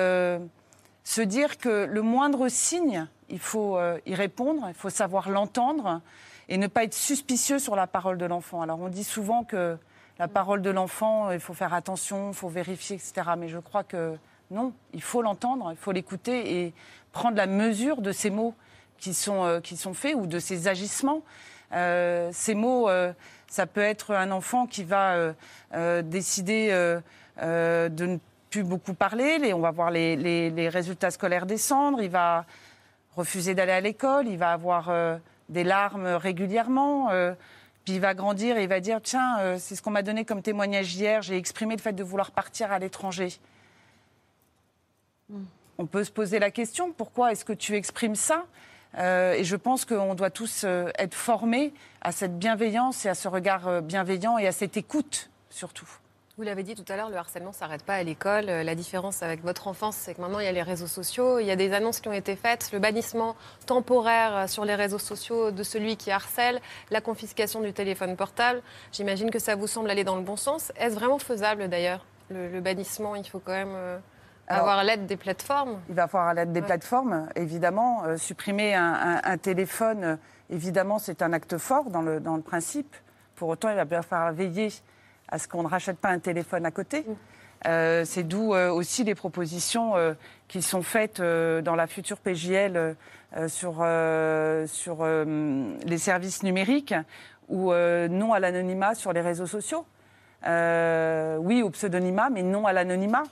se 1.12 1.22
dire 1.22 1.58
que 1.58 1.86
le 1.86 2.02
moindre 2.02 2.48
signe, 2.48 3.08
il 3.30 3.40
faut 3.40 3.78
y 4.06 4.16
répondre, 4.16 4.66
il 4.70 4.74
faut 4.74 4.90
savoir 4.90 5.30
l'entendre 5.30 6.02
et 6.48 6.58
ne 6.58 6.68
pas 6.68 6.86
être 6.86 6.94
suspicieux 6.94 7.60
sur 7.60 7.76
la 7.76 7.86
parole 7.86 8.18
de 8.18 8.26
l'enfant. 8.26 8.62
Alors 8.62 8.80
on 8.80 8.88
dit 8.88 9.04
souvent 9.04 9.44
que 9.44 9.78
la 10.20 10.28
parole 10.30 10.62
de 10.62 10.70
l'enfant, 10.70 11.32
il 11.32 11.40
faut 11.42 11.54
faire 11.54 11.74
attention, 11.74 12.30
il 12.30 12.34
faut 12.34 12.48
vérifier, 12.48 12.96
etc. 12.96 13.32
Mais 13.38 13.50
je 13.50 13.58
crois 13.58 13.84
que 13.84 14.16
non, 14.52 14.72
il 14.94 15.02
faut 15.02 15.22
l'entendre, 15.22 15.70
il 15.72 15.78
faut 15.78 15.92
l'écouter 15.92 16.62
et 16.62 16.74
prendre 17.12 17.36
la 17.36 17.48
mesure 17.48 18.02
de 18.02 18.12
ces 18.12 18.30
mots 18.30 18.54
qui 18.98 19.14
sont, 19.14 19.44
euh, 19.46 19.60
faits 19.94 20.16
ou 20.16 20.28
de 20.28 20.40
ces 20.40 20.68
agissements. 20.68 21.24
Euh, 21.74 22.30
ces 22.32 22.54
mots, 22.54 22.88
euh, 22.88 23.12
ça 23.48 23.66
peut 23.66 23.82
être 23.82 24.14
un 24.14 24.32
enfant 24.32 24.66
qui 24.68 24.84
va 24.86 25.34
décider 26.04 26.70
de 27.42 28.06
ne 28.06 28.18
plus 28.52 28.64
beaucoup 28.64 28.94
parler, 28.94 29.52
on 29.54 29.60
va 29.60 29.72
voir 29.72 29.90
les, 29.90 30.70
résultats 30.70 31.10
scolaires 31.10 31.48
descendre, 31.48 32.04
il 32.04 32.12
va 32.12 32.46
refuser 33.16 33.56
d'aller 33.56 33.72
à 33.72 33.82
l'école, 33.82 34.28
il 34.28 34.38
va 34.38 34.52
avoir 34.52 34.92
des 35.50 35.64
larmes 35.64 36.06
régulièrement. 36.06 37.10
Puis 37.84 37.96
il 37.96 38.00
va 38.00 38.14
grandir 38.14 38.58
et 38.58 38.64
il 38.64 38.70
va 38.70 38.80
dire 38.80 39.00
Tiens, 39.02 39.58
c'est 39.58 39.76
ce 39.76 39.82
qu'on 39.82 39.90
m'a 39.90 40.04
donné 40.04 40.26
comme 40.26 40.44
témoignage 40.44 40.94
hier, 40.96 41.24
j'ai 41.24 41.38
exprimé 41.38 41.76
le 41.76 41.82
fait 41.82 41.94
de 41.94 42.04
vouloir 42.04 42.32
partir 42.32 42.72
à 42.72 42.78
l'étranger. 42.78 43.40
On 45.78 45.88
peut 45.88 46.04
se 46.04 46.12
poser 46.12 46.40
la 46.40 46.52
question, 46.52 46.92
pourquoi 46.92 47.32
est-ce 47.32 47.46
que 47.46 47.54
tu 47.54 47.76
exprimes 47.76 48.16
ça? 48.16 48.46
Euh, 48.98 49.34
Et 49.34 49.44
je 49.44 49.56
pense 49.56 49.86
qu'on 49.86 50.14
doit 50.16 50.30
tous 50.30 50.64
euh, 50.64 50.92
être 51.00 51.16
formés 51.16 51.74
à 52.02 52.12
cette 52.12 52.38
bienveillance 52.38 53.06
et 53.06 53.10
à 53.10 53.16
ce 53.16 53.28
regard 53.28 53.68
euh, 53.68 53.82
bienveillant 53.82 54.38
et 54.38 54.48
à 54.48 54.52
cette 54.52 54.78
écoute 54.78 55.30
surtout. 55.50 55.90
Vous 56.42 56.48
l'avez 56.48 56.64
dit 56.64 56.74
tout 56.74 56.92
à 56.92 56.96
l'heure, 56.96 57.12
le 57.12 57.18
harcèlement 57.18 57.52
ne 57.52 57.54
s'arrête 57.54 57.84
pas 57.84 57.94
à 57.94 58.02
l'école. 58.02 58.46
La 58.46 58.74
différence 58.74 59.22
avec 59.22 59.44
votre 59.44 59.68
enfance, 59.68 59.96
c'est 59.96 60.16
que 60.16 60.22
maintenant, 60.22 60.40
il 60.40 60.46
y 60.46 60.48
a 60.48 60.52
les 60.52 60.64
réseaux 60.64 60.88
sociaux, 60.88 61.38
il 61.38 61.46
y 61.46 61.52
a 61.52 61.56
des 61.56 61.72
annonces 61.72 62.00
qui 62.00 62.08
ont 62.08 62.14
été 62.14 62.36
faites, 62.36 62.72
le 62.72 62.80
bannissement 62.80 63.36
temporaire 63.68 64.50
sur 64.50 64.66
les 64.66 64.74
réseaux 64.74 64.98
sociaux 64.98 65.52
de 65.52 65.62
celui 65.62 65.98
qui 65.98 66.10
harcèle, 66.10 66.60
la 66.90 67.00
confiscation 67.00 67.62
du 67.62 67.74
téléphone 67.74 68.16
portable. 68.16 68.64
J'imagine 68.92 69.30
que 69.30 69.38
ça 69.38 69.56
vous 69.56 69.68
semble 69.68 69.92
aller 69.92 70.04
dans 70.04 70.16
le 70.16 70.24
bon 70.24 70.36
sens. 70.36 70.72
Est-ce 70.78 70.96
vraiment 70.96 71.20
faisable 71.20 71.70
d'ailleurs 71.70 72.04
le, 72.32 72.60
bannissement, 72.60 73.16
il 73.16 73.30
faut 73.30 73.38
quand 73.38 73.52
même 73.52 73.76
avoir 74.48 74.84
l'aide 74.84 75.06
des 75.06 75.18
plateformes 75.18 75.80
Il 75.90 75.96
va 75.96 76.04
avoir 76.06 76.34
l'aide 76.34 76.54
des 76.54 76.64
plateformes, 76.64 77.30
évidemment. 77.36 78.04
Euh, 78.06 78.18
supprimer 78.18 78.74
un, 78.74 79.38
téléphone, 79.38 80.04
euh, 80.04 80.16
évidemment, 80.50 80.98
c'est 80.98 81.22
un 81.22 81.34
acte 81.34 81.60
fort 81.60 81.92
dans 81.92 82.02
le, 82.02 82.20
dans 82.20 82.36
le 82.36 82.42
principe. 82.42 82.96
Pour 83.36 83.50
autant, 83.50 83.70
il 83.70 83.76
va 83.76 83.86
bien 83.86 84.02
falloir 84.02 84.34
veiller 84.34 84.72
à 85.32 85.40
ce 85.40 85.48
qu'on 85.48 85.64
ne 85.64 85.68
rachète 85.68 85.98
pas 85.98 86.10
un 86.10 86.20
téléphone 86.20 86.66
à 86.66 86.72
côté. 86.72 87.02
Mm. 87.02 87.14
Euh, 87.68 88.06
c'est 88.06 88.24
d'où 88.24 88.54
aussi 88.54 89.04
les 89.04 89.16
propositions 89.16 89.94
qui 90.48 90.62
sont 90.62 90.82
faites 90.82 91.22
dans 91.22 91.76
la 91.76 91.88
future 91.88 92.18
PJL 92.18 92.96
sur, 93.48 93.86
sur 94.66 95.06
les 95.06 95.98
services 95.98 96.44
numériques 96.44 96.96
ou 97.50 97.72
non 97.72 98.34
à 98.34 98.40
l'anonymat 98.40 98.96
sur 98.96 99.14
les 99.14 99.22
réseaux 99.22 99.46
sociaux. 99.46 99.86
oui 100.44 101.62
au 101.62 101.70
pseudonymat, 101.70 102.32
mais 102.32 102.42
non 102.42 102.66
à 102.66 102.74
l'anonymat. 102.74 103.24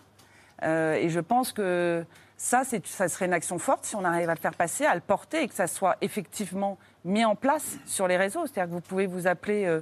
Euh, 0.63 0.93
et 0.93 1.09
je 1.09 1.19
pense 1.19 1.51
que 1.51 2.05
ça, 2.37 2.63
ça 2.63 3.07
serait 3.07 3.25
une 3.25 3.33
action 3.33 3.59
forte 3.59 3.85
si 3.85 3.95
on 3.95 4.03
arrive 4.03 4.29
à 4.29 4.33
le 4.33 4.39
faire 4.39 4.55
passer, 4.55 4.85
à 4.85 4.95
le 4.95 5.01
porter 5.01 5.43
et 5.43 5.47
que 5.47 5.53
ça 5.53 5.67
soit 5.67 5.97
effectivement 6.01 6.77
mis 7.05 7.25
en 7.25 7.35
place 7.35 7.77
sur 7.85 8.07
les 8.07 8.17
réseaux. 8.17 8.45
C'est-à-dire 8.45 8.69
que 8.69 8.75
vous 8.75 8.81
pouvez 8.81 9.07
vous 9.07 9.27
appeler 9.27 9.65
euh, 9.65 9.77
euh, 9.77 9.81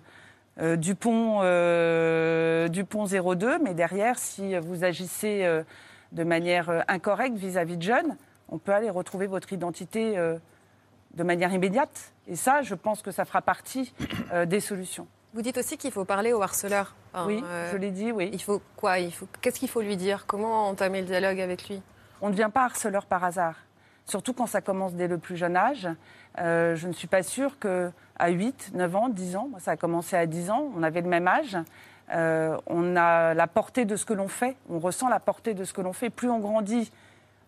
Dupont, 0.60 1.42
Dupont 2.70 3.06
02, 3.06 3.60
mais 3.60 3.74
derrière, 3.74 4.18
si 4.18 4.58
vous 4.58 4.84
agissez 4.84 5.48
de 6.12 6.24
manière 6.24 6.84
incorrecte 6.88 7.38
vis-à-vis 7.38 7.78
de 7.78 7.84
jeunes, 7.84 8.18
on 8.50 8.58
peut 8.58 8.74
aller 8.74 8.90
retrouver 8.90 9.28
votre 9.28 9.54
identité 9.54 10.16
de 11.14 11.24
manière 11.24 11.54
immédiate. 11.54 12.12
Et 12.28 12.36
ça, 12.36 12.64
je 12.64 12.76
pense 12.76 13.02
que 13.02 13.12
ça 13.12 13.26
fera 13.26 13.42
partie 13.42 13.94
des 14.48 14.60
solutions. 14.60 15.08
Vous 15.34 15.44
dites 15.44 15.58
aussi 15.58 15.78
qu'il 15.78 15.92
faut 15.92 16.06
parler 16.06 16.34
au 16.34 16.42
harceleur. 16.42 16.96
oui, 17.28 17.44
euh, 17.46 17.70
je 17.72 17.78
l'ai 17.78 17.92
dit, 17.92 18.12
oui. 18.12 18.30
Il 18.34 18.42
faut 18.42 18.60
quoi? 18.76 19.00
Il 19.00 19.14
faut... 19.14 19.28
Qu'est-ce 19.42 19.60
qu'il 19.60 19.70
faut 19.70 19.82
lui 19.82 19.96
dire? 19.96 20.26
Comment 20.26 20.68
entamer 20.68 21.02
le 21.02 21.06
dialogue 21.08 21.40
avec 21.40 21.70
lui? 21.70 21.82
On 22.22 22.28
ne 22.28 22.32
devient 22.32 22.50
pas 22.52 22.66
harceleur 22.66 23.06
par 23.06 23.24
hasard. 23.24 23.56
Surtout 24.06 24.34
quand 24.34 24.48
ça 24.48 24.62
commence 24.62 24.96
dès 24.96 25.08
le 25.08 25.20
plus 25.20 25.36
jeune 25.36 25.56
âge. 25.56 25.88
Euh, 26.40 26.76
je 26.76 26.88
ne 26.88 26.94
suis 26.94 27.08
pas 27.08 27.24
sûre 27.24 27.58
qu'à 27.60 28.30
8, 28.30 28.72
9 28.74 28.96
ans, 28.96 29.10
10 29.10 29.36
ans, 29.36 29.50
ça 29.60 29.72
a 29.72 29.78
commencé 29.78 30.16
à 30.16 30.26
10 30.26 30.50
ans, 30.52 30.72
on 30.76 30.84
avait 30.84 31.02
le 31.02 31.10
même 31.10 31.28
âge. 31.28 31.58
Euh, 32.14 32.58
on 32.68 32.96
a 32.96 33.34
la 33.34 33.48
portée 33.48 33.86
de 33.86 33.96
ce 33.96 34.06
que 34.06 34.14
l'on 34.14 34.28
fait, 34.28 34.56
on 34.70 34.80
ressent 34.80 35.10
la 35.10 35.20
portée 35.20 35.54
de 35.54 35.64
ce 35.64 35.74
que 35.74 35.82
l'on 35.82 35.94
fait. 35.94 36.10
Plus 36.10 36.30
on 36.30 36.40
grandit, 36.40 36.92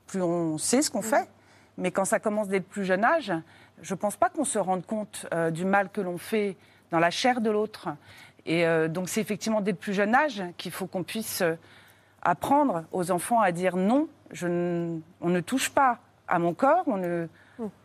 plus 0.07 0.21
on 0.21 0.57
sait 0.57 0.81
ce 0.81 0.91
qu'on 0.91 1.01
fait. 1.01 1.29
Mais 1.77 1.91
quand 1.91 2.05
ça 2.05 2.19
commence 2.19 2.49
dès 2.49 2.57
le 2.57 2.63
plus 2.63 2.83
jeune 2.83 3.05
âge, 3.05 3.31
je 3.81 3.93
ne 3.93 3.97
pense 3.97 4.17
pas 4.17 4.29
qu'on 4.29 4.43
se 4.43 4.59
rende 4.59 4.85
compte 4.85 5.25
du 5.51 5.63
mal 5.63 5.89
que 5.89 6.01
l'on 6.01 6.17
fait 6.17 6.57
dans 6.91 6.99
la 6.99 7.09
chair 7.09 7.39
de 7.39 7.49
l'autre. 7.49 7.87
Et 8.45 8.65
euh, 8.65 8.87
donc 8.87 9.09
c'est 9.09 9.21
effectivement 9.21 9.61
dès 9.61 9.71
le 9.71 9.77
plus 9.77 9.93
jeune 9.93 10.15
âge 10.15 10.43
qu'il 10.57 10.71
faut 10.71 10.87
qu'on 10.87 11.03
puisse 11.03 11.41
euh, 11.41 11.53
apprendre 12.21 12.83
aux 12.91 13.11
enfants 13.11 13.39
à 13.39 13.51
dire 13.51 13.75
non, 13.75 14.07
je 14.31 14.47
on 15.21 15.29
ne 15.29 15.39
touche 15.39 15.69
pas 15.69 15.99
à 16.27 16.39
mon 16.39 16.53
corps, 16.53 16.83
on 16.87 16.97
ne. 16.97 17.27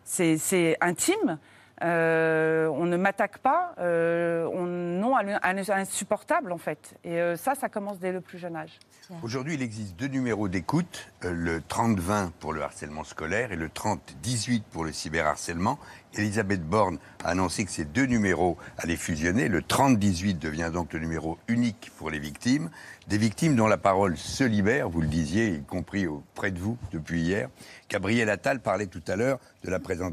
C'est 0.04 0.76
intime. 0.80 1.38
Euh, 1.82 2.68
on 2.68 2.86
ne 2.86 2.96
m'attaque 2.96 3.38
pas, 3.38 3.74
euh, 3.78 4.48
on, 4.52 4.64
non 4.64 5.16
insupportable 5.16 6.52
en 6.52 6.58
fait. 6.58 6.94
Et 7.02 7.20
euh, 7.20 7.36
ça, 7.36 7.54
ça 7.54 7.68
commence 7.68 7.98
dès 7.98 8.12
le 8.12 8.20
plus 8.20 8.38
jeune 8.38 8.54
âge. 8.54 8.78
Aujourd'hui, 9.22 9.54
il 9.54 9.62
existe 9.62 9.96
deux 9.96 10.06
numéros 10.06 10.48
d'écoute, 10.48 11.10
le 11.22 11.60
30-20 11.60 12.30
pour 12.38 12.52
le 12.52 12.62
harcèlement 12.62 13.04
scolaire 13.04 13.52
et 13.52 13.56
le 13.56 13.68
30-18 13.68 14.62
pour 14.70 14.84
le 14.84 14.92
cyberharcèlement. 14.92 15.78
Elisabeth 16.16 16.62
Borne 16.62 16.98
a 17.22 17.30
annoncé 17.30 17.64
que 17.64 17.70
ces 17.70 17.84
deux 17.84 18.06
numéros 18.06 18.56
allaient 18.78 18.96
fusionner. 18.96 19.48
Le 19.48 19.60
30-18 19.60 20.38
devient 20.38 20.70
donc 20.72 20.92
le 20.92 21.00
numéro 21.00 21.38
unique 21.48 21.90
pour 21.96 22.10
les 22.10 22.18
victimes. 22.18 22.70
Des 23.08 23.18
victimes 23.18 23.56
dont 23.56 23.66
la 23.66 23.76
parole 23.76 24.16
se 24.16 24.44
libère, 24.44 24.88
vous 24.88 25.00
le 25.00 25.08
disiez, 25.08 25.54
y 25.54 25.62
compris 25.62 26.06
auprès 26.06 26.50
de 26.50 26.58
vous 26.58 26.78
depuis 26.92 27.20
hier. 27.20 27.48
Gabriel 27.88 28.30
Attal 28.30 28.60
parlait 28.60 28.86
tout 28.86 29.02
à 29.08 29.16
l'heure, 29.16 29.38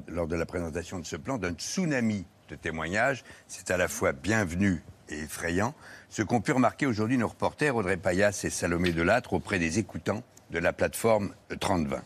lors 0.08 0.28
de 0.28 0.36
la 0.36 0.46
présentation 0.46 1.00
de 1.00 1.06
ce 1.06 1.16
plan, 1.16 1.38
d'un 1.38 1.54
tsunami 1.54 2.26
de 2.50 2.56
témoignages. 2.56 3.24
C'est 3.48 3.72
à 3.72 3.78
la 3.78 3.88
fois 3.88 4.12
bienvenu 4.12 4.84
et 5.10 5.20
effrayant. 5.20 5.74
Ce 6.10 6.22
qu'ont 6.22 6.42
pu 6.42 6.52
remarquer 6.52 6.86
aujourd'hui 6.86 7.18
nos 7.18 7.28
reporters 7.28 7.76
Audrey 7.76 7.98
Payas 7.98 8.42
et 8.44 8.50
Salomé 8.50 8.92
Delattre 8.92 9.34
auprès 9.34 9.60
des 9.60 9.80
écoutants 9.80 10.24
de 10.52 10.60
la 10.60 10.74
plateforme 10.74 11.32
3020. 11.60 12.02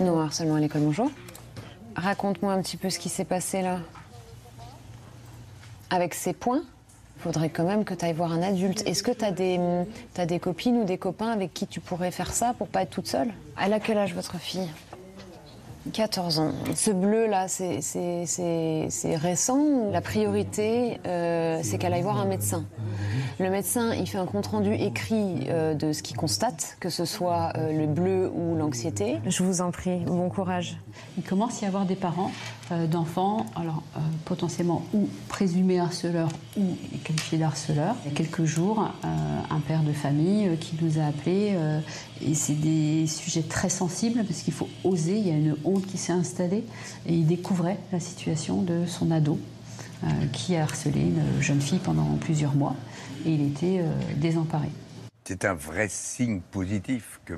Non, 0.00 0.20
harcèlement 0.20 0.56
à 0.56 0.60
l'école, 0.60 0.82
bonjour. 0.82 1.10
Raconte-moi 1.96 2.52
un 2.52 2.62
petit 2.62 2.76
peu 2.76 2.90
ce 2.90 2.98
qui 2.98 3.08
s'est 3.08 3.24
passé 3.24 3.62
là. 3.62 3.78
Avec 5.90 6.14
ces 6.14 6.32
points 6.32 6.62
il 7.18 7.22
faudrait 7.22 7.50
quand 7.50 7.64
même 7.64 7.84
que 7.84 7.94
tu 7.94 8.04
ailles 8.04 8.12
voir 8.12 8.30
un 8.30 8.42
adulte. 8.42 8.86
Est-ce 8.86 9.02
que 9.02 9.10
tu 9.10 9.24
as 9.24 9.32
des, 9.32 9.58
as 10.16 10.24
des 10.24 10.38
copines 10.38 10.76
ou 10.76 10.84
des 10.84 10.98
copains 10.98 11.30
avec 11.32 11.52
qui 11.52 11.66
tu 11.66 11.80
pourrais 11.80 12.12
faire 12.12 12.32
ça 12.32 12.54
pour 12.56 12.68
pas 12.68 12.82
être 12.82 12.90
toute 12.90 13.08
seule? 13.08 13.32
Elle 13.60 13.72
a 13.72 13.80
quel 13.80 13.98
âge 13.98 14.14
votre 14.14 14.38
fille? 14.38 14.68
14 15.92 16.38
ans. 16.38 16.52
Ce 16.74 16.90
bleu-là, 16.90 17.48
c'est 17.48 19.16
récent. 19.16 19.90
La 19.90 20.00
priorité, 20.00 21.00
euh, 21.06 21.60
c'est 21.62 21.78
qu'elle 21.78 21.94
aille 21.94 22.02
voir 22.02 22.18
un 22.18 22.26
médecin. 22.26 22.64
Le 23.38 23.50
médecin, 23.50 23.94
il 23.94 24.06
fait 24.08 24.18
un 24.18 24.26
compte-rendu 24.26 24.74
écrit 24.74 25.46
euh, 25.48 25.74
de 25.74 25.92
ce 25.92 26.02
qu'il 26.02 26.16
constate, 26.16 26.76
que 26.80 26.90
ce 26.90 27.04
soit 27.04 27.52
euh, 27.56 27.72
le 27.72 27.86
bleu 27.86 28.30
ou 28.34 28.56
l'anxiété. 28.56 29.18
Je 29.26 29.42
vous 29.42 29.60
en 29.60 29.70
prie, 29.70 29.98
bon 30.00 30.28
courage. 30.28 30.76
Il 31.16 31.22
commence 31.22 31.62
à 31.62 31.66
y 31.66 31.68
avoir 31.68 31.84
des 31.84 31.94
parents 31.94 32.30
d'enfants, 32.90 33.46
alors 33.56 33.82
potentiellement 34.24 34.84
ou 34.92 35.08
présumés 35.28 35.80
harceleurs 35.80 36.28
ou 36.56 36.76
qualifiés 37.04 37.38
d'harceleurs. 37.38 37.96
Il 38.04 38.10
y 38.10 38.14
a 38.14 38.16
quelques 38.16 38.44
jours, 38.44 38.90
un 39.02 39.60
père 39.60 39.82
de 39.82 39.92
famille 39.92 40.56
qui 40.58 40.76
nous 40.82 40.98
a 40.98 41.04
appelés, 41.04 41.56
et 42.20 42.34
c'est 42.34 42.54
des 42.54 43.06
sujets 43.06 43.42
très 43.42 43.68
sensibles 43.68 44.24
parce 44.24 44.42
qu'il 44.42 44.52
faut 44.52 44.68
oser, 44.84 45.18
il 45.18 45.26
y 45.26 45.30
a 45.30 45.34
une 45.34 45.56
honte 45.64 45.86
qui 45.86 45.98
s'est 45.98 46.12
installée, 46.12 46.64
et 47.06 47.14
il 47.14 47.26
découvrait 47.26 47.78
la 47.92 48.00
situation 48.00 48.62
de 48.62 48.84
son 48.86 49.10
ado. 49.10 49.38
qui 50.32 50.56
a 50.56 50.62
harcelé 50.62 51.00
une 51.00 51.40
jeune 51.40 51.60
fille 51.60 51.80
pendant 51.80 52.16
plusieurs 52.20 52.54
mois 52.54 52.76
et 53.26 53.30
il 53.30 53.50
était 53.50 53.80
euh, 53.80 53.92
désemparé. 54.16 54.68
C'est 55.24 55.44
un 55.44 55.54
vrai 55.54 55.88
signe 55.88 56.40
positif 56.40 57.20
que, 57.24 57.34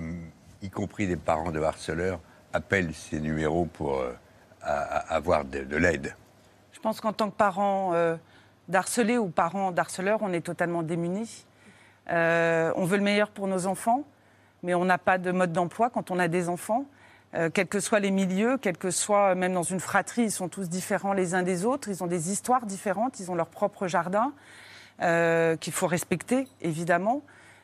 y 0.63 0.71
compris 0.71 1.07
des 1.07 1.17
parents 1.17 1.51
de 1.51 1.61
harceleurs, 1.61 2.21
appellent 2.53 2.95
ces 2.95 3.21
numéros 3.21 3.67
pour 3.73 4.03
euh, 4.67 4.85
avoir 5.09 5.45
de, 5.45 5.77
l'aide. 5.77 6.15
Je 6.73 6.81
pense 6.81 7.01
qu'en 7.01 7.13
tant 7.13 7.31
que 7.31 7.37
parent 7.37 7.93
euh, 7.95 8.17
d'harcelés 8.69 9.19
ou 9.19 9.29
parents 9.29 9.73
d'harceleurs, 9.73 10.21
on 10.23 10.33
est 10.33 10.45
totalement 10.45 10.83
démunis. 10.83 11.47
on 12.09 12.85
veut 12.85 12.97
le 12.97 13.03
meilleur 13.03 13.31
pour 13.31 13.47
nos 13.47 13.67
enfants, 13.67 14.05
mais 14.63 14.75
on 14.75 14.85
n'a 14.85 14.99
pas 14.99 15.19
de 15.19 15.31
mode 15.33 15.53
d'emploi 15.53 15.91
quand 15.91 16.11
on 16.11 16.19
a 16.19 16.29
des 16.29 16.49
enfants. 16.49 16.85
quels 17.55 17.69
que 17.69 17.81
soient 17.81 18.01
les 18.01 18.11
milieux, 18.11 18.59
quels 18.59 18.79
que 18.79 18.91
soient, 18.91 19.35
même 19.35 19.55
dans 19.55 19.63
une 19.63 19.81
fratrie, 19.81 20.23
ils 20.23 20.33
sont 20.33 20.49
tous 20.49 20.69
différents 20.69 21.13
les 21.13 21.35
uns 21.35 21.43
des 21.43 21.65
autres, 21.65 21.89
ils 21.89 22.03
ont 22.03 22.09
des 22.09 22.31
histoires 22.31 22.67
différentes, 22.67 23.21
ils 23.21 23.31
ont 23.31 23.35
leur 23.35 23.49
propre 23.49 23.87
jardin. 23.87 24.33
Euh, 25.03 25.57
qu'il 25.57 25.73
faut 25.73 25.87
respecter, 25.87 26.47
évidemment. 26.61 27.23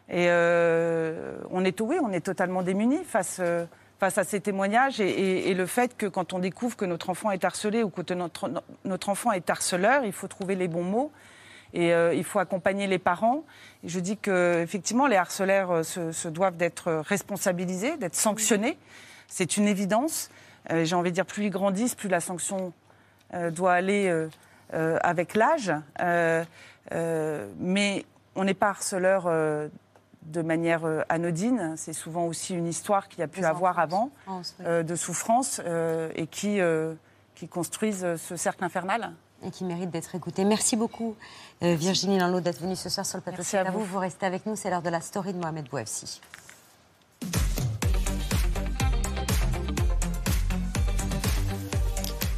Et 0.08 0.28
euh, 0.30 1.36
on 1.50 1.66
est, 1.66 1.78
oui, 1.82 1.98
on 2.02 2.10
est 2.10 2.24
totalement 2.24 2.62
démunis 2.62 3.04
face, 3.04 3.38
euh, 3.40 3.66
face 3.98 4.18
à 4.18 4.24
ces 4.24 4.40
témoignages 4.40 5.00
et, 5.00 5.54
le 5.54 5.66
fait 5.66 5.96
que 5.96 6.06
quand 6.06 6.32
on 6.32 6.38
découvre 6.38 6.76
que 6.76 6.84
notre 6.84 7.08
enfant 7.08 7.30
est 7.30 7.44
harcelé 7.44 7.82
ou 7.82 7.90
que 7.90 8.02
notre, 8.12 9.08
enfant 9.08 9.32
est 9.32 9.48
harceleur, 9.48 10.04
il 10.04 10.12
faut 10.12 10.28
trouver 10.28 10.54
les 10.54 10.68
bons 10.68 10.82
mots 10.82 11.12
et 11.72 11.92
il 11.92 12.24
faut 12.24 12.38
accompagner 12.38 12.86
les 12.86 12.98
parents. 12.98 13.44
Et 13.84 13.88
je 13.88 13.98
dis 13.98 14.18
que 14.18 14.60
effectivement, 14.62 15.06
les 15.06 15.16
harceleurs 15.16 15.82
se, 15.82 16.28
doivent 16.28 16.58
d'être 16.58 16.92
responsabilisés, 16.92 17.96
d'être 17.96 18.14
sanctionnés. 18.14 18.76
C'est 19.28 19.56
une 19.56 19.66
évidence. 19.66 20.28
J'ai 20.70 20.94
envie 20.94 21.10
de 21.10 21.14
dire, 21.14 21.26
plus 21.26 21.44
ils 21.44 21.50
grandissent, 21.50 21.94
plus 21.94 22.10
la 22.10 22.20
sanction 22.20 22.74
doit 23.50 23.72
aller 23.72 24.28
avec 24.72 25.34
l'âge. 25.34 25.72
Euh, 26.92 27.48
mais 27.58 28.04
on 28.34 28.44
n'est 28.44 28.54
pas 28.54 28.68
harceleur 28.68 29.24
euh, 29.26 29.68
de 30.26 30.42
manière 30.42 30.84
euh, 30.84 31.02
anodine. 31.08 31.74
C'est 31.76 31.92
souvent 31.92 32.26
aussi 32.26 32.54
une 32.54 32.66
histoire 32.66 33.08
qu'il 33.08 33.20
y 33.20 33.22
a 33.22 33.28
pu 33.28 33.44
avoir 33.44 33.78
avant, 33.78 34.10
de 34.68 34.94
souffrance, 34.94 35.60
et 36.14 36.26
qui, 36.26 36.58
qui 37.34 37.48
construisent 37.48 38.16
ce 38.16 38.36
cercle 38.36 38.64
infernal. 38.64 39.12
Et 39.42 39.50
qui 39.50 39.64
mérite 39.64 39.90
d'être 39.90 40.14
écouté. 40.14 40.44
Merci 40.44 40.76
beaucoup, 40.76 41.14
Virginie 41.60 42.18
Lanlot, 42.18 42.40
d'être 42.40 42.60
venue 42.60 42.76
ce 42.76 42.88
soir 42.88 43.04
sur 43.04 43.18
le 43.18 43.22
plateau. 43.22 43.38
Merci 43.38 43.56
à 43.56 43.70
vous. 43.70 43.84
vous. 43.84 43.98
restez 43.98 44.26
avec 44.26 44.46
nous. 44.46 44.56
C'est 44.56 44.70
l'heure 44.70 44.82
de 44.82 44.90
la 44.90 45.00
story 45.00 45.32
de 45.32 45.38
Mohamed 45.38 45.68
Bouafsi. 45.68 46.20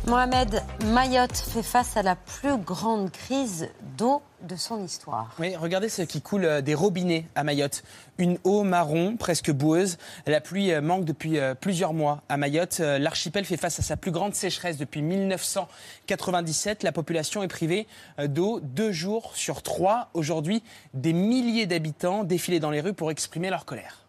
Mohamed, 0.08 0.62
Mayotte 0.86 1.36
fait 1.36 1.62
face 1.62 1.98
à 1.98 2.02
la 2.02 2.16
plus 2.16 2.56
grande 2.56 3.10
crise 3.10 3.68
d'eau 3.98 4.22
de 4.40 4.56
son 4.56 4.82
histoire. 4.82 5.34
Oui, 5.38 5.54
regardez 5.54 5.90
ce 5.90 6.00
qui 6.00 6.22
coule 6.22 6.46
euh, 6.46 6.60
des 6.62 6.74
robinets 6.74 7.26
à 7.34 7.44
Mayotte. 7.44 7.82
Une 8.16 8.38
eau 8.44 8.62
marron, 8.62 9.18
presque 9.18 9.50
boueuse. 9.50 9.98
La 10.26 10.40
pluie 10.40 10.72
euh, 10.72 10.80
manque 10.80 11.04
depuis 11.04 11.38
euh, 11.38 11.54
plusieurs 11.54 11.92
mois 11.92 12.22
à 12.30 12.38
Mayotte. 12.38 12.78
L'archipel 12.78 13.44
fait 13.44 13.58
face 13.58 13.80
à 13.80 13.82
sa 13.82 13.98
plus 13.98 14.10
grande 14.10 14.34
sécheresse 14.34 14.78
depuis 14.78 15.02
1997. 15.02 16.84
La 16.84 16.92
population 16.92 17.42
est 17.42 17.48
privée 17.48 17.86
d'eau 18.18 18.60
deux 18.60 18.92
jours 18.92 19.32
sur 19.34 19.62
trois. 19.62 20.08
Aujourd'hui, 20.14 20.62
des 20.94 21.12
milliers 21.12 21.66
d'habitants 21.66 22.24
défilaient 22.24 22.60
dans 22.60 22.70
les 22.70 22.80
rues 22.80 22.94
pour 22.94 23.10
exprimer 23.10 23.50
leur 23.50 23.66
colère. 23.66 24.06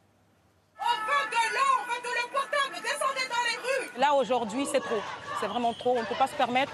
On 0.79 0.83
veut 0.85 1.29
de 1.29 1.53
l'eau, 1.53 1.81
on 1.81 1.91
veut 1.91 2.01
de 2.01 2.07
l'eau 2.07 2.29
potable. 2.31 2.81
Descendez 2.83 3.27
dans 3.27 3.43
les 3.49 3.57
rues. 3.57 3.99
Là, 3.99 4.13
aujourd'hui, 4.13 4.65
c'est 4.71 4.79
trop 4.79 5.01
c'est 5.39 5.47
vraiment 5.47 5.73
trop. 5.73 5.95
On 5.97 6.01
ne 6.01 6.05
peut 6.05 6.15
pas 6.15 6.27
se 6.27 6.33
permettre 6.33 6.71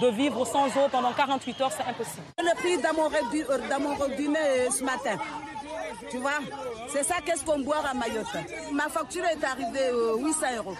de 0.00 0.08
vivre 0.08 0.44
sans 0.46 0.66
eau 0.66 0.88
pendant 0.90 1.12
48 1.12 1.60
heures, 1.60 1.72
c'est 1.72 1.82
impossible. 1.82 2.22
Le 2.38 2.54
prix 2.56 2.78
dans 2.78 3.80
mon, 3.80 3.94
robinet 3.94 4.38
euh, 4.38 4.70
ce 4.70 4.84
matin, 4.84 5.16
tu 6.10 6.18
vois, 6.18 6.38
c'est 6.88 7.02
ça 7.02 7.16
qu'est-ce 7.24 7.44
qu'on 7.44 7.60
boit 7.60 7.84
à 7.84 7.94
Mayotte. 7.94 8.26
Ma 8.72 8.88
facture 8.88 9.24
est 9.24 9.42
arrivée 9.42 9.88
à 9.88 10.16
800 10.16 10.46
euros. 10.58 10.76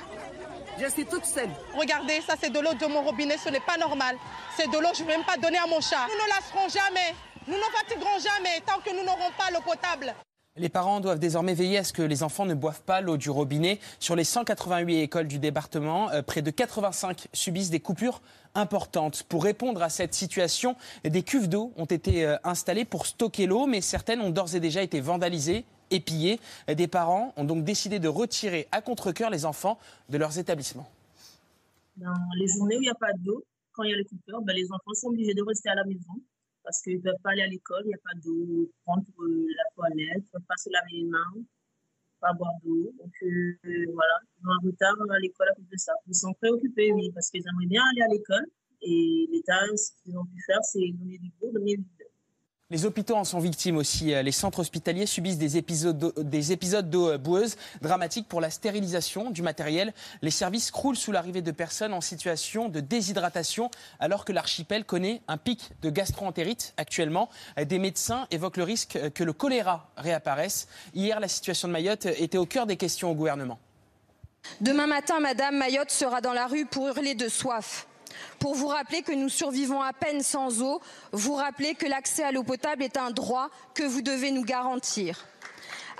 Je 0.80 0.86
suis 0.86 1.04
toute 1.06 1.24
seule. 1.24 1.50
Regardez, 1.76 2.20
ça 2.20 2.34
c'est 2.40 2.50
de 2.50 2.60
l'eau 2.60 2.74
de 2.74 2.86
mon 2.86 3.02
robinet, 3.02 3.36
ce 3.36 3.48
n'est 3.48 3.60
pas 3.60 3.76
normal. 3.76 4.16
C'est 4.56 4.70
de 4.70 4.78
l'eau 4.78 4.90
que 4.90 4.98
je 4.98 5.02
ne 5.02 5.08
vais 5.08 5.16
même 5.16 5.26
pas 5.26 5.36
donner 5.36 5.58
à 5.58 5.66
mon 5.66 5.80
chat. 5.80 6.06
Nous 6.06 6.24
ne 6.24 6.28
lasserons 6.28 6.68
jamais, 6.68 7.14
nous 7.46 7.56
ne 7.56 7.62
fatiguerons 7.62 8.18
jamais 8.20 8.60
tant 8.64 8.78
que 8.84 8.90
nous 8.94 9.04
n'aurons 9.04 9.30
pas 9.36 9.50
l'eau 9.52 9.60
potable. 9.60 10.14
Les 10.58 10.68
parents 10.68 11.00
doivent 11.00 11.20
désormais 11.20 11.54
veiller 11.54 11.78
à 11.78 11.84
ce 11.84 11.92
que 11.92 12.02
les 12.02 12.24
enfants 12.24 12.44
ne 12.44 12.54
boivent 12.54 12.82
pas 12.82 13.00
l'eau 13.00 13.16
du 13.16 13.30
robinet. 13.30 13.78
Sur 14.00 14.16
les 14.16 14.24
188 14.24 15.02
écoles 15.02 15.28
du 15.28 15.38
département, 15.38 16.10
euh, 16.10 16.22
près 16.22 16.42
de 16.42 16.50
85 16.50 17.28
subissent 17.32 17.70
des 17.70 17.78
coupures 17.78 18.20
importantes. 18.56 19.22
Pour 19.28 19.44
répondre 19.44 19.82
à 19.82 19.88
cette 19.88 20.14
situation, 20.14 20.74
des 21.04 21.22
cuves 21.22 21.48
d'eau 21.48 21.72
ont 21.76 21.84
été 21.84 22.24
euh, 22.24 22.36
installées 22.42 22.84
pour 22.84 23.06
stocker 23.06 23.46
l'eau, 23.46 23.66
mais 23.66 23.80
certaines 23.80 24.20
ont 24.20 24.30
d'ores 24.30 24.56
et 24.56 24.60
déjà 24.60 24.82
été 24.82 25.00
vandalisées 25.00 25.64
et 25.92 26.00
pillées. 26.00 26.40
Des 26.66 26.88
parents 26.88 27.32
ont 27.36 27.44
donc 27.44 27.64
décidé 27.64 28.00
de 28.00 28.08
retirer 28.08 28.66
à 28.72 28.80
contre-coeur 28.80 29.30
les 29.30 29.44
enfants 29.44 29.78
de 30.08 30.18
leurs 30.18 30.38
établissements. 30.38 30.90
Dans 31.96 32.12
les 32.36 32.48
journées 32.48 32.76
où 32.76 32.80
il 32.80 32.86
n'y 32.86 32.90
a 32.90 32.94
pas 32.94 33.12
d'eau, 33.18 33.44
quand 33.72 33.84
il 33.84 33.90
y 33.90 33.94
a 33.94 33.96
les 33.96 34.04
coupures, 34.04 34.42
ben, 34.42 34.54
les 34.54 34.66
enfants 34.72 34.94
sont 34.94 35.08
obligés 35.08 35.34
de 35.34 35.42
rester 35.42 35.68
à 35.70 35.76
la 35.76 35.84
maison 35.84 36.20
parce 36.68 36.82
qu'ils 36.82 36.98
ne 36.98 37.00
peuvent 37.00 37.22
pas 37.24 37.30
aller 37.30 37.40
à 37.40 37.46
l'école, 37.46 37.80
il 37.86 37.88
n'y 37.88 37.94
a 37.94 38.04
pas 38.04 38.12
d'eau 38.22 38.70
prendre 38.84 39.02
la 39.16 39.64
toilette, 39.74 40.24
ne 40.34 40.38
pas 40.40 40.56
se 40.58 40.68
laver 40.68 41.00
les 41.00 41.04
mains, 41.04 41.40
pas 42.20 42.34
boire 42.34 42.52
d'eau. 42.62 42.92
Donc 42.98 43.14
euh, 43.22 43.56
voilà, 43.94 44.20
ils 44.36 44.46
ont 44.46 44.52
un 44.52 44.66
retard 44.66 44.94
à 45.08 45.18
l'école 45.18 45.48
à 45.48 45.54
cause 45.54 45.68
de 45.72 45.78
ça. 45.78 45.92
Ils 46.06 46.14
sont 46.14 46.34
préoccupés, 46.34 46.92
oui, 46.92 47.10
parce 47.14 47.30
qu'ils 47.30 47.40
aimeraient 47.40 47.72
bien 47.72 47.82
aller 47.90 48.02
à 48.02 48.08
l'école. 48.08 48.44
Et 48.82 49.26
l'État, 49.32 49.64
ce 49.76 49.92
qu'ils 50.02 50.18
ont 50.18 50.26
pu 50.26 50.42
faire, 50.44 50.62
c'est 50.62 50.92
donner 50.92 51.16
du 51.16 51.32
cours, 51.40 51.54
donner 51.54 51.78
du 51.78 51.88
les 52.70 52.84
hôpitaux 52.84 53.16
en 53.16 53.24
sont 53.24 53.38
victimes 53.38 53.78
aussi. 53.78 54.12
Euh, 54.12 54.22
les 54.22 54.32
centres 54.32 54.60
hospitaliers 54.60 55.06
subissent 55.06 55.38
des 55.38 55.56
épisodes 55.56 56.90
d'eau 56.90 57.08
euh, 57.08 57.18
boueuse 57.18 57.56
dramatiques 57.80 58.28
pour 58.28 58.42
la 58.42 58.50
stérilisation 58.50 59.30
du 59.30 59.40
matériel. 59.40 59.94
Les 60.20 60.30
services 60.30 60.70
croulent 60.70 60.96
sous 60.96 61.10
l'arrivée 61.10 61.40
de 61.40 61.50
personnes 61.50 61.94
en 61.94 62.02
situation 62.02 62.68
de 62.68 62.80
déshydratation 62.80 63.70
alors 64.00 64.26
que 64.26 64.32
l'archipel 64.32 64.84
connaît 64.84 65.22
un 65.28 65.38
pic 65.38 65.70
de 65.80 65.88
gastroentérite 65.88 66.74
actuellement. 66.76 67.30
Euh, 67.58 67.64
des 67.64 67.78
médecins 67.78 68.26
évoquent 68.30 68.58
le 68.58 68.64
risque 68.64 68.98
que 69.14 69.24
le 69.24 69.32
choléra 69.32 69.90
réapparaisse. 69.96 70.68
Hier, 70.94 71.20
la 71.20 71.28
situation 71.28 71.68
de 71.68 71.72
Mayotte 71.72 72.06
était 72.06 72.38
au 72.38 72.46
cœur 72.46 72.66
des 72.66 72.76
questions 72.76 73.10
au 73.10 73.14
gouvernement. 73.14 73.58
Demain 74.60 74.86
matin, 74.86 75.20
Madame 75.20 75.56
Mayotte 75.56 75.90
sera 75.90 76.20
dans 76.20 76.32
la 76.32 76.46
rue 76.46 76.66
pour 76.66 76.86
hurler 76.86 77.14
de 77.14 77.28
soif 77.28 77.87
pour 78.38 78.54
vous 78.54 78.68
rappeler 78.68 79.02
que 79.02 79.12
nous 79.12 79.28
survivons 79.28 79.80
à 79.80 79.92
peine 79.92 80.22
sans 80.22 80.62
eau, 80.62 80.80
vous 81.12 81.34
rappeler 81.34 81.74
que 81.74 81.86
l'accès 81.86 82.22
à 82.22 82.32
l'eau 82.32 82.42
potable 82.42 82.82
est 82.82 82.96
un 82.96 83.10
droit 83.10 83.48
que 83.74 83.82
vous 83.82 84.02
devez 84.02 84.30
nous 84.30 84.44
garantir. 84.44 85.26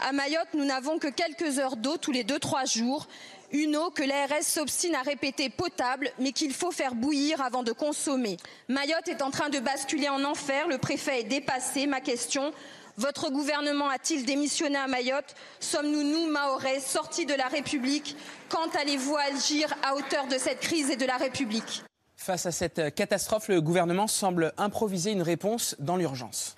À 0.07 0.13
Mayotte, 0.13 0.55
nous 0.55 0.65
n'avons 0.65 0.99
que 0.99 1.09
quelques 1.09 1.59
heures 1.59 1.77
d'eau 1.77 1.97
tous 1.97 2.13
les 2.13 2.23
deux 2.23 2.39
trois 2.39 2.65
jours, 2.65 3.09
une 3.51 3.77
eau 3.77 3.91
que 3.91 4.03
l'ARS 4.03 4.43
s'obstine 4.43 4.95
à 4.95 5.03
répéter 5.03 5.49
potable, 5.49 6.13
mais 6.19 6.33
qu'il 6.33 6.53
faut 6.53 6.71
faire 6.71 6.95
bouillir 6.95 7.41
avant 7.41 7.63
de 7.63 7.73
consommer. 7.73 8.37
Mayotte 8.69 9.09
est 9.09 9.23
en 9.23 9.31
train 9.31 9.49
de 9.49 9.59
basculer 9.59 10.09
en 10.09 10.23
enfer, 10.25 10.69
le 10.69 10.79
préfet 10.79 11.21
est 11.21 11.25
dépassé. 11.25 11.87
Ma 11.87 12.01
question, 12.01 12.53
votre 12.97 13.31
gouvernement 13.31 13.89
a-t-il 13.89 14.25
démissionné 14.25 14.77
à 14.77 14.87
Mayotte? 14.87 15.35
Sommes-nous, 15.61 16.03
nous, 16.03 16.27
Mahorais, 16.27 16.81
sortis 16.81 17.27
de 17.27 17.35
la 17.35 17.47
République? 17.47 18.17
Quand 18.49 18.75
allez-vous 18.77 19.17
agir 19.17 19.75
à 19.83 19.97
hauteur 19.97 20.27
de 20.27 20.37
cette 20.37 20.61
crise 20.61 20.91
et 20.91 20.97
de 20.97 21.07
la 21.07 21.17
République? 21.17 21.85
Face 22.21 22.47
à 22.47 22.53
cette 22.53 22.97
catastrophe, 22.97 23.47
le 23.47 23.61
gouvernement 23.61 24.09
semble 24.09 24.53
improviser 24.59 25.13
une 25.13 25.23
réponse 25.23 25.77
dans 25.79 25.97
l'urgence. 25.97 26.57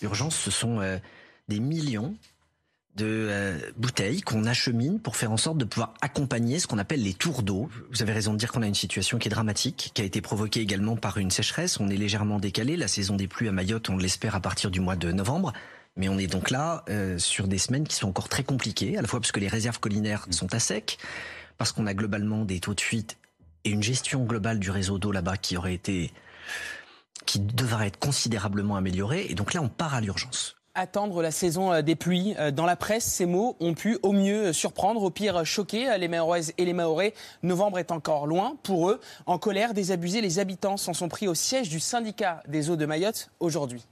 L'urgence, 0.00 0.36
ce 0.36 0.52
sont 0.52 0.80
euh, 0.80 0.98
des 1.48 1.58
millions 1.58 2.14
de 2.94 3.04
euh, 3.04 3.58
bouteilles 3.76 4.20
qu'on 4.20 4.44
achemine 4.44 5.00
pour 5.00 5.16
faire 5.16 5.32
en 5.32 5.36
sorte 5.36 5.58
de 5.58 5.64
pouvoir 5.64 5.94
accompagner 6.00 6.60
ce 6.60 6.68
qu'on 6.68 6.78
appelle 6.78 7.02
les 7.02 7.12
tours 7.12 7.42
d'eau. 7.42 7.68
Vous 7.90 8.02
avez 8.02 8.12
raison 8.12 8.32
de 8.32 8.38
dire 8.38 8.52
qu'on 8.52 8.62
a 8.62 8.68
une 8.68 8.74
situation 8.74 9.18
qui 9.18 9.26
est 9.26 9.32
dramatique, 9.32 9.90
qui 9.94 10.00
a 10.00 10.04
été 10.04 10.20
provoquée 10.20 10.60
également 10.60 10.94
par 10.94 11.18
une 11.18 11.32
sécheresse. 11.32 11.80
On 11.80 11.90
est 11.90 11.96
légèrement 11.96 12.38
décalé. 12.38 12.76
La 12.76 12.88
saison 12.88 13.16
des 13.16 13.26
pluies 13.26 13.48
à 13.48 13.52
Mayotte, 13.52 13.90
on 13.90 13.96
l'espère 13.96 14.36
à 14.36 14.40
partir 14.40 14.70
du 14.70 14.78
mois 14.78 14.94
de 14.94 15.10
novembre. 15.10 15.52
Mais 15.96 16.08
on 16.08 16.18
est 16.18 16.28
donc 16.28 16.50
là 16.50 16.84
euh, 16.88 17.18
sur 17.18 17.48
des 17.48 17.58
semaines 17.58 17.86
qui 17.86 17.96
sont 17.96 18.08
encore 18.08 18.28
très 18.28 18.44
compliquées, 18.44 18.96
à 18.96 19.02
la 19.02 19.08
fois 19.08 19.20
parce 19.20 19.32
que 19.32 19.40
les 19.40 19.48
réserves 19.48 19.80
collinaires 19.80 20.28
sont 20.30 20.54
à 20.54 20.60
sec, 20.60 20.98
parce 21.58 21.72
qu'on 21.72 21.88
a 21.88 21.94
globalement 21.94 22.44
des 22.44 22.60
taux 22.60 22.74
de 22.74 22.80
fuite 22.80 23.16
et 23.64 23.70
une 23.70 23.82
gestion 23.82 24.24
globale 24.24 24.58
du 24.58 24.70
réseau 24.70 24.98
d'eau 24.98 25.12
là-bas 25.12 25.36
qui 25.36 25.56
aurait 25.56 25.74
été 25.74 26.12
qui 27.26 27.40
devrait 27.40 27.86
être 27.86 27.98
considérablement 27.98 28.76
améliorée. 28.76 29.26
Et 29.30 29.34
donc 29.34 29.54
là, 29.54 29.62
on 29.62 29.68
part 29.68 29.94
à 29.94 30.00
l'urgence 30.00 30.56
attendre 30.76 31.22
la 31.22 31.30
saison 31.30 31.72
euh, 31.72 31.82
des 31.82 31.94
pluies. 31.94 32.34
Euh, 32.38 32.50
dans 32.50 32.66
la 32.66 32.74
presse, 32.74 33.04
ces 33.04 33.26
mots 33.26 33.56
ont 33.60 33.74
pu 33.74 33.96
au 34.02 34.12
mieux 34.12 34.52
surprendre, 34.52 35.02
au 35.04 35.10
pire 35.10 35.46
choquer 35.46 35.96
les 35.98 36.08
Mahoraises 36.08 36.52
et 36.58 36.64
les 36.64 36.72
Mahorais. 36.72 37.14
Novembre 37.44 37.78
est 37.78 37.92
encore 37.92 38.26
loin 38.26 38.56
pour 38.64 38.90
eux. 38.90 39.00
En 39.26 39.38
colère, 39.38 39.72
désabusés, 39.72 40.20
les 40.20 40.40
habitants 40.40 40.76
s'en 40.76 40.92
sont 40.92 41.08
pris 41.08 41.28
au 41.28 41.34
siège 41.34 41.68
du 41.68 41.78
syndicat 41.78 42.42
des 42.48 42.70
eaux 42.70 42.76
de 42.76 42.86
Mayotte 42.86 43.30
aujourd'hui. 43.38 43.86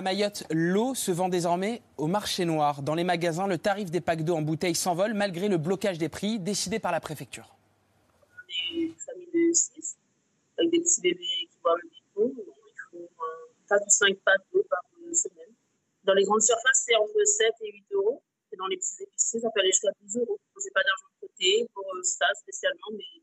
À 0.00 0.02
Mayotte, 0.02 0.44
l'eau 0.48 0.94
se 0.94 1.12
vend 1.12 1.28
désormais 1.28 1.82
au 1.98 2.06
marché 2.06 2.46
noir. 2.46 2.80
Dans 2.80 2.94
les 2.94 3.04
magasins, 3.04 3.46
le 3.46 3.58
tarif 3.58 3.90
des 3.90 4.00
packs 4.00 4.24
d'eau 4.24 4.34
en 4.34 4.40
bouteille 4.40 4.74
s'envole 4.74 5.12
malgré 5.12 5.46
le 5.46 5.58
blocage 5.58 5.98
des 5.98 6.08
prix 6.08 6.38
décidé 6.38 6.78
par 6.78 6.90
la 6.90 7.00
préfecture. 7.00 7.54
On 8.16 8.48
est 8.48 8.80
une 8.80 8.94
famille 8.94 9.28
de 9.28 9.52
6 9.52 9.98
avec 10.56 10.70
des 10.70 10.80
petits 10.80 11.02
bébés 11.02 11.20
qui 11.20 11.58
boivent 11.62 11.76
le 11.82 11.90
biberon. 11.90 12.32
Il 12.34 12.98
faut 12.98 13.10
4 13.68 13.82
ou 13.84 13.90
5 13.90 14.16
packs 14.24 14.40
d'eau 14.54 14.64
par 14.70 14.80
semaine. 15.12 15.52
Dans 16.04 16.14
les 16.14 16.24
grandes 16.24 16.40
surfaces, 16.40 16.86
c'est 16.86 16.96
entre 16.96 17.22
7 17.22 17.52
et 17.60 17.70
8 17.70 17.84
euros. 17.92 18.22
Et 18.54 18.56
dans 18.56 18.68
les 18.68 18.78
petites 18.78 19.02
épiceries, 19.02 19.42
ça 19.42 19.50
peut 19.52 19.60
aller 19.60 19.68
jusqu'à 19.70 19.92
12 20.00 20.16
euros. 20.16 20.40
Je 20.56 20.64
n'ai 20.64 20.70
pas 20.70 20.80
d'argent 20.80 21.12
de 21.12 21.28
côté 21.28 21.68
pour 21.74 21.84
euh, 21.84 22.02
ça 22.04 22.24
spécialement, 22.40 22.88
mais 22.92 23.20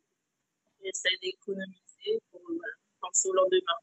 j'essaie 0.86 1.18
d'économiser 1.24 2.22
pour 2.30 2.42
euh, 2.52 2.60
penser 3.02 3.30
au 3.30 3.34
lendemain. 3.34 3.82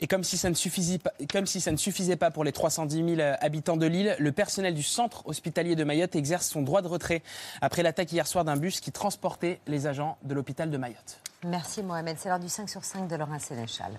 Et 0.00 0.06
comme 0.06 0.24
si, 0.24 0.36
ça 0.36 0.50
ne 0.50 0.54
suffisait 0.54 2.16
pas, 2.16 2.30
pour 2.30 2.44
les 2.44 2.52
310 2.52 3.16
000 3.16 3.28
habitants 3.40 3.76
de 3.76 3.86
l'île, 3.86 4.16
le 4.18 4.32
personnel 4.32 4.74
du 4.74 4.82
centre 4.82 5.26
hospitalier 5.26 5.76
de 5.76 5.84
Mayotte 5.84 6.16
exerce 6.16 6.48
son 6.48 6.62
droit 6.62 6.82
de 6.82 6.88
retrait 6.88 7.22
après 7.60 7.82
l'attaque 7.82 8.12
hier 8.12 8.26
soir 8.26 8.44
d'un 8.44 8.56
bus 8.56 8.80
qui 8.80 8.92
transportait 8.92 9.60
les 9.66 9.86
agents 9.86 10.18
de 10.22 10.34
l'hôpital 10.34 10.70
de 10.70 10.76
Mayotte. 10.76 11.20
Merci 11.44 11.82
Mohamed. 11.82 12.16
C'est 12.18 12.28
l'heure 12.28 12.40
du 12.40 12.48
5 12.48 12.68
sur 12.68 12.84
5 12.84 13.08
de 13.08 13.16
Laurent 13.16 13.38
Sénéchal. 13.38 13.98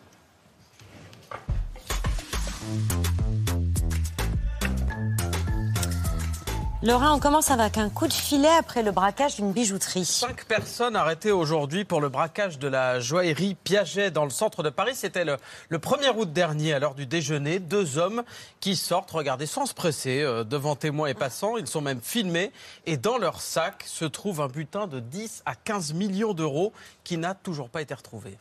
Laurent, 6.86 7.16
on 7.16 7.20
commence 7.20 7.50
avec 7.50 7.78
un 7.78 7.88
coup 7.90 8.08
de 8.08 8.14
filet 8.14 8.52
après 8.60 8.84
le 8.84 8.92
braquage 8.92 9.38
d'une 9.38 9.54
bijouterie. 9.54 10.04
Cinq 10.04 10.44
personnes 10.44 10.98
arrêtées 10.98 11.32
aujourd'hui 11.32 11.86
pour 11.86 12.02
le 12.02 12.10
braquage 12.10 12.60
de 12.60 12.68
la 12.68 13.00
joaillerie 13.00 13.56
Piaget 13.56 14.12
dans 14.12 14.26
le 14.26 14.30
centre 14.30 14.64
de 14.64 14.70
Paris. 14.70 14.92
C'était 14.94 15.24
le, 15.24 15.38
1er 15.72 16.14
août 16.14 16.34
dernier, 16.34 16.74
à 16.74 16.80
l'heure 16.80 16.94
du 16.94 17.06
déjeuner. 17.06 17.60
Deux 17.60 17.98
hommes 17.98 18.24
qui 18.60 18.76
sortent, 18.76 19.12
regardez, 19.12 19.46
sans 19.46 19.66
se 19.66 19.74
presser, 19.74 20.24
euh, 20.24 20.44
devant 20.44 20.76
témoins 20.76 21.08
et 21.08 21.14
passants. 21.14 21.56
Ils 21.56 21.68
sont 21.68 21.80
même 21.80 22.02
filmés. 22.02 22.52
Et 22.86 22.98
dans 22.98 23.18
leur 23.18 23.40
sac 23.40 23.86
se 23.88 24.04
trouve 24.04 24.42
un 24.42 24.50
butin 24.50 24.86
de 24.86 25.00
10 25.00 25.44
à 25.46 25.56
15 25.56 25.94
millions 25.94 26.34
d'euros 26.34 26.74
qui 27.06 27.18
n'a 27.18 27.34
toujours 27.34 27.70
pas 27.70 27.82
été 27.82 27.94
retrouvé. 27.94 28.38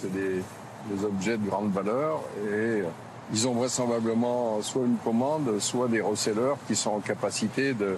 C'est 0.00 0.10
des, 0.10 0.42
des 0.90 1.04
objets 1.04 1.36
de 1.36 1.46
grande 1.46 1.74
valeur 1.74 2.22
et 2.50 2.84
ils 3.32 3.48
ont 3.48 3.54
vraisemblablement 3.54 4.60
soit 4.62 4.84
une 4.84 4.96
commande, 4.96 5.58
soit 5.60 5.88
des 5.88 6.00
resellers 6.00 6.54
qui 6.66 6.76
sont 6.76 6.90
en 6.90 7.00
capacité 7.00 7.72
de, 7.74 7.96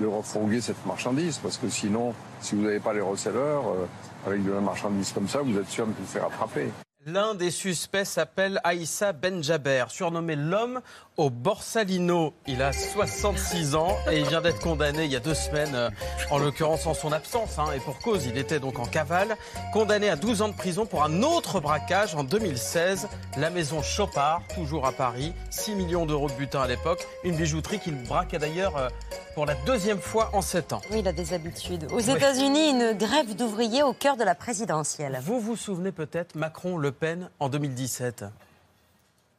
de 0.00 0.06
refourguer 0.06 0.60
cette 0.60 0.84
marchandise. 0.86 1.38
Parce 1.38 1.56
que 1.56 1.68
sinon, 1.68 2.14
si 2.40 2.54
vous 2.54 2.62
n'avez 2.62 2.80
pas 2.80 2.92
les 2.92 3.00
resellers, 3.00 3.38
euh, 3.38 3.86
avec 4.26 4.44
de 4.44 4.52
la 4.52 4.60
marchandise 4.60 5.12
comme 5.12 5.28
ça, 5.28 5.40
vous 5.42 5.56
êtes 5.58 5.68
sûr 5.68 5.86
de 5.86 5.92
vous 5.92 6.06
faire 6.06 6.26
attraper. 6.26 6.68
L'un 7.10 7.34
des 7.34 7.50
suspects 7.50 8.04
s'appelle 8.04 8.60
Aïssa 8.64 9.14
Benjaber, 9.14 9.86
surnommé 9.88 10.36
l'homme 10.36 10.82
au 11.16 11.30
Borsalino. 11.30 12.34
Il 12.46 12.60
a 12.60 12.70
66 12.74 13.74
ans 13.76 13.96
et 14.10 14.18
il 14.18 14.26
vient 14.26 14.42
d'être 14.42 14.60
condamné 14.60 15.06
il 15.06 15.10
y 15.10 15.16
a 15.16 15.20
deux 15.20 15.32
semaines, 15.32 15.74
euh, 15.74 15.88
en 16.30 16.36
l'occurrence 16.36 16.86
en 16.86 16.92
son 16.92 17.10
absence. 17.10 17.58
Hein, 17.58 17.68
et 17.74 17.80
pour 17.80 17.98
cause, 18.00 18.26
il 18.26 18.36
était 18.36 18.60
donc 18.60 18.78
en 18.78 18.84
cavale. 18.84 19.38
Condamné 19.72 20.10
à 20.10 20.16
12 20.16 20.42
ans 20.42 20.48
de 20.48 20.54
prison 20.54 20.84
pour 20.84 21.02
un 21.02 21.22
autre 21.22 21.60
braquage 21.60 22.14
en 22.14 22.24
2016. 22.24 23.08
La 23.38 23.48
maison 23.48 23.80
Chopard, 23.80 24.42
toujours 24.54 24.86
à 24.86 24.92
Paris. 24.92 25.32
6 25.48 25.76
millions 25.76 26.04
d'euros 26.04 26.28
de 26.28 26.34
butin 26.34 26.60
à 26.60 26.68
l'époque. 26.68 27.06
Une 27.24 27.36
bijouterie 27.36 27.78
qu'il 27.78 27.94
braquait 28.02 28.38
d'ailleurs 28.38 28.76
euh, 28.76 28.90
pour 29.38 29.46
la 29.46 29.54
deuxième 29.54 30.00
fois 30.00 30.30
en 30.32 30.42
7 30.42 30.72
ans. 30.72 30.82
Oui, 30.90 30.98
il 30.98 31.06
a 31.06 31.12
des 31.12 31.32
habitudes. 31.32 31.86
Aux 31.92 32.00
États-Unis, 32.00 32.70
une 32.70 32.92
grève 32.94 33.36
d'ouvriers 33.36 33.84
au 33.84 33.92
cœur 33.92 34.16
de 34.16 34.24
la 34.24 34.34
présidentielle. 34.34 35.16
Vous 35.22 35.38
vous 35.38 35.54
souvenez 35.54 35.92
peut-être 35.92 36.34
Macron-Le 36.34 36.90
Pen 36.90 37.30
en 37.38 37.48
2017 37.48 38.24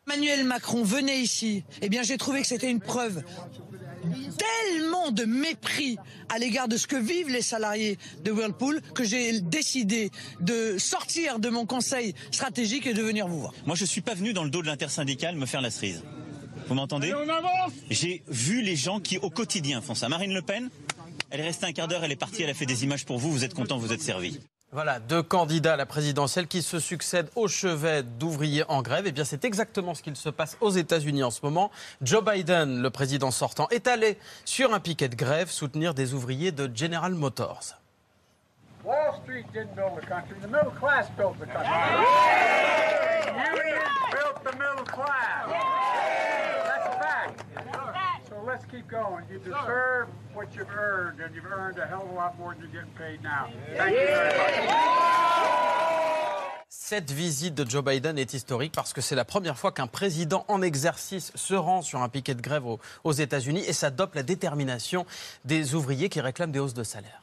Emmanuel 0.07 0.45
Macron 0.45 0.83
venait 0.83 1.19
ici, 1.19 1.65
eh 1.81 1.89
bien 1.89 2.01
j'ai 2.01 2.17
trouvé 2.17 2.39
que 2.41 2.47
c'était 2.47 2.71
une 2.71 2.79
preuve 2.79 3.23
tellement 4.37 5.11
de 5.11 5.25
mépris 5.25 5.97
à 6.29 6.39
l'égard 6.39 6.69
de 6.69 6.77
ce 6.77 6.87
que 6.87 6.95
vivent 6.95 7.29
les 7.29 7.41
salariés 7.41 7.99
de 8.23 8.31
Whirlpool 8.31 8.81
que 8.95 9.03
j'ai 9.03 9.41
décidé 9.41 10.11
de 10.39 10.77
sortir 10.77 11.39
de 11.39 11.49
mon 11.49 11.65
conseil 11.65 12.15
stratégique 12.31 12.87
et 12.87 12.93
de 12.93 13.03
venir 13.03 13.27
vous 13.27 13.41
voir. 13.41 13.53
Moi 13.65 13.75
je 13.75 13.83
suis 13.83 14.01
pas 14.01 14.13
venu 14.13 14.31
dans 14.31 14.45
le 14.45 14.49
dos 14.49 14.61
de 14.61 14.67
l'intersyndicale 14.67 15.35
me 15.35 15.45
faire 15.45 15.61
la 15.61 15.71
cerise. 15.71 16.03
Vous 16.69 16.75
m'entendez 16.75 17.11
J'ai 17.89 18.21
vu 18.27 18.61
les 18.61 18.75
gens 18.75 18.99
qui 18.99 19.17
au 19.17 19.31
quotidien 19.31 19.81
font 19.81 19.95
ça. 19.95 20.07
Marine 20.07 20.35
Le 20.35 20.43
Pen, 20.43 20.69
elle 21.31 21.39
est 21.39 21.45
restée 21.45 21.65
un 21.65 21.71
quart 21.71 21.87
d'heure, 21.87 22.03
elle 22.03 22.11
est 22.11 22.15
partie, 22.15 22.43
elle 22.43 22.49
a 22.51 22.53
fait 22.53 22.67
des 22.67 22.83
images 22.83 23.07
pour 23.07 23.17
vous, 23.17 23.31
vous 23.31 23.43
êtes 23.43 23.55
content, 23.55 23.79
vous 23.79 23.91
êtes 23.91 24.03
servi. 24.03 24.39
Voilà, 24.71 24.99
deux 24.99 25.23
candidats 25.23 25.73
à 25.73 25.77
la 25.77 25.87
présidentielle 25.87 26.45
qui 26.45 26.61
se 26.61 26.79
succèdent 26.79 27.31
au 27.35 27.47
chevet 27.47 28.03
d'ouvriers 28.03 28.65
en 28.67 28.83
grève. 28.83 29.07
Et 29.07 29.09
eh 29.09 29.11
bien, 29.11 29.23
c'est 29.25 29.45
exactement 29.45 29.95
ce 29.95 30.03
qu'il 30.03 30.15
se 30.15 30.29
passe 30.29 30.57
aux 30.61 30.69
États-Unis 30.69 31.23
en 31.23 31.31
ce 31.31 31.39
moment. 31.41 31.71
Joe 32.03 32.23
Biden, 32.23 32.83
le 32.83 32.89
président 32.91 33.31
sortant, 33.31 33.67
est 33.69 33.87
allé 33.87 34.19
sur 34.45 34.71
un 34.71 34.79
piquet 34.79 35.09
de 35.09 35.15
grève 35.15 35.49
soutenir 35.49 35.95
des 35.95 36.13
ouvriers 36.13 36.51
de 36.51 36.69
General 36.71 37.11
Motors. 37.15 37.79
Wall 38.85 39.19
Street 39.23 39.45
didn't 39.53 39.75
build 39.75 39.99
the 39.99 40.05
country, 40.05 40.35
the 40.39 40.45
middle 40.45 40.71
class 40.79 41.07
built 41.17 41.33
the 41.39 41.47
country. 41.47 41.65
built 44.11 44.43
the 44.43 44.53
middle 44.53 44.85
class. 44.85 46.08
Let's 48.49 48.65
keep 48.65 48.87
going. 48.87 49.23
You 49.31 49.39
deserve 49.39 50.07
what 50.33 50.47
you've 50.55 50.75
earned, 50.75 51.19
and 51.21 51.33
you've 51.35 51.45
earned 51.45 51.77
a 51.77 51.85
hell 51.85 52.03
of 52.03 52.09
a 52.09 52.13
lot 52.13 52.37
more 52.39 52.53
than 52.53 52.63
you're 52.63 52.81
getting 52.81 52.95
paid 52.97 53.21
now. 53.21 53.49
Thank 53.77 53.91
you 53.91 54.07
very 54.07 54.67
much. 54.67 54.75
Cette 56.71 57.11
visite 57.11 57.53
de 57.53 57.69
Joe 57.69 57.83
Biden 57.83 58.17
est 58.17 58.33
historique 58.33 58.73
parce 58.73 58.93
que 58.93 59.01
c'est 59.01 59.15
la 59.15 59.25
première 59.25 59.57
fois 59.57 59.71
qu'un 59.71 59.85
président 59.85 60.43
en 60.47 60.61
exercice 60.63 61.31
se 61.35 61.53
rend 61.53 61.83
sur 61.83 62.01
un 62.01 62.09
piquet 62.09 62.33
de 62.33 62.41
grève 62.41 62.65
aux, 62.65 62.79
aux 63.03 63.11
États-Unis 63.11 63.63
et 63.67 63.73
ça 63.73 63.91
dope 63.91 64.15
la 64.15 64.23
détermination 64.23 65.05
des 65.45 65.75
ouvriers 65.75 66.09
qui 66.09 66.19
réclament 66.19 66.51
des 66.51 66.59
hausses 66.59 66.73
de 66.73 66.83
salaire. 66.83 67.21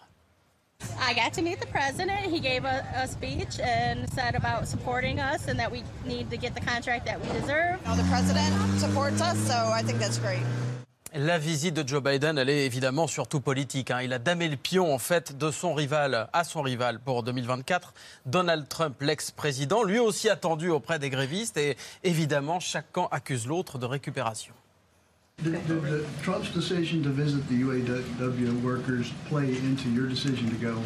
I 1.01 1.15
got 1.15 1.33
to 1.33 1.43
meet 1.43 1.59
the 1.59 1.67
president. 1.67 2.31
He 2.31 2.39
gave 2.39 2.65
a, 2.65 2.85
a, 2.95 3.09
speech 3.09 3.59
and 3.61 4.09
said 4.13 4.37
about 4.37 4.69
supporting 4.69 5.19
us 5.19 5.49
and 5.49 5.59
that 5.59 5.73
we 5.73 5.83
need 6.05 6.31
to 6.31 6.37
get 6.37 6.55
the 6.55 6.61
contract 6.61 7.07
that 7.07 7.19
we 7.21 7.27
deserve. 7.41 7.83
the 7.97 8.05
president 8.11 8.55
supports 8.79 9.21
us, 9.21 9.39
so 9.49 9.55
I 9.73 9.83
think 9.83 9.99
that's 9.99 10.19
great. 10.19 10.45
La 11.15 11.39
visite 11.39 11.75
de 11.75 11.87
Joe 11.87 12.03
Biden, 12.03 12.37
elle 12.37 12.51
est 12.51 12.67
évidemment 12.67 13.07
surtout 13.07 13.41
politique. 13.41 13.91
Hein. 13.91 14.03
Il 14.03 14.13
a 14.13 14.19
damé 14.19 14.49
le 14.49 14.57
pion 14.57 14.93
en 14.93 14.99
fait 14.99 15.39
de 15.39 15.51
son 15.51 15.73
rival 15.73 16.29
à 16.33 16.45
son 16.45 16.63
rival 16.63 16.99
pour 16.99 17.23
2024, 17.23 17.95
Donald 18.27 18.69
Trump, 18.69 19.01
l'ex-président, 19.01 19.83
lui 19.83 19.99
aussi 19.99 20.29
attendu 20.29 20.69
auprès 20.69 20.99
des 20.99 21.09
grévistes 21.09 21.57
et 21.57 21.77
évidemment 22.05 22.61
chaque 22.61 22.91
camp 22.93 23.09
accuse 23.13 23.47
l'autre 23.47 23.79
de 23.79 23.87
récupération. 23.87 24.53
Trump's 26.23 26.51
decision 26.55 27.03
to 27.03 27.11
visit 27.11 27.47
the 27.49 27.55
UAW 27.55 28.63
workers 28.63 29.13
play 29.29 29.57
into 29.59 29.89
your 29.91 30.09
decision 30.09 30.49
to 30.49 30.57
go? 30.57 30.83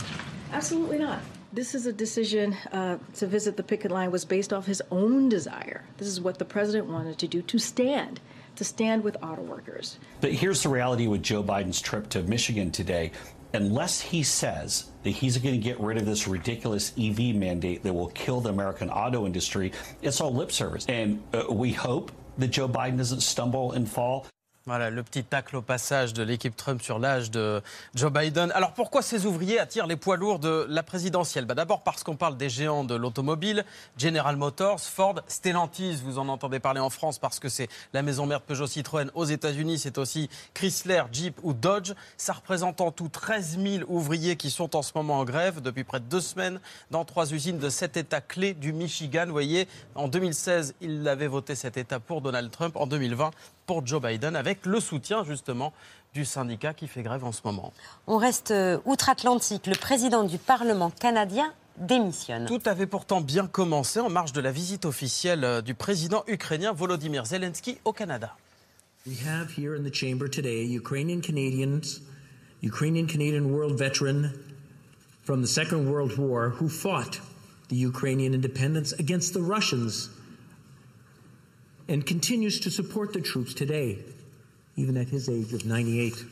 Absolutely 0.52 0.98
not. 0.98 1.20
This 1.52 1.74
is 1.74 1.86
a 1.86 1.92
decision 1.92 2.56
uh, 2.72 2.98
to 3.14 3.26
visit 3.26 3.56
the 3.56 3.62
picket 3.62 3.90
line 3.90 4.10
was 4.10 4.24
based 4.24 4.52
off 4.52 4.66
his 4.66 4.82
own 4.90 5.28
desire. 5.28 5.82
This 5.98 6.08
is 6.08 6.20
what 6.20 6.38
the 6.38 6.44
president 6.44 6.88
wanted 6.88 7.18
to 7.18 7.28
do 7.28 7.42
to 7.42 7.58
stand, 7.58 8.20
to 8.60 8.64
stand 8.64 9.02
with 9.02 9.16
auto 9.22 9.40
workers. 9.40 9.98
But 10.20 10.32
here's 10.32 10.62
the 10.62 10.68
reality 10.68 11.06
with 11.06 11.22
Joe 11.22 11.42
Biden's 11.42 11.80
trip 11.80 12.10
to 12.10 12.22
Michigan 12.24 12.70
today. 12.70 13.10
Unless 13.54 14.02
he 14.02 14.22
says 14.22 14.90
that 15.02 15.12
he's 15.12 15.38
going 15.38 15.54
to 15.54 15.60
get 15.60 15.80
rid 15.80 15.96
of 15.96 16.04
this 16.04 16.28
ridiculous 16.28 16.92
EV 17.00 17.34
mandate 17.36 17.82
that 17.82 17.94
will 17.94 18.08
kill 18.08 18.42
the 18.42 18.50
American 18.50 18.90
auto 18.90 19.24
industry, 19.24 19.72
it's 20.02 20.20
all 20.20 20.34
lip 20.34 20.52
service. 20.52 20.84
And 20.90 21.22
uh, 21.32 21.44
we 21.50 21.72
hope 21.72 22.12
that 22.36 22.48
Joe 22.48 22.68
Biden 22.68 22.98
doesn't 22.98 23.22
stumble 23.22 23.72
and 23.72 23.90
fall. 23.90 24.26
Voilà, 24.70 24.88
le 24.88 25.02
petit 25.02 25.24
tacle 25.24 25.56
au 25.56 25.62
passage 25.62 26.12
de 26.12 26.22
l'équipe 26.22 26.54
Trump 26.54 26.80
sur 26.80 27.00
l'âge 27.00 27.32
de 27.32 27.60
Joe 27.96 28.12
Biden. 28.12 28.52
Alors 28.52 28.72
pourquoi 28.72 29.02
ces 29.02 29.26
ouvriers 29.26 29.58
attirent 29.58 29.88
les 29.88 29.96
poids 29.96 30.16
lourds 30.16 30.38
de 30.38 30.64
la 30.68 30.84
présidentielle? 30.84 31.44
Bah, 31.44 31.54
D'abord 31.56 31.82
parce 31.82 32.04
qu'on 32.04 32.14
parle 32.14 32.36
des 32.36 32.48
géants 32.48 32.84
de 32.84 32.94
l'automobile, 32.94 33.64
General 33.98 34.36
Motors, 34.36 34.78
Ford, 34.78 35.16
Stellantis, 35.26 35.96
vous 36.04 36.20
en 36.20 36.28
entendez 36.28 36.60
parler 36.60 36.78
en 36.78 36.88
France 36.88 37.18
parce 37.18 37.40
que 37.40 37.48
c'est 37.48 37.68
la 37.92 38.02
maison 38.02 38.26
mère 38.26 38.42
Peugeot 38.42 38.68
Citroën. 38.68 39.10
Aux 39.14 39.24
États-Unis, 39.24 39.80
c'est 39.80 39.98
aussi 39.98 40.30
Chrysler, 40.54 41.02
Jeep 41.10 41.40
ou 41.42 41.52
Dodge. 41.52 41.94
Ça 42.16 42.34
représente 42.34 42.80
en 42.80 42.92
tout 42.92 43.08
13 43.08 43.58
000 43.58 43.84
ouvriers 43.88 44.36
qui 44.36 44.50
sont 44.50 44.76
en 44.76 44.82
ce 44.82 44.92
moment 44.94 45.18
en 45.18 45.24
grève 45.24 45.60
depuis 45.60 45.82
près 45.82 45.98
de 45.98 46.04
deux 46.04 46.20
semaines 46.20 46.60
dans 46.92 47.04
trois 47.04 47.32
usines 47.32 47.58
de 47.58 47.70
sept 47.70 47.96
États 47.96 48.20
clés 48.20 48.54
du 48.54 48.72
Michigan. 48.72 49.24
Vous 49.26 49.32
voyez, 49.32 49.66
en 49.96 50.06
2016, 50.06 50.76
il 50.80 51.08
avait 51.08 51.26
voté 51.26 51.56
cet 51.56 51.76
État 51.76 51.98
pour 51.98 52.20
Donald 52.20 52.52
Trump. 52.52 52.76
En 52.76 52.86
2020, 52.86 53.32
pour 53.70 53.86
Joe 53.86 54.02
Biden, 54.02 54.34
avec 54.34 54.66
le 54.66 54.80
soutien 54.80 55.22
justement 55.22 55.72
du 56.12 56.24
syndicat 56.24 56.74
qui 56.74 56.88
fait 56.88 57.04
grève 57.04 57.22
en 57.22 57.30
ce 57.30 57.42
moment. 57.44 57.72
On 58.08 58.16
reste 58.16 58.50
euh, 58.50 58.78
outre-Atlantique. 58.84 59.68
Le 59.68 59.76
président 59.76 60.24
du 60.24 60.38
Parlement 60.38 60.90
canadien 60.90 61.52
démissionne. 61.76 62.46
Tout 62.46 62.62
avait 62.64 62.88
pourtant 62.88 63.20
bien 63.20 63.46
commencé 63.46 64.00
en 64.00 64.10
marge 64.10 64.32
de 64.32 64.40
la 64.40 64.50
visite 64.50 64.86
officielle 64.86 65.44
euh, 65.44 65.62
du 65.62 65.74
président 65.74 66.24
ukrainien 66.26 66.72
Volodymyr 66.72 67.26
Zelensky 67.26 67.78
au 67.84 67.92
Canada. 67.92 68.34
We 69.06 69.24
have 69.24 69.56
here 69.56 69.76
in 69.78 69.84
the 69.84 69.94
chamber 69.94 70.28
today 70.28 70.66
Ukrainian 70.66 71.20
Canadians, 71.20 72.00
Ukrainian 72.64 73.06
Canadian 73.06 73.52
world 73.52 73.78
veteran 73.78 74.32
from 75.22 75.42
the 75.42 75.48
Second 75.48 75.88
World 75.88 76.18
War 76.18 76.54
who 76.60 76.68
fought 76.68 77.20
the 77.68 77.76
Ukrainian 77.76 78.34
independence 78.34 78.92
against 78.98 79.32
the 79.32 79.40
Russians 79.40 80.10
and 81.90 82.06
continues 82.06 82.60
to 82.60 82.70
support 82.70 83.12
the 83.12 83.20
troops 83.20 83.52
today, 83.52 83.98
even 84.76 84.96
at 84.96 85.08
his 85.08 85.28
age 85.28 85.52
of 85.52 85.66
98. 85.66 86.24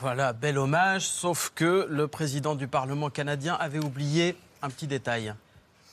Voilà, 0.00 0.32
bel 0.32 0.56
hommage, 0.58 1.08
sauf 1.08 1.50
que 1.56 1.88
le 1.90 2.06
président 2.06 2.54
du 2.54 2.68
Parlement 2.68 3.10
canadien 3.10 3.54
avait 3.54 3.84
oublié 3.84 4.36
un 4.62 4.70
petit 4.70 4.86
détail. 4.86 5.34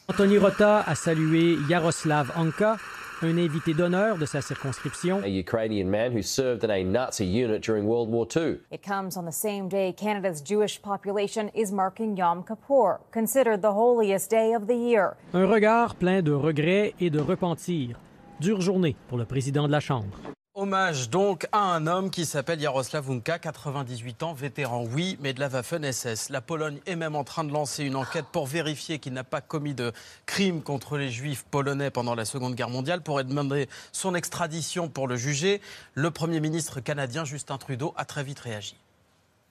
Anthony 0.08 0.38
Rota 0.38 0.82
a 0.86 0.94
salué 0.94 1.58
Yaroslav 1.68 2.32
Anka, 2.36 2.78
un 3.24 3.38
invité 3.38 3.74
d'honneur 3.74 4.18
de 4.18 4.26
sa 4.26 4.42
circonscription. 4.42 5.22
A 5.24 5.28
Ukrainian 5.28 5.90
man 5.90 6.12
who 6.12 6.22
served 6.22 6.64
in 6.64 6.70
a 6.70 6.84
Nazi 6.84 7.26
unit 7.26 7.62
during 7.62 7.86
World 7.86 8.10
War 8.10 8.28
II. 8.36 8.60
It 8.72 8.82
comes 8.84 9.18
on 9.18 9.26
the 9.26 9.32
same 9.32 9.68
day 9.70 9.94
Canada's 9.94 10.42
Jewish 10.42 10.82
population 10.82 11.50
is 11.54 11.72
marking 11.72 12.18
Yom 12.18 12.44
Kippur, 12.44 13.00
considered 13.12 13.62
the 13.62 13.74
holiest 13.74 14.30
day 14.30 14.54
of 14.54 14.68
the 14.68 14.76
year. 14.76 15.16
Un 15.34 15.48
regard 15.48 15.96
plein 15.96 16.22
de 16.22 16.32
regrets 16.32 16.94
et 17.00 17.10
de 17.10 17.20
repentir. 17.20 17.98
Dure 18.40 18.62
journée 18.62 18.96
pour 19.08 19.18
le 19.18 19.26
président 19.26 19.68
de 19.68 19.72
la 19.72 19.80
Chambre. 19.80 20.33
Hommage 20.56 21.10
donc 21.10 21.48
à 21.52 21.62
un 21.62 21.88
homme 21.88 22.12
qui 22.12 22.28
s'appelle 22.28 22.60
Jaroslav 22.60 23.10
Unka, 23.10 23.40
98 23.40 24.22
ans, 24.22 24.34
vétéran, 24.36 24.86
oui, 24.88 25.18
mais 25.20 25.34
de 25.34 25.40
la 25.40 25.50
Waffen-SS. 25.50 26.30
La 26.30 26.42
Pologne 26.42 26.78
est 26.86 26.96
même 26.96 27.16
en 27.16 27.24
train 27.24 27.44
de 27.44 27.52
lancer 27.52 27.84
une 27.84 27.96
enquête 27.96 28.28
pour 28.32 28.46
vérifier 28.46 29.00
qu'il 29.00 29.14
n'a 29.14 29.24
pas 29.24 29.42
commis 29.42 29.74
de 29.74 29.92
crime 30.28 30.62
contre 30.62 31.00
les 31.00 31.10
juifs 31.10 31.44
polonais 31.50 31.90
pendant 31.90 32.14
la 32.14 32.24
Seconde 32.24 32.54
Guerre 32.54 32.70
mondiale, 32.70 33.02
pour 33.02 33.24
demander 33.24 33.68
son 33.92 34.14
extradition 34.14 34.90
pour 34.90 35.08
le 35.08 35.16
juger. 35.16 35.60
Le 35.96 36.12
Premier 36.12 36.40
ministre 36.40 36.82
canadien 36.82 37.26
Justin 37.26 37.58
Trudeau 37.58 37.96
a 37.98 38.06
très 38.06 38.24
vite 38.24 38.40
réagi. 38.40 38.76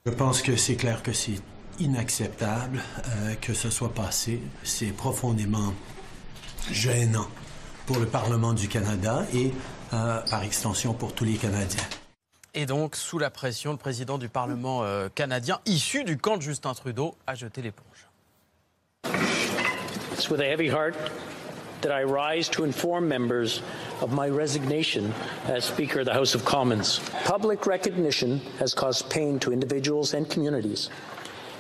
Je 0.07 0.13
pense 0.13 0.41
que 0.41 0.55
c'est 0.55 0.77
clair 0.77 1.03
que 1.03 1.13
c'est 1.13 1.41
inacceptable 1.81 2.81
euh, 3.09 3.35
que 3.41 3.55
ce 3.55 3.71
soit 3.71 3.93
passé. 3.93 4.41
C'est 4.63 4.93
profondément 4.93 5.75
gênant 6.71 7.27
pour 7.87 7.99
le 7.99 8.07
Parlement 8.07 8.53
du 8.53 8.69
Canada 8.69 9.27
et 9.35 9.53
euh, 9.93 10.21
par 10.31 10.43
extension 10.43 10.95
pour 10.95 11.13
tous 11.13 11.25
les 11.25 11.37
Canadiens. 11.37 11.85
Et 12.55 12.67
donc, 12.67 12.97
sous 12.97 13.19
la 13.19 13.31
pression, 13.31 13.73
le 13.73 13.79
président 13.79 14.19
du 14.19 14.29
Parlement 14.29 14.85
euh, 14.85 15.09
canadien, 15.15 15.61
issu 15.65 16.05
du 16.05 16.19
camp 16.19 16.37
de 16.37 16.43
Justin 16.43 16.75
Trudeau, 16.75 17.15
a 17.27 17.35
jeté 17.35 17.63
l'éponge. 17.63 18.09
It's 20.13 20.29
with 20.29 20.41
a 20.41 20.45
heavy 20.45 20.69
heart 20.69 20.95
that 21.81 21.91
I 21.91 22.05
rise 22.05 22.49
to 22.51 22.65
inform 22.65 23.09
members 23.09 23.63
of 24.01 24.13
my 24.13 24.29
resignation 24.29 25.13
as 25.49 25.65
Speaker 25.65 26.01
of 26.01 26.07
the 26.07 26.13
House 26.13 26.35
of 26.35 26.45
Commons. 26.45 27.01
Public 27.25 27.67
recognition 27.67 28.41
has 28.59 28.75
caused 28.75 29.11
pain 29.11 29.39
to 29.41 29.53
individuals 29.53 30.15
and 30.15 30.29
communities, 30.29 30.91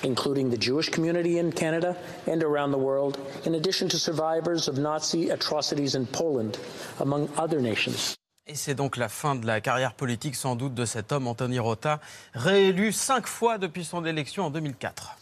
including 0.04 0.50
the 0.50 0.58
Jewish 0.58 0.90
community 0.90 1.38
in 1.38 1.50
Canada 1.50 1.96
and 2.26 2.42
around 2.44 2.70
the 2.70 2.78
world, 2.78 3.18
in 3.46 3.54
addition 3.54 3.88
to 3.88 3.98
survivors 3.98 4.68
of 4.68 4.78
Nazi 4.78 5.30
atrocities 5.30 5.94
in 5.94 6.06
Poland, 6.06 6.58
among 7.00 7.28
other 7.36 7.60
nations. 7.60 8.16
Et 8.52 8.54
c'est 8.54 8.74
donc 8.74 8.98
la 8.98 9.08
fin 9.08 9.34
de 9.34 9.46
la 9.46 9.62
carrière 9.62 9.94
politique 9.94 10.36
sans 10.36 10.56
doute 10.56 10.74
de 10.74 10.84
cet 10.84 11.10
homme, 11.10 11.26
Anthony 11.26 11.58
Rota, 11.58 12.00
réélu 12.34 12.92
cinq 12.92 13.26
fois 13.26 13.56
depuis 13.56 13.82
son 13.82 14.04
élection 14.04 14.44
en 14.44 14.50
2004. 14.50 15.16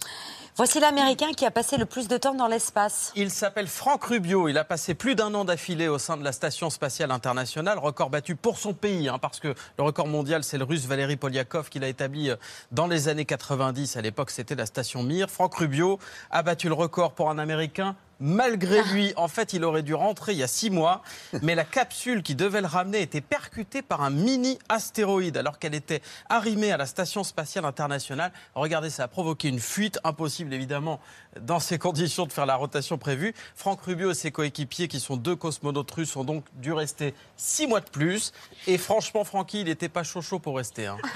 Voici 0.56 0.80
l'Américain 0.80 1.30
qui 1.36 1.46
a 1.46 1.52
passé 1.52 1.76
le 1.76 1.86
plus 1.86 2.08
de 2.08 2.16
temps 2.16 2.34
dans 2.34 2.48
l'espace. 2.48 3.12
Il 3.14 3.30
s'appelle 3.30 3.68
Franck 3.68 4.02
Rubio. 4.02 4.48
Il 4.48 4.58
a 4.58 4.64
passé 4.64 4.94
plus 4.94 5.14
d'un 5.14 5.32
an 5.34 5.44
d'affilée 5.44 5.86
au 5.86 5.98
sein 5.98 6.16
de 6.16 6.24
la 6.24 6.32
Station 6.32 6.70
spatiale 6.70 7.12
internationale. 7.12 7.78
Record 7.78 8.10
battu 8.10 8.34
pour 8.34 8.58
son 8.58 8.74
pays, 8.74 9.08
hein, 9.08 9.20
parce 9.20 9.38
que 9.38 9.54
le 9.78 9.84
record 9.84 10.08
mondial, 10.08 10.42
c'est 10.42 10.58
le 10.58 10.64
russe 10.64 10.86
Valéry 10.86 11.16
Polyakov 11.16 11.68
qui 11.68 11.78
l'a 11.78 11.86
établi 11.86 12.30
euh, 12.30 12.36
dans 12.72 12.88
les 12.88 13.06
années 13.06 13.26
90. 13.26 13.96
À 13.96 14.00
l'époque, 14.00 14.32
c'était 14.32 14.56
la 14.56 14.66
station 14.66 15.04
Mir. 15.04 15.30
Franck 15.30 15.54
Rubio 15.54 16.00
a 16.32 16.42
battu 16.42 16.66
le 16.66 16.74
record 16.74 17.12
pour 17.12 17.30
un 17.30 17.38
Américain 17.38 17.94
malgré 18.20 18.82
lui. 18.84 19.12
En 19.16 19.28
fait, 19.28 19.52
il 19.52 19.64
aurait 19.64 19.82
dû 19.82 19.94
rentrer 19.94 20.32
il 20.32 20.38
y 20.38 20.42
a 20.42 20.48
six 20.48 20.70
mois, 20.70 21.02
mais 21.42 21.54
la 21.54 21.64
capsule 21.64 22.22
qui 22.22 22.34
devait 22.34 22.60
le 22.60 22.66
ramener 22.66 23.00
était 23.00 23.20
percutée 23.20 23.82
par 23.82 24.02
un 24.02 24.10
mini 24.10 24.58
astéroïde 24.68 25.36
alors 25.36 25.58
qu'elle 25.58 25.74
était 25.74 26.02
arrimée 26.28 26.70
à 26.72 26.76
la 26.76 26.86
Station 26.86 27.24
spatiale 27.24 27.64
internationale. 27.64 28.32
Regardez, 28.54 28.90
ça 28.90 29.04
a 29.04 29.08
provoqué 29.08 29.48
une 29.48 29.60
fuite. 29.60 29.98
Impossible, 30.04 30.52
évidemment, 30.52 31.00
dans 31.40 31.60
ces 31.60 31.78
conditions 31.78 32.26
de 32.26 32.32
faire 32.32 32.46
la 32.46 32.56
rotation 32.56 32.98
prévue. 32.98 33.34
Franck 33.54 33.82
Rubio 33.82 34.10
et 34.10 34.14
ses 34.14 34.30
coéquipiers, 34.30 34.88
qui 34.88 35.00
sont 35.00 35.16
deux 35.16 35.36
cosmonautes 35.36 35.90
russes, 35.90 36.16
ont 36.16 36.24
donc 36.24 36.44
dû 36.54 36.72
rester 36.72 37.14
six 37.36 37.66
mois 37.66 37.80
de 37.80 37.88
plus. 37.88 38.32
Et 38.66 38.78
franchement, 38.78 39.24
Francky, 39.24 39.60
il 39.60 39.66
n'était 39.66 39.88
pas 39.88 40.02
chaud 40.02 40.22
chaud 40.22 40.38
pour 40.38 40.56
rester. 40.56 40.86
Hein. 40.86 40.98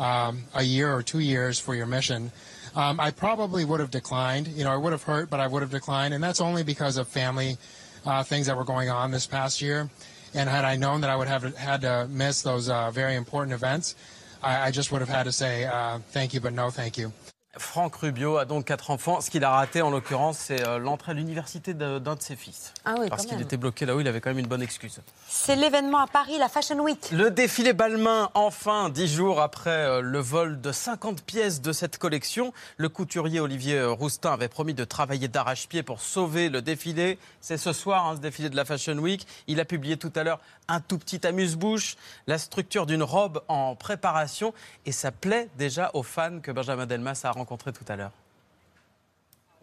um, 0.00 0.44
a 0.54 0.62
year 0.62 0.92
or 0.92 1.02
two 1.02 1.20
years 1.20 1.58
for 1.58 1.74
your 1.74 1.86
mission, 1.86 2.32
um, 2.74 2.98
I 2.98 3.10
probably 3.10 3.64
would 3.64 3.80
have 3.80 3.90
declined. 3.90 4.48
You 4.48 4.64
know, 4.64 4.72
I 4.72 4.76
would 4.76 4.92
have 4.92 5.02
hurt, 5.02 5.28
but 5.28 5.40
I 5.40 5.46
would 5.46 5.62
have 5.62 5.70
declined, 5.70 6.14
and 6.14 6.22
that's 6.22 6.40
only 6.40 6.62
because 6.62 6.96
of 6.96 7.06
family 7.06 7.58
uh, 8.06 8.22
things 8.22 8.46
that 8.46 8.56
were 8.56 8.64
going 8.64 8.88
on 8.88 9.10
this 9.10 9.26
past 9.26 9.60
year. 9.60 9.90
And 10.34 10.48
had 10.48 10.64
I 10.64 10.76
known 10.76 11.00
that 11.02 11.10
I 11.10 11.16
would 11.16 11.28
have 11.28 11.56
had 11.56 11.82
to 11.82 12.08
miss 12.08 12.42
those 12.42 12.68
uh, 12.68 12.90
very 12.90 13.16
important 13.16 13.52
events, 13.52 13.96
I, 14.42 14.68
I 14.68 14.70
just 14.70 14.92
would 14.92 15.00
have 15.00 15.08
had 15.08 15.24
to 15.24 15.32
say 15.32 15.66
uh, 15.66 15.98
thank 16.10 16.32
you, 16.32 16.40
but 16.40 16.52
no 16.52 16.70
thank 16.70 16.96
you. 16.96 17.12
Franck 17.58 17.96
Rubio 17.96 18.36
a 18.36 18.44
donc 18.44 18.66
quatre 18.66 18.92
enfants. 18.92 19.20
Ce 19.20 19.28
qu'il 19.28 19.42
a 19.42 19.50
raté, 19.50 19.82
en 19.82 19.90
l'occurrence, 19.90 20.38
c'est 20.38 20.64
euh, 20.68 20.78
l'entrée 20.78 21.10
à 21.10 21.14
l'université 21.16 21.74
d'un 21.74 21.98
de 21.98 22.20
ses 22.22 22.36
fils. 22.36 22.72
Ah 22.84 22.94
oui, 22.96 23.08
Parce 23.08 23.26
qu'il 23.26 23.40
était 23.40 23.56
bloqué 23.56 23.86
là-haut, 23.86 24.00
il 24.00 24.06
avait 24.06 24.20
quand 24.20 24.30
même 24.30 24.38
une 24.38 24.46
bonne 24.46 24.62
excuse. 24.62 25.00
C'est 25.26 25.56
l'événement 25.56 25.98
à 25.98 26.06
Paris, 26.06 26.38
la 26.38 26.48
Fashion 26.48 26.78
Week. 26.78 27.10
Le 27.10 27.28
défilé 27.32 27.72
Balmain, 27.72 28.30
enfin, 28.34 28.88
dix 28.88 29.12
jours 29.12 29.40
après 29.40 29.70
euh, 29.70 30.00
le 30.00 30.20
vol 30.20 30.60
de 30.60 30.70
50 30.70 31.22
pièces 31.22 31.60
de 31.60 31.72
cette 31.72 31.98
collection. 31.98 32.52
Le 32.76 32.88
couturier 32.88 33.40
Olivier 33.40 33.82
Roustin 33.82 34.32
avait 34.32 34.46
promis 34.46 34.74
de 34.74 34.84
travailler 34.84 35.26
d'arrache-pied 35.26 35.82
pour 35.82 36.00
sauver 36.00 36.50
le 36.50 36.62
défilé. 36.62 37.18
C'est 37.40 37.58
ce 37.58 37.72
soir, 37.72 38.06
hein, 38.06 38.14
ce 38.14 38.20
défilé 38.20 38.48
de 38.48 38.56
la 38.56 38.64
Fashion 38.64 38.96
Week. 38.96 39.26
Il 39.48 39.58
a 39.58 39.64
publié 39.64 39.96
tout 39.96 40.12
à 40.14 40.22
l'heure 40.22 40.38
un 40.68 40.78
tout 40.78 40.98
petit 40.98 41.26
amuse-bouche, 41.26 41.96
la 42.28 42.38
structure 42.38 42.86
d'une 42.86 43.02
robe 43.02 43.42
en 43.48 43.74
préparation. 43.74 44.54
Et 44.86 44.92
ça 44.92 45.10
plaît 45.10 45.48
déjà 45.58 45.90
aux 45.94 46.04
fans 46.04 46.38
que 46.40 46.52
Benjamin 46.52 46.86
Delmas 46.86 47.22
a 47.24 47.39
rencontrés 47.40 47.72
tout 47.72 47.84
à 47.88 47.96
l'heure. 47.96 48.12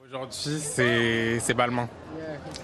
Aujourd'hui, 0.04 0.60
c'est 0.60 1.54
Balmain. 1.54 1.88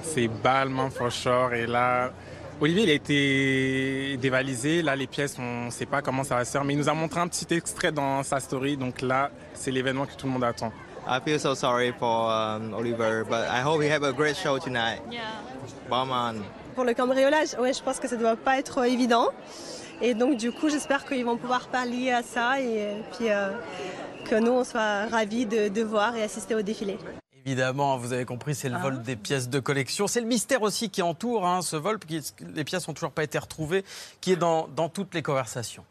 C'est 0.01 0.27
Balmain 0.27 0.89
for 0.89 1.11
sure. 1.11 1.53
Et 1.53 1.67
là, 1.67 2.11
Olivier, 2.59 2.83
il 2.83 2.89
a 2.89 2.93
été 2.93 4.17
dévalisé. 4.17 4.81
Là, 4.81 4.95
les 4.95 5.07
pièces, 5.07 5.37
on 5.37 5.65
ne 5.65 5.69
sait 5.69 5.85
pas 5.85 6.01
comment 6.01 6.23
ça 6.23 6.35
va 6.35 6.45
se 6.45 6.51
faire. 6.51 6.63
Mais 6.63 6.73
il 6.73 6.79
nous 6.79 6.89
a 6.89 6.93
montré 6.93 7.19
un 7.19 7.27
petit 7.27 7.53
extrait 7.53 7.91
dans 7.91 8.23
sa 8.23 8.39
story. 8.39 8.77
Donc 8.77 9.01
là, 9.01 9.29
c'est 9.53 9.71
l'événement 9.71 10.05
que 10.05 10.15
tout 10.15 10.25
le 10.25 10.33
monde 10.33 10.43
attend. 10.43 10.71
I 11.05 11.19
feel 11.19 11.37
so 11.37 11.53
sorry 11.53 11.91
for 11.91 12.31
um, 12.31 12.73
Oliver, 12.73 13.25
but 13.25 13.45
I 13.49 13.61
hope 13.61 13.81
he 13.81 13.89
have 13.89 14.03
a 14.03 14.13
great 14.13 14.37
show 14.37 14.57
tonight. 14.57 15.01
Yeah. 15.11 15.21
Bauman. 15.89 16.41
Pour 16.75 16.85
le 16.85 16.93
cambriolage, 16.93 17.55
ouais, 17.59 17.73
je 17.73 17.83
pense 17.83 17.99
que 17.99 18.07
ça 18.07 18.15
ne 18.15 18.21
doit 18.21 18.37
pas 18.37 18.57
être 18.57 18.79
euh, 18.79 18.83
évident. 18.85 19.27
Et 20.01 20.13
donc, 20.13 20.37
du 20.37 20.51
coup, 20.51 20.69
j'espère 20.69 21.05
qu'ils 21.05 21.25
vont 21.25 21.37
pouvoir 21.37 21.67
pallier 21.67 22.11
à 22.11 22.23
ça 22.23 22.59
et 22.59 22.81
euh, 22.81 23.01
puis 23.11 23.29
euh, 23.29 23.51
que 24.23 24.35
nous, 24.35 24.51
on 24.51 24.63
soit 24.63 25.05
ravis 25.07 25.45
de, 25.45 25.67
de 25.67 25.81
voir 25.81 26.15
et 26.15 26.23
assister 26.23 26.55
au 26.55 26.61
défilé. 26.61 26.97
Évidemment, 27.45 27.97
vous 27.97 28.13
avez 28.13 28.23
compris, 28.25 28.55
c'est 28.55 28.69
le 28.69 28.77
vol 28.77 29.01
des 29.01 29.17
pièces 29.17 29.49
de 29.49 29.59
collection. 29.59 30.07
C'est 30.07 30.21
le 30.21 30.27
mystère 30.27 30.61
aussi 30.61 30.89
qui 30.89 31.01
entoure 31.01 31.45
hein, 31.45 31.61
ce 31.61 31.75
vol, 31.75 31.99
puisque 31.99 32.41
les 32.55 32.63
pièces 32.63 32.87
n'ont 32.87 32.93
toujours 32.93 33.11
pas 33.11 33.23
été 33.23 33.37
retrouvées, 33.37 33.83
qui 34.21 34.31
est 34.31 34.37
dans, 34.37 34.69
dans 34.69 34.87
toutes 34.87 35.13
les 35.13 35.21
conversations. 35.21 35.83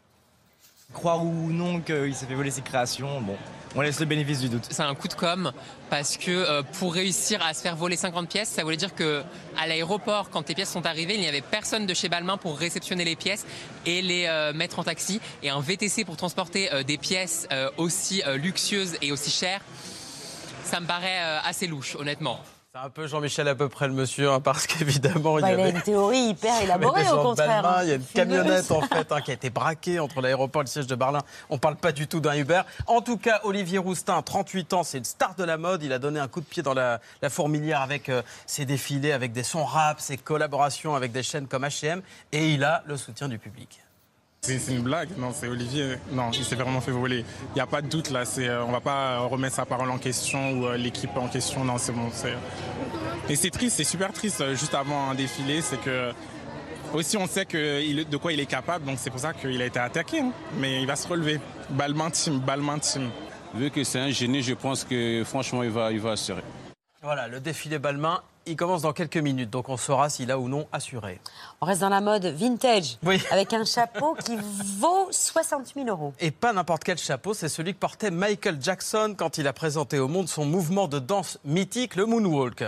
Croire 0.91 1.23
ou 1.23 1.51
non 1.51 1.79
qu'il 1.81 2.13
s'est 2.13 2.25
fait 2.25 2.35
voler 2.35 2.51
ses 2.51 2.61
créations, 2.61 3.21
bon, 3.21 3.35
On 3.75 3.81
laisse 3.81 3.99
le 3.99 4.05
bénéfice 4.05 4.39
du 4.39 4.49
doute. 4.49 4.67
C'est 4.69 4.83
un 4.83 4.93
coup 4.93 5.07
de 5.07 5.13
com 5.13 5.51
parce 5.89 6.17
que 6.17 6.31
euh, 6.31 6.61
pour 6.79 6.93
réussir 6.93 7.43
à 7.43 7.53
se 7.53 7.61
faire 7.61 7.75
voler 7.75 7.95
50 7.95 8.29
pièces, 8.29 8.49
ça 8.49 8.63
voulait 8.63 8.77
dire 8.77 8.93
que 8.93 9.23
à 9.57 9.65
l'aéroport, 9.65 10.29
quand 10.29 10.43
tes 10.43 10.53
pièces 10.53 10.71
sont 10.71 10.85
arrivées, 10.85 11.15
il 11.15 11.21
n'y 11.21 11.27
avait 11.27 11.41
personne 11.41 11.85
de 11.85 11.93
chez 11.93 12.09
Balmain 12.09 12.37
pour 12.37 12.57
réceptionner 12.57 13.05
les 13.05 13.15
pièces 13.15 13.45
et 13.85 14.01
les 14.01 14.25
euh, 14.27 14.53
mettre 14.53 14.79
en 14.79 14.83
taxi. 14.83 15.19
Et 15.41 15.49
un 15.49 15.59
VTC 15.59 16.05
pour 16.05 16.17
transporter 16.17 16.71
euh, 16.73 16.83
des 16.83 16.97
pièces 16.97 17.47
aussi 17.77 18.21
luxueuses 18.35 18.97
et 19.01 19.11
aussi 19.11 19.31
chères, 19.31 19.61
ça 20.63 20.79
me 20.79 20.85
paraît 20.85 21.19
assez 21.43 21.67
louche, 21.67 21.95
honnêtement. 21.95 22.39
C'est 22.75 22.79
un 22.79 22.89
peu 22.89 23.05
Jean-Michel 23.05 23.47
à 23.47 23.53
peu 23.53 23.69
près 23.69 23.87
le 23.87 23.93
monsieur, 23.93 24.31
hein, 24.31 24.39
parce 24.39 24.65
qu'évidemment, 24.67 25.35
Bah, 25.39 25.51
il 25.53 25.59
y 25.59 25.61
il 25.61 25.65
a 25.65 25.69
une 25.69 25.81
théorie 25.83 26.29
hyper 26.29 26.59
élaborée, 26.63 27.07
au 27.07 27.21
contraire. 27.21 27.63
Hein. 27.63 27.83
Il 27.83 27.89
y 27.89 27.91
a 27.91 27.95
une 27.95 28.03
camionnette 28.03 28.71
en 28.71 28.81
fait 28.81 29.11
hein, 29.11 29.21
qui 29.21 29.29
a 29.29 29.35
été 29.35 29.51
braquée 29.51 29.99
entre 29.99 30.21
l'aéroport 30.21 30.63
et 30.63 30.65
le 30.65 30.69
siège 30.69 30.87
de 30.87 30.95
Berlin. 30.95 31.19
On 31.51 31.59
parle 31.59 31.75
pas 31.75 31.91
du 31.91 32.07
tout 32.07 32.19
d'un 32.19 32.33
Uber. 32.33 32.63
En 32.87 33.01
tout 33.01 33.17
cas, 33.17 33.41
Olivier 33.43 33.77
Roustin, 33.77 34.19
38 34.23 34.73
ans, 34.73 34.81
c'est 34.81 34.97
une 34.97 35.03
star 35.03 35.35
de 35.35 35.43
la 35.43 35.57
mode. 35.57 35.83
Il 35.83 35.93
a 35.93 35.99
donné 35.99 36.19
un 36.19 36.27
coup 36.27 36.41
de 36.41 36.47
pied 36.47 36.63
dans 36.63 36.73
la, 36.73 36.99
la 37.21 37.29
fourmilière 37.29 37.81
avec 37.81 38.09
euh, 38.09 38.23
ses 38.47 38.65
défilés, 38.65 39.11
avec 39.11 39.33
des 39.33 39.43
sons 39.43 39.65
rap, 39.65 39.99
ses 39.99 40.17
collaborations 40.17 40.95
avec 40.95 41.11
des 41.11 41.21
chaînes 41.21 41.45
comme 41.45 41.65
H&M, 41.65 42.01
et 42.31 42.53
il 42.53 42.63
a 42.63 42.81
le 42.87 42.97
soutien 42.97 43.29
du 43.29 43.37
public. 43.37 43.82
C'est 44.45 44.73
une 44.73 44.81
blague, 44.81 45.07
non, 45.17 45.31
c'est 45.33 45.47
Olivier. 45.47 45.95
Non, 46.11 46.29
il 46.31 46.43
s'est 46.43 46.55
vraiment 46.55 46.81
fait 46.81 46.91
voler. 46.91 47.23
Il 47.51 47.55
n'y 47.55 47.61
a 47.61 47.65
pas 47.65 47.81
de 47.81 47.87
doute 47.87 48.09
là, 48.09 48.25
c'est, 48.25 48.49
euh, 48.49 48.65
on 48.65 48.73
va 48.73 48.81
pas 48.81 49.19
remettre 49.19 49.55
sa 49.55 49.65
parole 49.65 49.89
en 49.89 49.97
question 49.97 50.51
ou 50.59 50.65
euh, 50.65 50.75
l'équipe 50.75 51.15
en 51.15 51.29
question, 51.29 51.63
non, 51.63 51.77
c'est 51.77 51.93
bon. 51.93 52.09
Et 53.29 53.37
c'est 53.37 53.51
triste, 53.51 53.77
c'est 53.77 53.85
super 53.85 54.11
triste, 54.11 54.41
euh, 54.41 54.53
juste 54.53 54.73
avant 54.73 55.09
un 55.09 55.15
défilé, 55.15 55.61
c'est 55.61 55.79
que. 55.79 56.11
Aussi, 56.93 57.15
on 57.15 57.25
sait 57.25 57.45
que 57.45 58.03
de 58.03 58.17
quoi 58.17 58.33
il 58.33 58.39
est 58.41 58.45
capable, 58.45 58.85
donc 58.85 58.97
c'est 58.99 59.09
pour 59.09 59.19
ça 59.21 59.31
qu'il 59.33 59.61
a 59.61 59.65
été 59.65 59.79
attaqué. 59.79 60.19
hein. 60.19 60.31
Mais 60.59 60.81
il 60.81 60.87
va 60.87 60.97
se 60.97 61.07
relever. 61.07 61.39
Team. 62.81 63.09
Vu 63.55 63.71
que 63.71 63.83
c'est 63.85 63.99
un 63.99 64.09
génie, 64.11 64.43
je 64.43 64.53
pense 64.53 64.83
que 64.83 65.23
franchement, 65.25 65.63
il 65.63 65.71
va, 65.71 65.91
il 65.91 66.01
va 66.01 66.11
assurer. 66.11 66.43
Voilà, 67.03 67.27
le 67.27 67.41
défilé 67.41 67.79
Balmain, 67.79 68.21
il 68.45 68.55
commence 68.55 68.83
dans 68.83 68.93
quelques 68.93 69.17
minutes, 69.17 69.49
donc 69.49 69.67
on 69.67 69.75
saura 69.75 70.09
s'il 70.09 70.31
a 70.31 70.39
ou 70.39 70.47
non 70.47 70.67
assuré. 70.71 71.19
On 71.59 71.65
reste 71.65 71.81
dans 71.81 71.89
la 71.89 71.99
mode 71.99 72.25
vintage, 72.25 72.97
avec 73.31 73.51
un 73.51 73.65
chapeau 73.65 74.15
qui 74.23 74.37
vaut 74.79 75.09
60 75.11 75.73
000 75.75 75.89
euros. 75.89 76.13
Et 76.21 76.31
pas 76.31 76.53
n'importe 76.53 76.85
quel 76.85 76.97
chapeau, 76.97 77.33
c'est 77.33 77.49
celui 77.49 77.73
que 77.73 77.79
portait 77.79 78.09
Michael 78.09 78.57
Jackson 78.61 79.15
quand 79.17 79.37
il 79.37 79.47
a 79.47 79.53
présenté 79.53 79.99
au 79.99 80.07
monde 80.07 80.29
son 80.29 80.45
mouvement 80.45 80.87
de 80.87 80.99
danse 80.99 81.39
mythique, 81.43 81.97
le 81.97 82.05
moonwalk. 82.05 82.63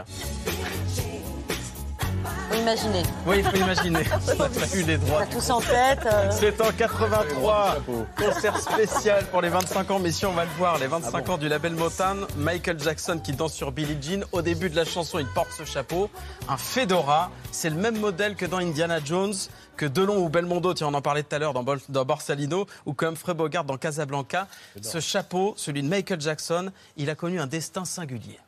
Imaginer. 2.65 3.03
Oui, 3.27 3.35
il 3.37 3.43
faut 3.43 3.57
imaginer. 3.57 3.99
On 4.27 4.41
a 4.41 4.49
pas 4.49 4.75
eu 4.75 4.81
les 4.81 4.97
droits. 4.97 5.19
On 5.19 5.21
a 5.21 5.25
tous 5.27 5.49
en 5.51 5.61
tête. 5.61 5.99
euh, 6.11 6.31
C'est 6.31 6.59
en 6.59 6.71
83, 6.71 7.77
concert 8.17 8.59
spécial 8.59 9.23
pour 9.27 9.41
les 9.43 9.49
25 9.49 9.91
ans, 9.91 9.99
mais 9.99 10.11
si 10.11 10.25
on 10.25 10.31
va 10.33 10.45
le 10.45 10.49
voir, 10.57 10.79
les 10.79 10.87
25 10.87 11.11
Ah 11.13 11.21
bon 11.21 11.33
ans 11.33 11.37
du 11.37 11.47
label 11.47 11.73
Motown, 11.75 12.25
Michael 12.37 12.79
Jackson 12.79 13.19
qui 13.23 13.33
danse 13.33 13.53
sur 13.53 13.71
Billie 13.71 13.97
Jean. 14.01 14.23
Au 14.31 14.41
début 14.41 14.71
de 14.71 14.75
la 14.75 14.83
chanson, 14.83 15.19
il 15.19 15.27
porte 15.27 15.51
ce 15.55 15.63
chapeau, 15.63 16.09
un 16.49 16.57
fedora. 16.57 17.29
C'est 17.51 17.69
le 17.69 17.75
même 17.75 17.99
modèle 17.99 18.35
que 18.35 18.47
dans 18.47 18.57
Indiana 18.57 18.97
Jones, 19.03 19.35
que 19.77 19.85
Delon 19.85 20.17
ou 20.25 20.29
Belmondo, 20.29 20.73
tiens, 20.73 20.87
on 20.87 20.93
en 20.95 21.03
parlait 21.03 21.21
tout 21.21 21.35
à 21.35 21.37
l'heure 21.37 21.53
dans, 21.53 21.61
Bol- 21.63 21.81
dans 21.89 22.03
Borsalino, 22.03 22.65
ou 22.87 22.93
comme 22.93 23.13
Humphrey 23.13 23.35
Bogart 23.35 23.65
dans 23.65 23.77
Casablanca. 23.77 24.47
Ce 24.81 24.99
chapeau, 24.99 25.53
celui 25.55 25.83
de 25.83 25.87
Michael 25.87 26.19
Jackson, 26.19 26.71
il 26.97 27.11
a 27.11 27.15
connu 27.15 27.39
un 27.39 27.45
destin 27.47 27.85
singulier. 27.85 28.39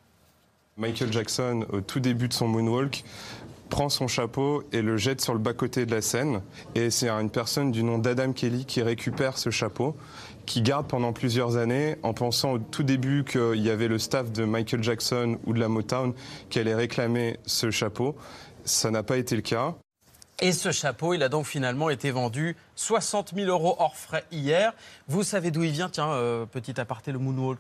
Michael 0.80 1.12
Jackson, 1.12 1.66
au 1.74 1.82
tout 1.82 2.00
début 2.00 2.28
de 2.28 2.34
son 2.34 2.48
moonwalk, 2.48 3.04
prend 3.70 3.90
son 3.90 4.08
chapeau 4.08 4.64
et 4.72 4.82
le 4.82 4.98
jette 4.98 5.22
sur 5.22 5.34
le 5.34 5.40
bas-côté 5.40 5.86
de 5.86 5.92
la 5.94 6.02
scène. 6.02 6.42
Et 6.76 6.90
c'est 6.90 7.10
une 7.10 7.30
personne 7.30 7.72
du 7.72 7.84
nom 7.84 7.98
d'Adam 7.98 8.34
Kelly 8.34 8.66
qui 8.66 8.82
récupère 8.82 9.38
ce 9.38 9.50
chapeau, 9.50 9.96
qui 10.46 10.62
garde 10.62 10.88
pendant 10.88 11.14
plusieurs 11.14 11.58
années 11.58 11.98
en 12.04 12.14
pensant 12.14 12.54
au 12.54 12.60
tout 12.60 12.84
début 12.84 13.24
qu'il 13.24 13.62
y 13.62 13.70
avait 13.70 13.88
le 13.88 14.00
staff 14.00 14.32
de 14.32 14.46
Michael 14.46 14.84
Jackson 14.84 15.38
ou 15.46 15.54
de 15.54 15.60
la 15.60 15.68
Motown 15.68 16.14
qui 16.50 16.60
allait 16.60 16.76
réclamer 16.76 17.38
ce 17.46 17.72
chapeau. 17.72 18.16
Ça 18.64 18.92
n'a 18.92 19.04
pas 19.04 19.18
été 19.18 19.36
le 19.36 19.42
cas. 19.42 19.76
Et 20.40 20.52
ce 20.52 20.72
chapeau, 20.72 21.16
il 21.16 21.24
a 21.24 21.30
donc 21.30 21.48
finalement 21.48 21.90
été 21.90 22.12
vendu 22.12 22.56
60 22.76 23.34
000 23.34 23.50
euros 23.50 23.76
hors 23.80 23.96
frais 23.96 24.24
hier. 24.32 24.74
Vous 25.08 25.24
savez 25.24 25.50
d'où 25.50 25.64
il 25.64 25.72
vient? 25.72 25.90
Tiens, 25.90 26.12
euh, 26.12 26.46
petit 26.46 26.80
aparté, 26.80 27.12
le 27.12 27.18
moonwalk. 27.18 27.60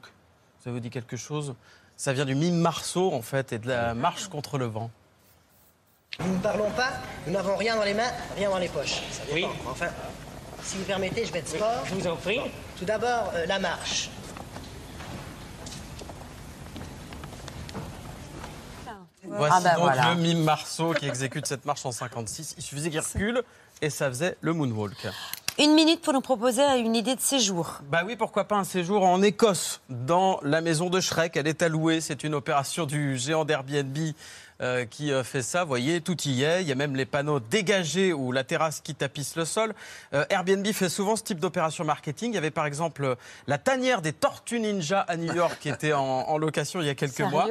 Ça 0.63 0.71
vous 0.71 0.79
dit 0.79 0.91
quelque 0.91 1.17
chose? 1.17 1.55
Ça 1.95 2.13
vient 2.13 2.25
du 2.25 2.35
mime 2.35 2.57
marceau, 2.57 3.11
en 3.11 3.23
fait, 3.23 3.51
et 3.51 3.57
de 3.57 3.67
la 3.67 3.95
marche 3.95 4.27
contre 4.27 4.59
le 4.59 4.65
vent. 4.65 4.91
Nous 6.19 6.33
ne 6.33 6.39
parlons 6.39 6.71
pas, 6.71 6.93
nous 7.27 7.33
n'avons 7.33 7.55
rien 7.55 7.75
dans 7.75 7.83
les 7.83 7.93
mains, 7.93 8.11
rien 8.35 8.49
dans 8.49 8.57
les 8.57 8.69
poches. 8.69 9.01
Ça 9.11 9.23
dépend. 9.33 9.49
Enfin, 9.69 9.87
si 10.63 10.77
vous 10.77 10.83
permettez, 10.83 11.25
je 11.25 11.31
vais 11.31 11.41
de 11.43 11.47
sport. 11.47 11.83
Je 11.85 11.93
vous 11.95 12.07
en 12.07 12.15
prie. 12.15 12.39
Tout 12.77 12.85
d'abord, 12.85 13.31
euh, 13.35 13.45
la 13.45 13.59
marche. 13.59 14.09
Voici 19.29 19.53
Ah 19.57 19.61
bah 19.61 19.73
donc 19.75 19.83
voilà. 19.83 20.13
le 20.13 20.21
mime 20.21 20.43
marceau 20.43 20.93
qui 20.93 21.05
exécute 21.05 21.45
cette 21.45 21.65
marche 21.65 21.85
en 21.85 21.91
56. 21.91 22.55
Il 22.57 22.63
suffisait 22.63 22.89
qu'il 22.89 22.99
recule 22.99 23.43
et 23.81 23.89
ça 23.89 24.07
faisait 24.07 24.37
le 24.41 24.53
moonwalk. 24.53 24.95
Une 25.59 25.73
minute 25.73 26.01
pour 26.01 26.13
nous 26.13 26.21
proposer 26.21 26.61
une 26.79 26.95
idée 26.95 27.15
de 27.15 27.19
séjour. 27.19 27.79
Bah 27.89 28.03
oui, 28.05 28.15
pourquoi 28.15 28.43
pas 28.43 28.57
un 28.57 28.63
séjour 28.63 29.03
en 29.03 29.23
Écosse, 29.23 29.81
dans 29.89 30.39
la 30.43 30.61
maison 30.61 30.91
de 30.91 30.99
Shrek. 30.99 31.35
Elle 31.35 31.47
est 31.47 31.63
allouée. 31.63 31.99
C'est 31.99 32.23
une 32.23 32.35
opération 32.35 32.85
du 32.85 33.17
géant 33.17 33.43
d'Airbnb 33.43 33.97
euh, 34.61 34.85
qui 34.85 35.11
euh, 35.11 35.23
fait 35.23 35.41
ça. 35.41 35.63
Vous 35.63 35.69
voyez, 35.69 35.99
tout 36.01 36.15
y 36.27 36.43
est. 36.43 36.61
Il 36.61 36.67
y 36.67 36.71
a 36.71 36.75
même 36.75 36.95
les 36.95 37.07
panneaux 37.07 37.39
dégagés 37.39 38.13
ou 38.13 38.31
la 38.31 38.43
terrasse 38.43 38.81
qui 38.81 38.93
tapisse 38.93 39.35
le 39.35 39.45
sol. 39.45 39.73
Euh, 40.13 40.25
Airbnb 40.29 40.67
fait 40.73 40.89
souvent 40.89 41.15
ce 41.15 41.23
type 41.23 41.39
d'opération 41.39 41.83
marketing. 41.83 42.33
Il 42.33 42.35
y 42.35 42.37
avait 42.37 42.51
par 42.51 42.67
exemple 42.67 43.15
la 43.47 43.57
tanière 43.57 44.03
des 44.03 44.13
Tortues 44.13 44.59
Ninja 44.59 44.99
à 45.01 45.17
New 45.17 45.33
York 45.33 45.57
qui 45.59 45.69
était 45.69 45.93
en, 45.93 46.03
en 46.03 46.37
location 46.37 46.81
il 46.81 46.85
y 46.85 46.89
a 46.91 46.95
quelques 46.95 47.13
Sérieux? 47.15 47.31
mois. 47.31 47.47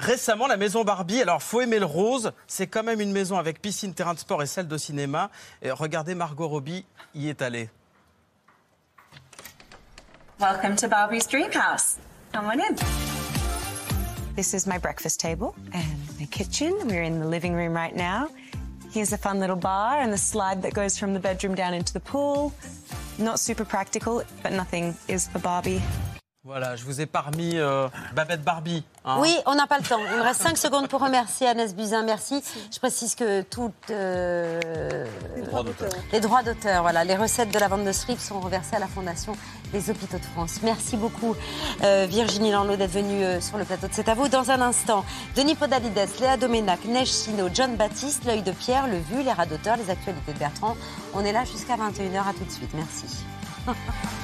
Récemment, 0.00 0.46
la 0.46 0.56
maison 0.56 0.84
Barbie, 0.84 1.22
alors 1.22 1.42
faut 1.42 1.60
aimer 1.60 1.78
le 1.78 1.86
rose, 1.86 2.32
c'est 2.46 2.66
quand 2.66 2.82
même 2.82 3.00
une 3.00 3.12
maison 3.12 3.38
avec 3.38 3.62
piscine, 3.62 3.94
terrain 3.94 4.14
de 4.14 4.18
sport 4.18 4.42
et 4.42 4.46
salle 4.46 4.68
de 4.68 4.76
cinéma. 4.76 5.30
Et 5.62 5.70
regardez, 5.70 6.14
Margot 6.14 6.48
Robbie 6.48 6.84
y 7.14 7.28
est 7.28 7.40
allée. 7.42 7.70
Welcome 10.40 10.76
to 10.76 10.88
Barbie's 10.88 11.26
Dream 11.28 11.50
House. 11.52 11.96
Come 12.32 12.46
on 12.46 12.60
in. 12.60 12.74
This 14.34 14.52
is 14.52 14.66
my 14.66 14.78
breakfast 14.78 15.20
table 15.20 15.54
and 15.72 15.84
my 16.18 16.26
kitchen. 16.26 16.74
We're 16.88 17.04
in 17.04 17.20
the 17.20 17.28
living 17.28 17.54
room 17.54 17.72
right 17.72 17.94
now. 17.94 18.28
Here's 18.92 19.12
a 19.12 19.18
fun 19.18 19.38
little 19.38 19.56
bar 19.56 20.00
and 20.00 20.12
the 20.12 20.18
slide 20.18 20.62
that 20.62 20.74
goes 20.74 20.98
from 20.98 21.14
the 21.14 21.20
bedroom 21.20 21.54
down 21.54 21.72
into 21.72 21.92
the 21.92 22.00
pool. 22.00 22.52
Not 23.16 23.38
super 23.38 23.64
practical, 23.64 24.24
but 24.42 24.52
nothing 24.52 24.96
is 25.06 25.28
for 25.28 25.38
Barbie. 25.38 25.80
Voilà, 26.46 26.76
je 26.76 26.84
vous 26.84 27.00
ai 27.00 27.06
parmi 27.06 27.52
euh, 27.56 27.88
Babette 28.14 28.42
Barbie. 28.42 28.84
hein. 29.06 29.16
Oui, 29.18 29.34
on 29.46 29.54
n'a 29.54 29.66
pas 29.66 29.78
le 29.78 29.84
temps. 29.84 29.98
Il 30.12 30.18
me 30.18 30.22
reste 30.22 30.42
5 30.42 30.58
secondes 30.58 30.88
pour 30.88 31.00
remercier 31.00 31.46
Agnès 31.46 31.74
Buzyn. 31.74 32.02
Merci. 32.02 32.42
Je 32.70 32.78
précise 32.78 33.14
que 33.14 33.40
toutes 33.40 33.72
euh, 33.88 34.60
les 36.12 36.20
droits 36.20 36.42
d'auteur, 36.42 36.82
voilà, 36.82 37.02
les 37.02 37.16
recettes 37.16 37.50
de 37.50 37.58
la 37.58 37.68
vente 37.68 37.84
de 37.84 37.92
livre 38.08 38.20
sont 38.20 38.40
reversées 38.40 38.76
à 38.76 38.78
la 38.78 38.88
Fondation 38.88 39.34
des 39.72 39.88
Hôpitaux 39.88 40.18
de 40.18 40.24
France. 40.24 40.60
Merci 40.62 40.98
beaucoup 40.98 41.34
euh, 41.82 42.04
Virginie 42.06 42.52
Lanlot 42.52 42.76
d'être 42.76 42.92
venue 42.92 43.24
euh, 43.24 43.40
sur 43.40 43.56
le 43.56 43.64
plateau 43.64 43.88
de 43.88 43.94
C'est 43.94 44.10
à 44.10 44.14
vous. 44.14 44.28
Dans 44.28 44.50
un 44.50 44.60
instant, 44.60 45.02
Denis 45.36 45.54
Podalides, 45.54 45.98
Léa 46.20 46.36
Doménac, 46.36 46.84
Neige 46.84 47.10
Sino, 47.10 47.48
John 47.54 47.76
Baptiste, 47.76 48.26
L'œil 48.26 48.42
de 48.42 48.52
Pierre, 48.52 48.86
Le 48.86 48.98
Vu, 48.98 49.22
les 49.22 49.32
rats 49.32 49.46
d'auteur, 49.46 49.78
les 49.78 49.88
actualités 49.88 50.34
de 50.34 50.38
Bertrand. 50.38 50.76
On 51.14 51.24
est 51.24 51.32
là 51.32 51.44
jusqu'à 51.46 51.76
21h. 51.76 52.18
À 52.28 52.34
tout 52.34 52.44
de 52.44 52.50
suite. 52.50 52.74
Merci. 52.74 53.24